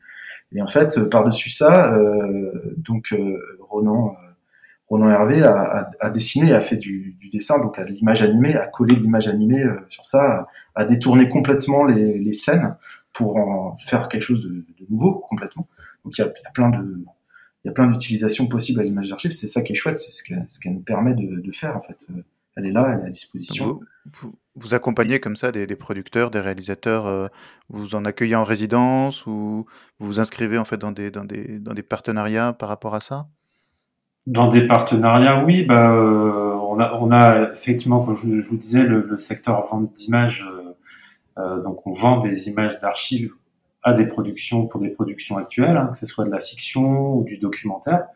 Et 0.53 0.61
en 0.61 0.67
fait, 0.67 0.99
euh, 0.99 1.09
par-dessus 1.09 1.49
ça, 1.49 1.91
euh, 1.95 2.75
donc 2.77 3.15
Ronan, 3.59 4.15
Ronan 4.87 5.09
Hervé 5.09 5.41
a, 5.41 6.09
dessiné, 6.11 6.53
a 6.53 6.61
fait 6.61 6.77
du, 6.77 7.17
dessin, 7.31 7.59
donc 7.59 7.79
à 7.79 7.83
l'image 7.83 8.21
animée, 8.21 8.55
a 8.55 8.67
collé 8.67 8.95
l'image 8.95 9.27
animée 9.27 9.63
sur 9.87 10.05
ça, 10.05 10.47
a 10.75 10.85
détourné 10.85 11.27
complètement 11.27 11.85
les, 11.85 12.33
scènes 12.33 12.75
pour 13.13 13.37
en 13.37 13.77
faire 13.77 14.09
quelque 14.09 14.23
chose 14.23 14.43
de, 14.43 14.63
nouveau 14.89 15.25
complètement. 15.29 15.67
Donc 16.03 16.17
il 16.17 16.21
y 16.21 16.23
a 16.23 16.31
plein 16.53 16.69
de 16.69 17.03
il 17.63 17.67
y 17.67 17.71
a 17.71 17.73
plein 17.73 17.87
d'utilisations 17.87 18.47
possibles 18.47 18.79
à 18.79 18.83
l'image 18.83 19.09
d'archive. 19.09 19.31
C'est 19.31 19.47
ça 19.47 19.61
qui 19.61 19.73
est 19.73 19.75
chouette, 19.75 19.99
c'est 19.99 20.11
ce 20.11 20.23
qu'elle 20.23 20.45
ce 20.47 20.69
nous 20.69 20.79
permet 20.79 21.13
de, 21.13 21.41
de, 21.41 21.51
faire 21.51 21.75
en 21.75 21.81
fait. 21.81 22.07
Euh, 22.09 22.23
elle 22.55 22.65
est 22.65 22.71
là, 22.71 22.91
elle 22.93 23.05
est 23.05 23.07
à 23.07 23.09
disposition. 23.09 23.79
Vous, 24.13 24.33
vous, 24.55 24.73
accompagnez 24.73 25.19
comme 25.19 25.35
ça 25.35 25.51
des, 25.51 25.67
des, 25.67 25.75
producteurs, 25.75 26.31
des 26.31 26.39
réalisateurs, 26.39 27.07
euh, 27.07 27.27
vous 27.69 27.95
en 27.95 28.05
accueillez 28.05 28.35
en 28.35 28.43
résidence 28.43 29.25
ou 29.25 29.65
vous 29.99 30.07
vous 30.07 30.19
inscrivez 30.19 30.57
en 30.57 30.65
fait 30.65 30.77
dans 30.77 30.91
des, 30.91 31.11
dans 31.11 31.25
des, 31.25 31.59
dans 31.59 31.73
des 31.73 31.83
partenariats 31.83 32.53
par 32.53 32.69
rapport 32.69 32.95
à 32.95 33.01
ça? 33.01 33.27
Dans 34.25 34.47
des 34.47 34.67
partenariats, 34.67 35.43
oui. 35.43 35.63
Bah, 35.63 35.91
euh, 35.91 36.53
on, 36.53 36.79
a, 36.79 36.93
on 36.93 37.11
a 37.11 37.51
effectivement, 37.53 38.03
comme 38.05 38.15
je, 38.15 38.27
vous 38.47 38.57
disais, 38.57 38.83
le, 38.83 39.01
le 39.01 39.17
secteur 39.17 39.67
vente 39.67 39.93
d'images. 39.93 40.45
donc, 41.37 41.85
on 41.87 41.93
vend 41.93 42.19
des 42.19 42.47
images 42.47 42.79
d'archives 42.79 43.33
à 43.83 43.93
des 43.93 44.07
productions 44.07 44.67
pour 44.67 44.81
des 44.81 44.89
productions 44.89 45.37
actuelles, 45.37 45.77
hein, 45.77 45.89
que 45.91 45.97
ce 45.97 46.07
soit 46.07 46.25
de 46.25 46.31
la 46.31 46.39
fiction 46.39 47.15
ou 47.15 47.23
du 47.23 47.37
documentaire, 47.37 48.07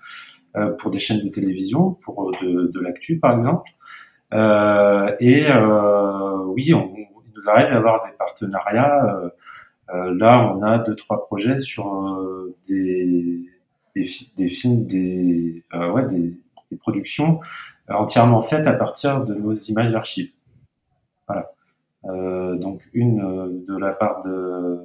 pour 0.77 0.91
des 0.91 0.99
chaînes 0.99 1.21
de 1.23 1.29
télévision, 1.29 1.93
pour 2.03 2.31
de, 2.41 2.67
de 2.67 2.79
l'actu 2.79 3.17
par 3.17 3.35
exemple. 3.37 3.71
et 4.31 5.47
oui, 6.55 6.73
on, 6.73 6.93
il 6.95 7.31
nous 7.35 7.49
arrive 7.49 7.69
d'avoir 7.69 8.05
des 8.05 8.11
partenariats 8.17 9.31
euh, 9.89 10.15
là, 10.17 10.53
on 10.53 10.61
a 10.63 10.79
deux 10.79 10.95
trois 10.95 11.25
projets 11.25 11.59
sur 11.59 11.93
euh, 11.93 12.55
des, 12.67 13.49
des, 13.95 14.09
des, 14.37 14.49
films, 14.49 14.85
des, 14.85 15.63
euh, 15.73 15.91
ouais, 15.91 16.07
des, 16.07 16.33
des 16.71 16.77
productions 16.77 17.39
entièrement 17.89 18.41
faites 18.41 18.65
à 18.65 18.73
partir 18.73 19.25
de 19.25 19.35
nos 19.35 19.53
images 19.53 19.91
d'archives. 19.91 20.31
Voilà. 21.27 21.51
Euh, 22.05 22.55
donc 22.55 22.81
une 22.93 23.65
de 23.65 23.77
la 23.77 23.91
part 23.91 24.23
de 24.23 24.79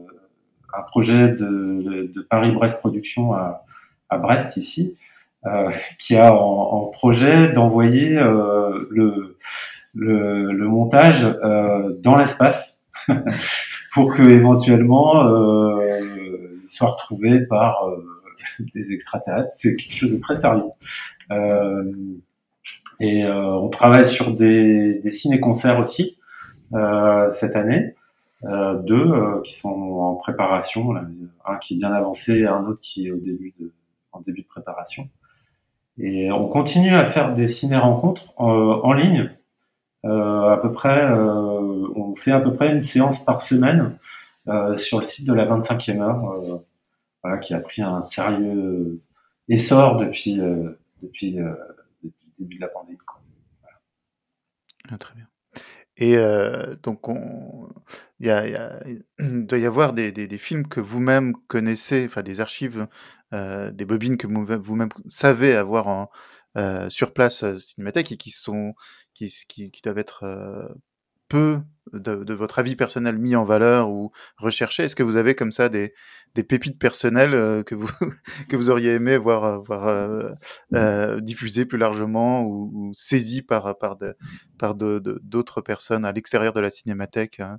un 0.77 0.83
projet 0.83 1.29
de, 1.29 2.13
de 2.15 2.27
Paris-Brest 2.29 2.81
Production 2.81 3.33
à, 3.33 3.65
à, 4.09 4.19
Brest 4.19 4.57
ici, 4.57 4.97
euh, 5.47 5.71
qui 5.99 6.17
a 6.17 6.33
en, 6.35 6.39
en 6.39 6.87
projet 6.87 7.53
d'envoyer 7.53 8.17
euh, 8.19 8.87
le, 8.91 9.37
le, 9.95 10.53
le, 10.53 10.69
montage 10.69 11.27
dans 12.01 12.17
l'espace 12.17 12.81
pour 13.93 14.13
que 14.15 14.23
éventuellement 14.23 15.27
euh, 15.27 15.89
soit 16.69 16.91
retrouvé 16.91 17.41
par 17.41 17.89
euh, 17.89 18.05
des 18.75 18.93
extraterrestres. 18.93 19.51
C'est 19.55 19.77
quelque 19.77 19.97
chose 19.97 20.13
de 20.13 20.19
très 20.19 20.37
sérieux. 20.37 20.63
Euh, 21.31 21.93
et 23.01 23.25
euh, 23.25 23.55
on 23.57 23.69
travaille 23.69 24.07
sur 24.07 24.35
des, 24.35 24.99
des 24.99 25.11
ciné-concerts 25.11 25.81
aussi 25.81 26.19
cette 27.33 27.57
année. 27.57 27.95
Deux 28.42 29.42
qui 29.44 29.55
sont 29.55 29.68
en 29.68 30.14
préparation, 30.14 30.94
un 30.94 31.57
qui 31.57 31.74
est 31.74 31.77
bien 31.79 31.92
avancé, 31.92 32.35
et 32.35 32.46
un 32.46 32.64
autre 32.66 32.81
qui 32.81 33.09
est 33.09 33.11
au 33.11 33.18
début 33.18 33.55
de, 33.59 33.72
en 34.12 34.20
début 34.20 34.42
de 34.42 34.46
préparation. 34.46 35.09
Et 35.98 36.31
on 36.31 36.48
continue 36.48 36.94
à 36.94 37.07
faire 37.07 37.35
des 37.35 37.48
ciné-rencontres 37.48 38.33
en 38.37 38.92
ligne 38.92 39.31
euh, 40.05 40.53
à 40.53 40.59
peu 40.59 40.72
près, 40.72 41.05
euh, 41.05 41.88
on 41.96 42.14
fait 42.14 42.31
à 42.31 42.40
peu 42.40 42.55
près 42.55 42.70
une 42.70 42.81
séance 42.81 43.24
par 43.24 43.42
semaine 43.42 43.98
euh, 44.46 44.77
sur 44.77 44.98
le 45.01 45.05
site 45.05 45.27
de 45.27 45.35
la 45.35 45.44
25e 45.44 46.01
heure, 46.01 46.62
voilà, 47.22 47.38
qui 47.38 47.53
a 47.55 47.61
pris 47.61 47.83
un 47.83 48.03
sérieux 48.03 49.03
essor 49.48 49.96
depuis 49.96 50.37
depuis, 51.03 51.35
depuis 52.03 52.27
le 52.27 52.38
début 52.38 52.57
de 52.57 52.61
la 52.61 52.68
pandémie. 52.68 52.98
Quoi. 52.98 53.20
Voilà. 53.62 53.79
Ah, 54.90 54.98
très 54.98 55.14
bien. 55.16 55.28
Et 55.99 56.17
euh, 56.17 56.75
donc, 56.83 57.09
on, 57.09 57.69
y 58.21 58.31
a, 58.31 58.49
y 58.49 58.55
a, 58.55 58.81
il, 58.87 59.47
doit 59.47 59.59
y 59.59 59.67
avoir 59.67 59.93
des, 59.93 60.13
des, 60.13 60.29
des 60.29 60.39
films 60.39 60.67
que 60.69 60.81
vous-même 60.81 61.35
connaissez, 61.49 62.05
enfin 62.07 62.23
des 62.23 62.41
archives, 62.41 62.87
euh, 63.35 63.71
des 63.73 63.85
bobines 63.85 64.17
que 64.17 64.27
vous-même 64.29 64.91
savez 65.09 65.55
avoir 65.57 65.89
en, 65.89 66.11
euh, 66.57 66.89
sur 66.89 67.13
place 67.13 67.43
euh, 67.45 67.59
cinémathèque 67.59 68.13
et 68.13 68.17
qui 68.17 68.31
sont 68.31 68.75
qui, 69.15 69.33
qui, 69.49 69.71
qui 69.71 69.83
doivent 69.83 69.99
être 69.99 70.25
euh, 70.25 70.69
peu 71.29 71.61
de, 71.93 72.35
votre 72.35 72.59
avis 72.59 72.77
personnel 72.77 73.19
mis 73.19 73.37
en 73.37 73.45
valeur 73.45 73.91
ou 73.91 74.12
recherché? 74.37 74.85
Est-ce 74.85 74.97
que 74.97 75.03
vous 75.03 75.17
avez 75.17 75.35
comme 75.35 75.53
ça 75.53 75.69
des, 75.69 75.95
pépites 76.35 76.79
personnelles 76.79 77.35
euh, 77.35 77.62
que 77.62 77.75
vous 77.75 77.88
que 78.49 78.57
vous 78.57 78.71
auriez 78.71 78.95
aimé 78.95 79.17
voir 79.17 79.62
voir 79.62 79.88
euh, 79.88 80.31
euh, 80.75 81.21
diffusées 81.21 81.64
plus 81.64 81.79
largement 81.79 82.43
ou, 82.43 82.71
ou 82.73 82.93
saisies 82.95 83.43
par 83.43 83.77
par 83.79 83.97
par 84.59 84.75
d'autres 84.75 85.61
personnes 85.61 86.05
à 86.05 86.12
l'extérieur 86.12 86.53
de 86.53 86.61
la 86.61 86.71
cinémathèque 86.71 87.41
hein? 87.41 87.59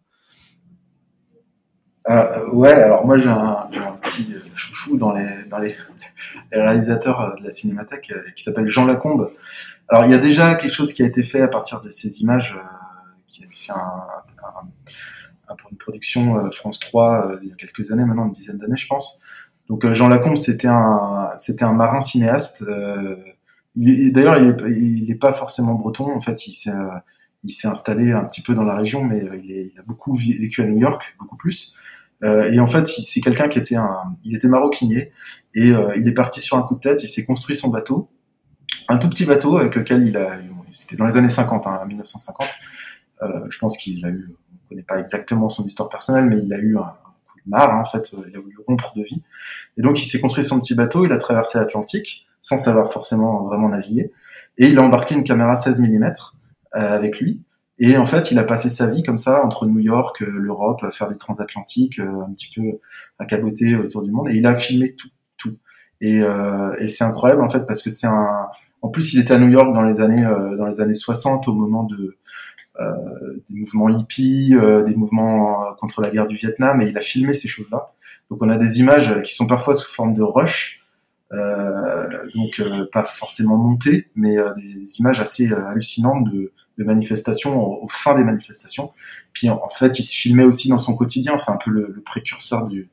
Ouais, 2.53 2.71
alors 2.71 3.05
moi 3.05 3.19
j'ai 3.19 3.27
un, 3.27 3.67
petit 4.01 4.33
chouchou 4.55 4.97
dans 4.97 5.13
les 5.13 5.43
dans 5.49 5.59
les 5.59 5.75
réalisateur 6.51 7.21
euh, 7.21 7.35
de 7.39 7.43
la 7.43 7.51
cinémathèque 7.51 8.11
euh, 8.11 8.21
qui 8.35 8.43
s'appelle 8.43 8.67
Jean 8.67 8.85
Lacombe. 8.85 9.29
Alors 9.87 10.05
il 10.05 10.11
y 10.11 10.13
a 10.13 10.19
déjà 10.19 10.55
quelque 10.55 10.73
chose 10.73 10.93
qui 10.93 11.03
a 11.03 11.05
été 11.05 11.23
fait 11.23 11.41
à 11.41 11.47
partir 11.47 11.81
de 11.81 11.89
ces 11.89 12.21
images, 12.21 12.55
euh, 13.41 13.45
qui 13.53 13.69
est 13.69 13.73
un, 13.73 13.77
un, 15.49 15.55
pour 15.55 15.71
une 15.71 15.77
production 15.77 16.49
France 16.51 16.79
3 16.79 17.39
il 17.41 17.49
y 17.49 17.51
a 17.51 17.55
quelques 17.55 17.91
années, 17.91 18.05
maintenant 18.05 18.25
une 18.25 18.31
dizaine 18.31 18.57
d'années 18.57 18.77
je 18.77 18.87
pense. 18.87 19.21
Donc 19.67 19.91
Jean 19.93 20.07
Lacombe 20.07 20.37
c'était 20.37 20.67
un 20.67 21.31
un 21.61 21.73
marin 21.73 22.01
cinéaste. 22.01 22.63
D'ailleurs 23.75 24.37
il 24.37 25.05
n'est 25.07 25.15
pas 25.15 25.33
forcément 25.33 25.73
breton 25.73 26.15
en 26.15 26.21
fait 26.21 26.47
il 26.47 26.53
s'est 26.53 27.67
installé 27.67 28.11
un 28.11 28.25
petit 28.25 28.41
peu 28.41 28.53
dans 28.53 28.63
la 28.63 28.75
région, 28.75 29.03
mais 29.03 29.19
il, 29.43 29.71
a 29.79 29.83
beaucoup 29.83 30.13
vécu 30.13 30.61
à 30.61 30.65
New 30.65 30.77
York, 30.77 31.15
beaucoup 31.19 31.37
plus. 31.37 31.75
Euh, 32.23 32.51
et 32.51 32.59
en 32.59 32.67
fait, 32.67 32.85
c'est 32.87 33.21
quelqu'un 33.21 33.47
qui 33.47 33.59
était 33.59 33.75
un, 33.75 34.15
il 34.23 34.35
était 34.35 34.47
maroquinier 34.47 35.11
et 35.55 35.71
euh, 35.71 35.95
il 35.95 36.07
est 36.07 36.13
parti 36.13 36.41
sur 36.41 36.57
un 36.57 36.63
coup 36.63 36.75
de 36.75 36.81
tête. 36.81 37.03
Il 37.03 37.07
s'est 37.07 37.25
construit 37.25 37.55
son 37.55 37.69
bateau, 37.69 38.09
un 38.87 38.97
tout 38.97 39.09
petit 39.09 39.25
bateau 39.25 39.57
avec 39.57 39.75
lequel 39.75 40.07
il 40.07 40.17
a, 40.17 40.37
c'était 40.71 40.95
dans 40.95 41.05
les 41.05 41.17
années 41.17 41.29
50, 41.29 41.65
hein, 41.67 41.85
1950. 41.87 42.47
Euh, 43.21 43.45
je 43.49 43.57
pense 43.59 43.77
qu'il 43.77 44.05
a 44.05 44.09
eu, 44.09 44.29
on 44.29 44.53
ne 44.53 44.69
connaît 44.69 44.83
pas 44.83 44.99
exactement 44.99 45.49
son 45.49 45.65
histoire 45.65 45.89
personnelle, 45.89 46.25
mais 46.25 46.39
il 46.39 46.53
a 46.53 46.57
eu 46.57 46.77
un, 46.77 46.81
coup 46.83 47.39
de 47.45 47.49
marre, 47.49 47.77
en 47.77 47.85
fait, 47.85 48.11
il 48.27 48.35
a 48.35 48.39
voulu 48.39 48.55
rompre 48.67 48.93
de 48.95 49.03
vie. 49.03 49.21
Et 49.77 49.81
donc, 49.81 50.01
il 50.01 50.05
s'est 50.05 50.19
construit 50.19 50.43
son 50.43 50.59
petit 50.59 50.75
bateau, 50.75 51.05
il 51.05 51.11
a 51.11 51.17
traversé 51.17 51.59
l'Atlantique, 51.59 52.27
sans 52.39 52.57
savoir 52.57 52.91
forcément 52.91 53.43
vraiment 53.43 53.69
naviguer, 53.69 54.11
et 54.57 54.67
il 54.67 54.77
a 54.79 54.81
embarqué 54.81 55.15
une 55.15 55.23
caméra 55.23 55.55
16 55.55 55.81
mm 55.81 56.13
euh, 56.75 56.95
avec 56.95 57.19
lui. 57.19 57.41
Et 57.81 57.95
en 57.97 58.05
fait, 58.05 58.31
il 58.31 58.39
a 58.39 58.43
passé 58.43 58.69
sa 58.69 58.87
vie 58.87 59.03
comme 59.03 59.17
ça 59.17 59.43
entre 59.43 59.65
New 59.65 59.79
York, 59.79 60.21
euh, 60.21 60.29
l'Europe, 60.29 60.85
faire 60.91 61.09
des 61.09 61.17
transatlantiques, 61.17 61.99
euh, 61.99 62.23
un 62.27 62.31
petit 62.33 62.51
peu 62.53 62.79
à 63.19 63.25
caboter 63.25 63.75
autour 63.75 64.01
du 64.03 64.11
monde. 64.11 64.29
Et 64.29 64.33
il 64.33 64.45
a 64.45 64.55
filmé 64.55 64.95
tout, 64.95 65.07
tout. 65.37 65.55
Et, 66.01 66.21
euh, 66.21 66.75
et 66.79 66.87
c'est 66.87 67.03
incroyable 67.03 67.41
en 67.41 67.49
fait 67.49 67.65
parce 67.65 67.81
que 67.81 67.89
c'est 67.89 68.07
un. 68.07 68.47
En 68.81 68.87
plus, 68.89 69.13
il 69.13 69.19
était 69.19 69.33
à 69.33 69.39
New 69.39 69.49
York 69.49 69.73
dans 69.73 69.83
les 69.83 69.99
années 69.99 70.25
euh, 70.25 70.55
dans 70.55 70.67
les 70.67 70.79
années 70.79 70.93
60 70.93 71.47
au 71.47 71.53
moment 71.53 71.83
de 71.83 71.95
euh, 71.95 72.17
des 72.79 73.55
mouvements 73.55 73.89
hippies, 73.89 74.55
des 74.85 74.95
mouvements 74.95 75.73
contre 75.79 76.01
la 76.01 76.09
guerre 76.09 76.27
du 76.27 76.37
Vietnam, 76.37 76.81
et 76.81 76.87
il 76.87 76.97
a 76.97 77.01
filmé 77.01 77.33
ces 77.33 77.47
choses-là. 77.47 77.91
Donc, 78.29 78.41
on 78.41 78.49
a 78.49 78.57
des 78.57 78.79
images 78.79 79.21
qui 79.23 79.33
sont 79.33 79.47
parfois 79.47 79.73
sous 79.73 79.91
forme 79.91 80.13
de 80.13 80.21
rush. 80.21 80.81
donc 81.31 82.61
pas 82.91 83.05
forcément 83.05 83.57
montées, 83.57 84.09
mais 84.15 84.35
des 84.57 84.99
images 84.99 85.19
assez 85.19 85.51
hallucinantes 85.51 86.31
de, 86.31 86.51
de 86.79 86.83
manifestations 86.83 87.59
au, 87.59 87.83
au, 87.83 87.87
sein 87.89 88.17
des 88.17 88.23
manifestations. 88.23 88.91
Puis 89.33 89.49
en, 89.49 89.61
en, 89.63 89.69
fait, 89.69 89.99
il 89.99 90.03
se 90.03 90.17
filmait 90.17 90.45
aussi 90.45 90.69
dans 90.69 90.77
son 90.77 90.95
quotidien. 90.95 91.37
C'est 91.37 91.51
un 91.51 91.57
peu 91.57 91.69
le, 91.69 91.91
le, 91.93 92.01
précurseur 92.01 92.67
du, 92.67 92.89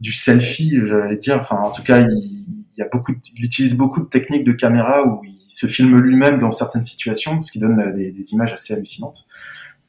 du 0.00 0.12
selfie, 0.12 0.74
j'allais 0.86 1.16
dire. 1.16 1.38
Enfin, 1.40 1.56
en 1.56 1.70
tout 1.70 1.82
cas, 1.82 2.00
il, 2.00 2.59
il, 2.76 2.80
y 2.80 2.82
a 2.82 2.88
beaucoup, 2.88 3.12
de, 3.12 3.18
il 3.36 3.44
utilise 3.44 3.76
beaucoup 3.76 4.00
de 4.00 4.06
techniques 4.06 4.44
de 4.44 4.52
caméra 4.52 5.04
où 5.06 5.22
il 5.24 5.38
se 5.48 5.66
filme 5.66 5.98
lui-même 5.98 6.38
dans 6.38 6.50
certaines 6.50 6.82
situations, 6.82 7.40
ce 7.40 7.52
qui 7.52 7.58
donne 7.58 7.94
des, 7.96 8.12
des 8.12 8.32
images 8.32 8.52
assez 8.52 8.74
hallucinantes. 8.74 9.26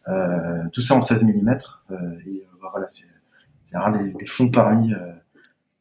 Euh, 0.07 0.63
tout 0.73 0.81
ça 0.81 0.95
en 0.95 1.01
16 1.01 1.25
mm. 1.25 1.49
Euh, 1.91 1.95
et 2.25 2.43
euh, 2.43 2.67
voilà, 2.71 2.87
c'est 2.87 3.07
un 3.75 3.91
des, 3.91 4.13
des 4.13 4.25
fonds 4.25 4.49
parmi, 4.49 4.93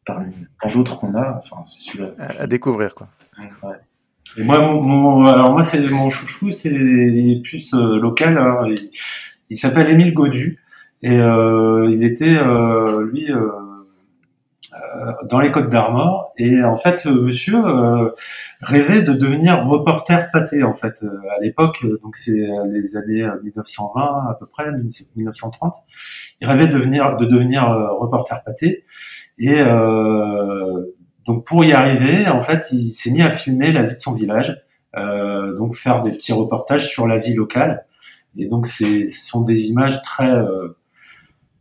parmi 0.04 0.32
tant 0.60 0.70
d'autres 0.70 0.98
qu'on 0.98 1.14
a. 1.14 1.38
Enfin, 1.38 1.64
à, 2.18 2.42
à 2.42 2.46
découvrir, 2.46 2.94
quoi. 2.94 3.08
Ouais. 3.62 3.76
Et 4.36 4.44
moi, 4.44 4.60
mon, 4.60 4.82
mon, 4.82 5.26
alors 5.26 5.52
moi, 5.52 5.62
c'est 5.62 5.88
mon 5.88 6.08
chouchou, 6.10 6.52
c'est 6.52 6.70
plus 7.42 7.72
euh, 7.74 7.98
local. 7.98 8.38
Alors, 8.38 8.66
il, 8.68 8.90
il 9.48 9.56
s'appelle 9.56 9.88
Émile 9.88 10.14
Godu 10.14 10.60
et 11.02 11.16
il 11.16 12.04
était 12.04 12.38
lui 13.10 13.26
dans 15.24 15.40
les 15.40 15.50
Côtes 15.50 15.70
d'Armor 15.70 16.32
et 16.36 16.62
en 16.62 16.76
fait, 16.76 16.98
ce 16.98 17.08
monsieur 17.08 17.56
euh, 17.56 18.10
rêvait 18.60 19.02
de 19.02 19.12
devenir 19.12 19.66
reporter 19.66 20.30
pâté 20.30 20.62
en 20.62 20.74
fait 20.74 21.04
à 21.04 21.40
l'époque. 21.40 21.84
Donc 22.02 22.16
c'est 22.16 22.48
les 22.66 22.96
années 22.96 23.28
1920 23.42 24.00
à 24.02 24.36
peu 24.38 24.46
près, 24.46 24.70
1930. 25.16 25.74
Il 26.40 26.46
rêvait 26.46 26.68
de 26.68 26.72
devenir 26.72 27.16
de 27.16 27.24
devenir 27.24 27.64
reporter 27.98 28.42
pâté 28.44 28.84
et 29.38 29.60
donc 31.26 31.44
pour 31.44 31.64
y 31.64 31.72
arriver, 31.72 32.26
en 32.28 32.40
fait, 32.40 32.72
il 32.72 32.90
s'est 32.90 33.10
mis 33.10 33.22
à 33.22 33.30
filmer 33.30 33.72
la 33.72 33.84
vie 33.84 33.94
de 33.94 34.00
son 34.00 34.14
village, 34.14 34.60
euh, 34.96 35.56
donc 35.56 35.76
faire 35.76 36.00
des 36.00 36.10
petits 36.10 36.32
reportages 36.32 36.88
sur 36.88 37.06
la 37.06 37.18
vie 37.18 37.34
locale. 37.34 37.86
Et 38.36 38.48
donc 38.48 38.66
ce 38.66 39.06
sont 39.06 39.42
des 39.42 39.68
images 39.68 40.02
très 40.02 40.30
euh, 40.30 40.76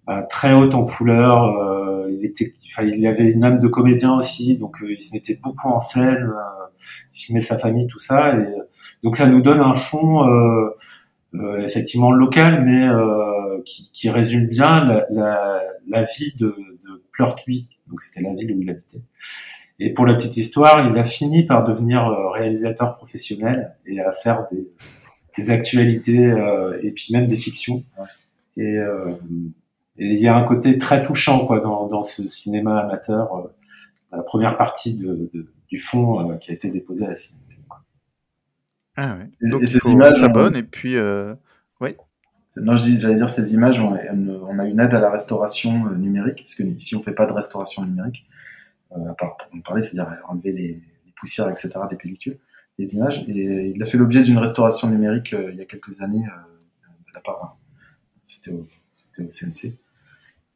bah, 0.08 0.24
très 0.24 0.54
hautes 0.54 0.76
en 0.76 0.86
couleur. 0.86 1.44
Euh, 2.10 2.18
il 2.20 2.26
était, 2.26 2.54
enfin, 2.68 2.84
il 2.88 3.06
avait 3.08 3.30
une 3.32 3.44
âme 3.44 3.60
de 3.60 3.68
comédien 3.68 4.16
aussi, 4.16 4.58
donc 4.58 4.82
euh, 4.82 4.92
il 4.92 5.02
se 5.02 5.14
mettait 5.14 5.40
beaucoup 5.42 5.70
en 5.70 5.80
scène, 5.80 6.32
euh, 6.36 6.88
il 7.14 7.22
filmait 7.22 7.42
sa 7.42 7.58
famille, 7.58 7.88
tout 7.88 8.00
ça. 8.00 8.36
Et 8.36 8.46
donc 9.04 9.16
ça 9.16 9.28
nous 9.28 9.42
donne 9.42 9.60
un 9.60 9.76
fond 9.76 10.26
effectivement 11.64 12.12
local, 12.12 12.64
mais 12.66 12.88
qui, 13.66 13.92
qui, 13.94 14.10
résume 14.10 14.48
bien 14.48 14.84
la, 14.84 15.06
la, 15.10 15.62
la 15.88 16.04
vie 16.04 16.34
de, 16.38 16.48
de 16.48 17.04
Pleurtuis. 17.12 17.70
Donc 17.88 18.02
c'était 18.02 18.22
la 18.22 18.34
ville 18.34 18.54
où 18.54 18.62
il 18.62 18.70
habitait. 18.70 19.02
Et 19.80 19.94
pour 19.94 20.06
la 20.06 20.14
petite 20.14 20.38
histoire, 20.38 20.88
il 20.90 20.98
a 20.98 21.04
fini 21.04 21.46
par 21.46 21.64
devenir 21.64 22.06
réalisateur 22.34 22.96
professionnel 22.96 23.76
et 23.86 24.02
à 24.02 24.12
faire 24.12 24.48
des, 24.52 24.68
des 25.38 25.52
actualités 25.52 26.34
et 26.82 26.92
puis 26.92 27.08
même 27.12 27.28
des 27.28 27.38
fictions. 27.38 27.84
Et, 28.58 28.78
et 30.00 30.14
il 30.14 30.20
y 30.20 30.30
a 30.30 30.36
un 30.36 30.44
côté 30.44 30.78
très 30.78 31.04
touchant 31.04 31.46
quoi 31.46 31.60
dans, 31.60 31.88
dans 31.88 32.04
ce 32.04 32.28
cinéma 32.30 32.80
amateur, 32.80 33.36
euh, 33.36 33.54
la 34.14 34.24
première 34.24 34.58
partie 34.58 34.96
de, 34.96 35.30
de, 35.34 35.52
du 35.68 35.78
fond 35.78 36.32
euh, 36.32 36.38
qui 36.38 36.52
a 36.52 36.54
été 36.54 36.70
déposé 36.70 37.06
à 37.06 37.10
la 37.10 37.16
Cinémathèque. 37.16 37.60
Ah 38.96 39.18
ouais. 39.18 39.50
Donc 39.50 39.62
et, 39.62 39.68
ces 39.68 39.80
images 39.90 40.16
s'abonne 40.16 40.56
et 40.56 40.64
puis 40.64 40.96
euh... 40.96 41.36
oui. 41.82 41.96
Non, 42.56 42.78
j'allais 42.78 43.16
dire 43.16 43.30
ces 43.30 43.54
images, 43.54 43.80
on, 43.80 43.94
on, 43.94 44.60
a 44.60 44.66
une 44.66 44.80
aide 44.80 44.94
à 44.94 45.00
la 45.00 45.12
restauration 45.12 45.88
euh, 45.88 45.96
numérique, 45.96 46.40
parce 46.40 46.56
que 46.56 46.64
ici 46.64 46.96
on 46.96 47.04
fait 47.04 47.14
pas 47.14 47.26
de 47.26 47.32
restauration 47.32 47.86
numérique, 47.86 48.26
à 48.92 49.14
part 49.14 49.38
pour 49.38 49.54
en 49.56 49.62
parler, 49.62 49.82
c'est-à-dire 49.82 50.18
enlever 50.28 50.52
les, 50.52 50.68
les, 51.06 51.14
poussières, 51.16 51.50
etc. 51.50 51.72
des 51.90 51.96
pellicules, 51.96 52.40
les 52.78 52.96
images. 52.96 53.24
Et 53.28 53.74
il 53.76 53.84
a 53.84 53.86
fait 53.86 53.98
l'objet 53.98 54.24
d'une 54.24 54.40
restauration 54.40 54.90
numérique 54.90 55.36
il 55.52 55.56
y 55.56 55.62
a 55.62 55.66
quelques 55.66 56.02
années 56.02 56.26
de 56.26 57.14
la 57.14 57.22
part, 57.22 57.58
c'était 58.24 58.52
au, 58.52 58.68
au 59.20 59.28
CNC. 59.30 59.78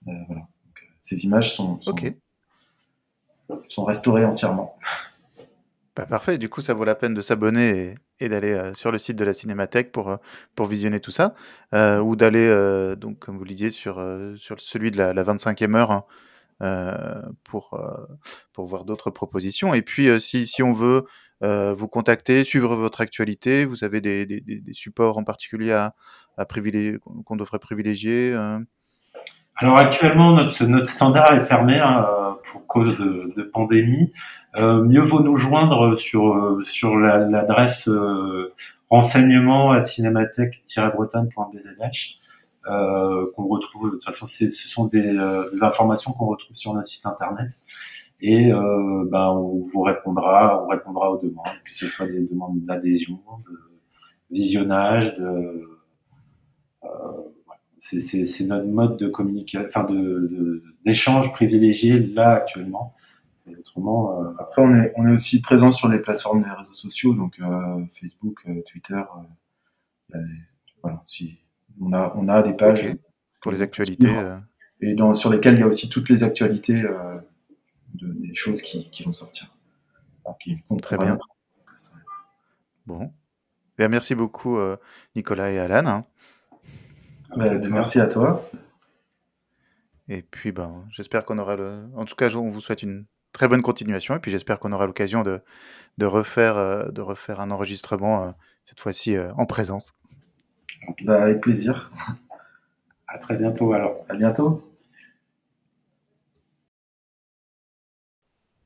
Euh, 0.08 0.12
voilà. 0.28 0.42
Donc, 0.42 0.78
euh, 0.78 0.86
ces 1.00 1.24
images 1.26 1.54
sont, 1.54 1.80
sont, 1.82 1.96
sont 3.70 3.86
restaurées 3.86 4.26
entièrement. 4.26 4.78
Bah, 5.96 6.06
parfait, 6.08 6.40
du 6.40 6.50
coup 6.50 6.62
ça 6.62 6.74
vaut 6.74 6.86
la 6.86 6.96
peine 6.96 7.14
de 7.14 7.22
s'abonner 7.22 7.96
et, 8.20 8.26
et 8.26 8.30
d'aller 8.30 8.52
euh, 8.52 8.74
sur 8.74 8.92
le 8.92 8.98
site 8.98 9.16
de 9.16 9.24
la 9.24 9.34
Cinémathèque 9.34 9.92
pour, 9.92 10.18
pour 10.56 10.66
visionner 10.66 11.00
tout 11.00 11.12
ça, 11.12 11.36
euh, 11.76 12.00
ou 12.00 12.16
d'aller, 12.16 12.50
donc 12.98 13.20
comme 13.20 13.38
vous 13.38 13.44
le 13.44 13.50
disiez, 13.50 13.70
sur, 13.70 14.04
sur 14.36 14.60
celui 14.60 14.90
de 14.90 14.98
la, 14.98 15.14
la 15.14 15.24
25e 15.24 15.76
heure 15.76 15.92
hein, 15.92 17.24
pour, 17.44 17.80
pour 18.54 18.66
voir 18.66 18.86
d'autres 18.86 19.12
propositions. 19.12 19.76
Et 19.76 19.84
puis 19.84 20.20
si, 20.20 20.48
si 20.48 20.64
on 20.64 20.74
veut 20.74 21.06
vous 21.42 21.88
contacter, 21.88 22.44
suivre 22.44 22.76
votre 22.76 23.02
actualité, 23.02 23.66
vous 23.66 23.84
avez 23.84 24.02
des, 24.02 24.26
des, 24.26 24.42
des 24.42 24.74
supports 24.74 25.20
en 25.20 25.24
particulier 25.24 25.74
à, 25.74 25.94
à 26.38 26.46
privilégier, 26.46 26.98
qu'on 27.26 27.36
devrait 27.36 27.60
privilégier 27.60 28.36
alors 29.56 29.78
actuellement, 29.78 30.34
notre, 30.34 30.66
notre 30.66 30.88
standard 30.88 31.32
est 31.34 31.46
fermé 31.46 31.80
hein, 31.80 32.08
pour 32.52 32.66
cause 32.68 32.98
de, 32.98 33.32
de 33.36 33.44
pandémie. 33.44 34.12
Euh, 34.56 34.84
mieux 34.84 35.02
vaut 35.02 35.22
nous 35.22 35.38
joindre 35.38 35.98
sur 35.98 36.60
sur 36.66 36.96
l'adresse 36.96 37.88
euh, 37.88 38.54
renseignement 38.90 39.72
à 39.72 39.84
cinémathèque-bretagne.bzh 39.84 42.20
euh, 42.68 43.32
qu'on 43.36 43.48
retrouve. 43.48 43.92
De 43.92 43.96
toute 43.96 44.06
façon, 44.06 44.28
ce 44.28 44.50
sont 44.50 44.86
des, 44.86 45.18
euh, 45.18 45.50
des 45.52 45.64
informations 45.64 46.14
qu'on 46.14 46.28
retrouve 46.28 46.56
sur 46.56 46.74
notre 46.74 46.88
site 46.88 47.06
internet. 47.06 47.52
Et 48.22 48.54
euh, 48.54 49.06
ben, 49.12 49.32
on 49.32 49.60
vous 49.60 49.82
répondra, 49.82 50.64
on 50.64 50.68
répondra 50.68 51.12
aux 51.12 51.18
demandes, 51.18 51.58
que 51.66 51.76
ce 51.76 51.88
soit 51.88 52.08
des 52.08 52.26
demandes 52.26 52.64
d'adhésion, 52.64 53.20
de 53.50 53.60
visionnage, 54.32 55.18
de 55.18 55.68
euh, 56.84 56.88
c'est 57.84 58.46
notre 58.46 58.68
mode 58.68 58.98
de 58.98 59.08
communication, 59.08 59.68
enfin 59.68 59.84
de 59.84 60.64
d'échange 60.86 61.32
privilégié 61.34 62.00
là 62.00 62.36
actuellement. 62.36 62.96
autrement, 63.60 64.22
euh... 64.22 64.32
après 64.40 64.62
on 64.62 64.74
est 64.74 64.94
on 64.96 65.06
est 65.06 65.12
aussi 65.12 65.42
présent 65.42 65.70
sur 65.70 65.90
les 65.90 66.00
plateformes 66.00 66.44
des 66.44 66.50
réseaux 66.50 66.74
sociaux, 66.74 67.14
donc 67.14 67.40
euh, 67.40 67.84
Facebook, 68.00 68.40
euh, 68.48 68.62
Twitter. 68.66 69.02
Euh, 70.16 70.20
voilà, 70.82 71.04
si 71.06 71.38
on 71.82 71.92
a 71.92 72.14
on 72.16 72.30
a 72.30 72.42
des 72.42 72.54
pages 72.54 72.80
okay. 72.80 72.96
pour 73.42 73.52
les 73.52 73.62
actualités 73.62 74.16
euh. 74.16 74.38
et 74.80 74.94
dans, 74.94 75.14
sur 75.14 75.30
lesquelles 75.30 75.56
il 75.56 75.60
y 75.60 75.64
a 75.64 75.68
aussi 75.68 75.90
toutes 75.90 76.10
les 76.10 76.24
actualités 76.24 76.82
de, 77.96 78.08
des 78.08 78.34
choses 78.34 78.62
qui, 78.62 78.90
qui 78.92 79.04
vont 79.04 79.14
sortir. 79.14 79.54
Donc, 80.26 80.38
qui 80.40 80.58
Très 80.82 80.98
bien. 80.98 81.18
Bon. 82.86 83.12
Bien, 83.78 83.88
merci 83.88 84.14
beaucoup 84.14 84.58
Nicolas 85.16 85.52
et 85.52 85.60
Alan. 85.60 86.06
Bah, 87.38 87.58
merci 87.70 88.00
à 88.00 88.08
toi. 88.08 88.50
Et 90.10 90.22
puis, 90.22 90.52
ben, 90.52 90.86
j'espère 90.92 91.26
qu'on 91.26 91.38
aura 91.38 91.56
le. 91.56 91.86
En 91.96 92.06
tout 92.06 92.16
cas, 92.16 92.30
on 92.36 92.50
vous 92.50 92.60
souhaite 92.60 92.84
une 92.84 93.06
très 93.32 93.48
bonne 93.48 93.62
continuation. 93.62 94.16
Et 94.16 94.20
puis, 94.20 94.32
j'espère 94.32 94.60
qu'on 94.60 94.72
aura 94.72 94.86
l'occasion 94.86 95.24
de, 95.24 95.42
de, 95.98 96.06
refaire, 96.06 96.58
euh, 96.58 96.90
de 96.90 97.02
refaire 97.02 97.40
un 97.40 97.52
enregistrement, 97.52 98.24
euh, 98.24 98.32
cette 98.64 98.80
fois-ci 98.80 99.16
euh, 99.16 99.32
en 99.38 99.46
présence. 99.46 99.94
Bah, 101.04 101.24
avec 101.24 101.42
plaisir. 101.42 101.92
À 103.08 103.20
très 103.20 103.38
bientôt, 103.38 103.74
alors. 103.74 104.06
À 104.10 104.16
bientôt. 104.16 104.68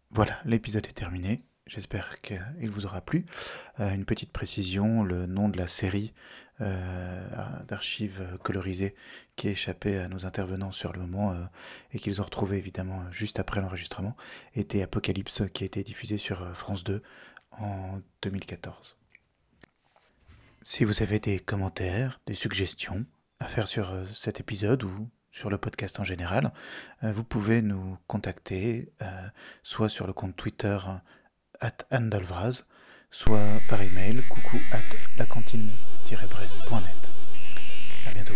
Voilà, 0.09 0.31
l'épisode 0.45 0.85
est 0.87 0.93
terminé. 0.93 1.43
J'espère 1.67 2.21
qu'il 2.21 2.69
vous 2.69 2.85
aura 2.85 3.01
plu. 3.01 3.25
Euh, 3.79 3.93
une 3.93 4.05
petite 4.05 4.31
précision, 4.31 5.03
le 5.03 5.25
nom 5.25 5.49
de 5.49 5.57
la 5.57 5.67
série 5.67 6.13
euh, 6.61 7.27
d'archives 7.67 8.25
colorisées 8.41 8.95
qui 9.35 9.49
échappait 9.49 9.97
à 9.97 10.07
nos 10.07 10.25
intervenants 10.25 10.71
sur 10.71 10.93
le 10.93 10.99
moment 10.99 11.31
euh, 11.31 11.43
et 11.91 11.99
qu'ils 11.99 12.21
ont 12.21 12.23
retrouvé 12.23 12.57
évidemment 12.57 13.03
juste 13.11 13.39
après 13.39 13.59
l'enregistrement 13.59 14.15
était 14.55 14.81
Apocalypse 14.81 15.43
qui 15.53 15.63
a 15.63 15.65
été 15.65 15.83
diffusé 15.83 16.17
sur 16.17 16.55
France 16.55 16.83
2 16.85 17.03
en 17.51 17.99
2014. 18.21 18.95
Si 20.63 20.85
vous 20.85 21.03
avez 21.03 21.19
des 21.19 21.39
commentaires, 21.39 22.19
des 22.25 22.33
suggestions 22.33 23.05
à 23.39 23.47
faire 23.47 23.67
sur 23.67 23.93
cet 24.13 24.39
épisode 24.39 24.83
ou 24.83 25.09
sur 25.31 25.49
le 25.49 25.57
podcast 25.57 25.99
en 25.99 26.03
général, 26.03 26.51
vous 27.03 27.23
pouvez 27.23 27.61
nous 27.61 27.97
contacter 28.07 28.91
soit 29.63 29.87
sur 29.87 30.07
le 30.07 30.13
compte 30.13 30.35
Twitter 30.35 30.77
at 31.61 31.85
Andalvraz, 31.91 32.63
soit 33.11 33.59
par 33.69 33.81
email 33.81 34.23
coucou 34.29 34.59
at 34.71 34.85
lacantine-brest.net. 35.17 37.11
À 38.05 38.11
bientôt. 38.11 38.35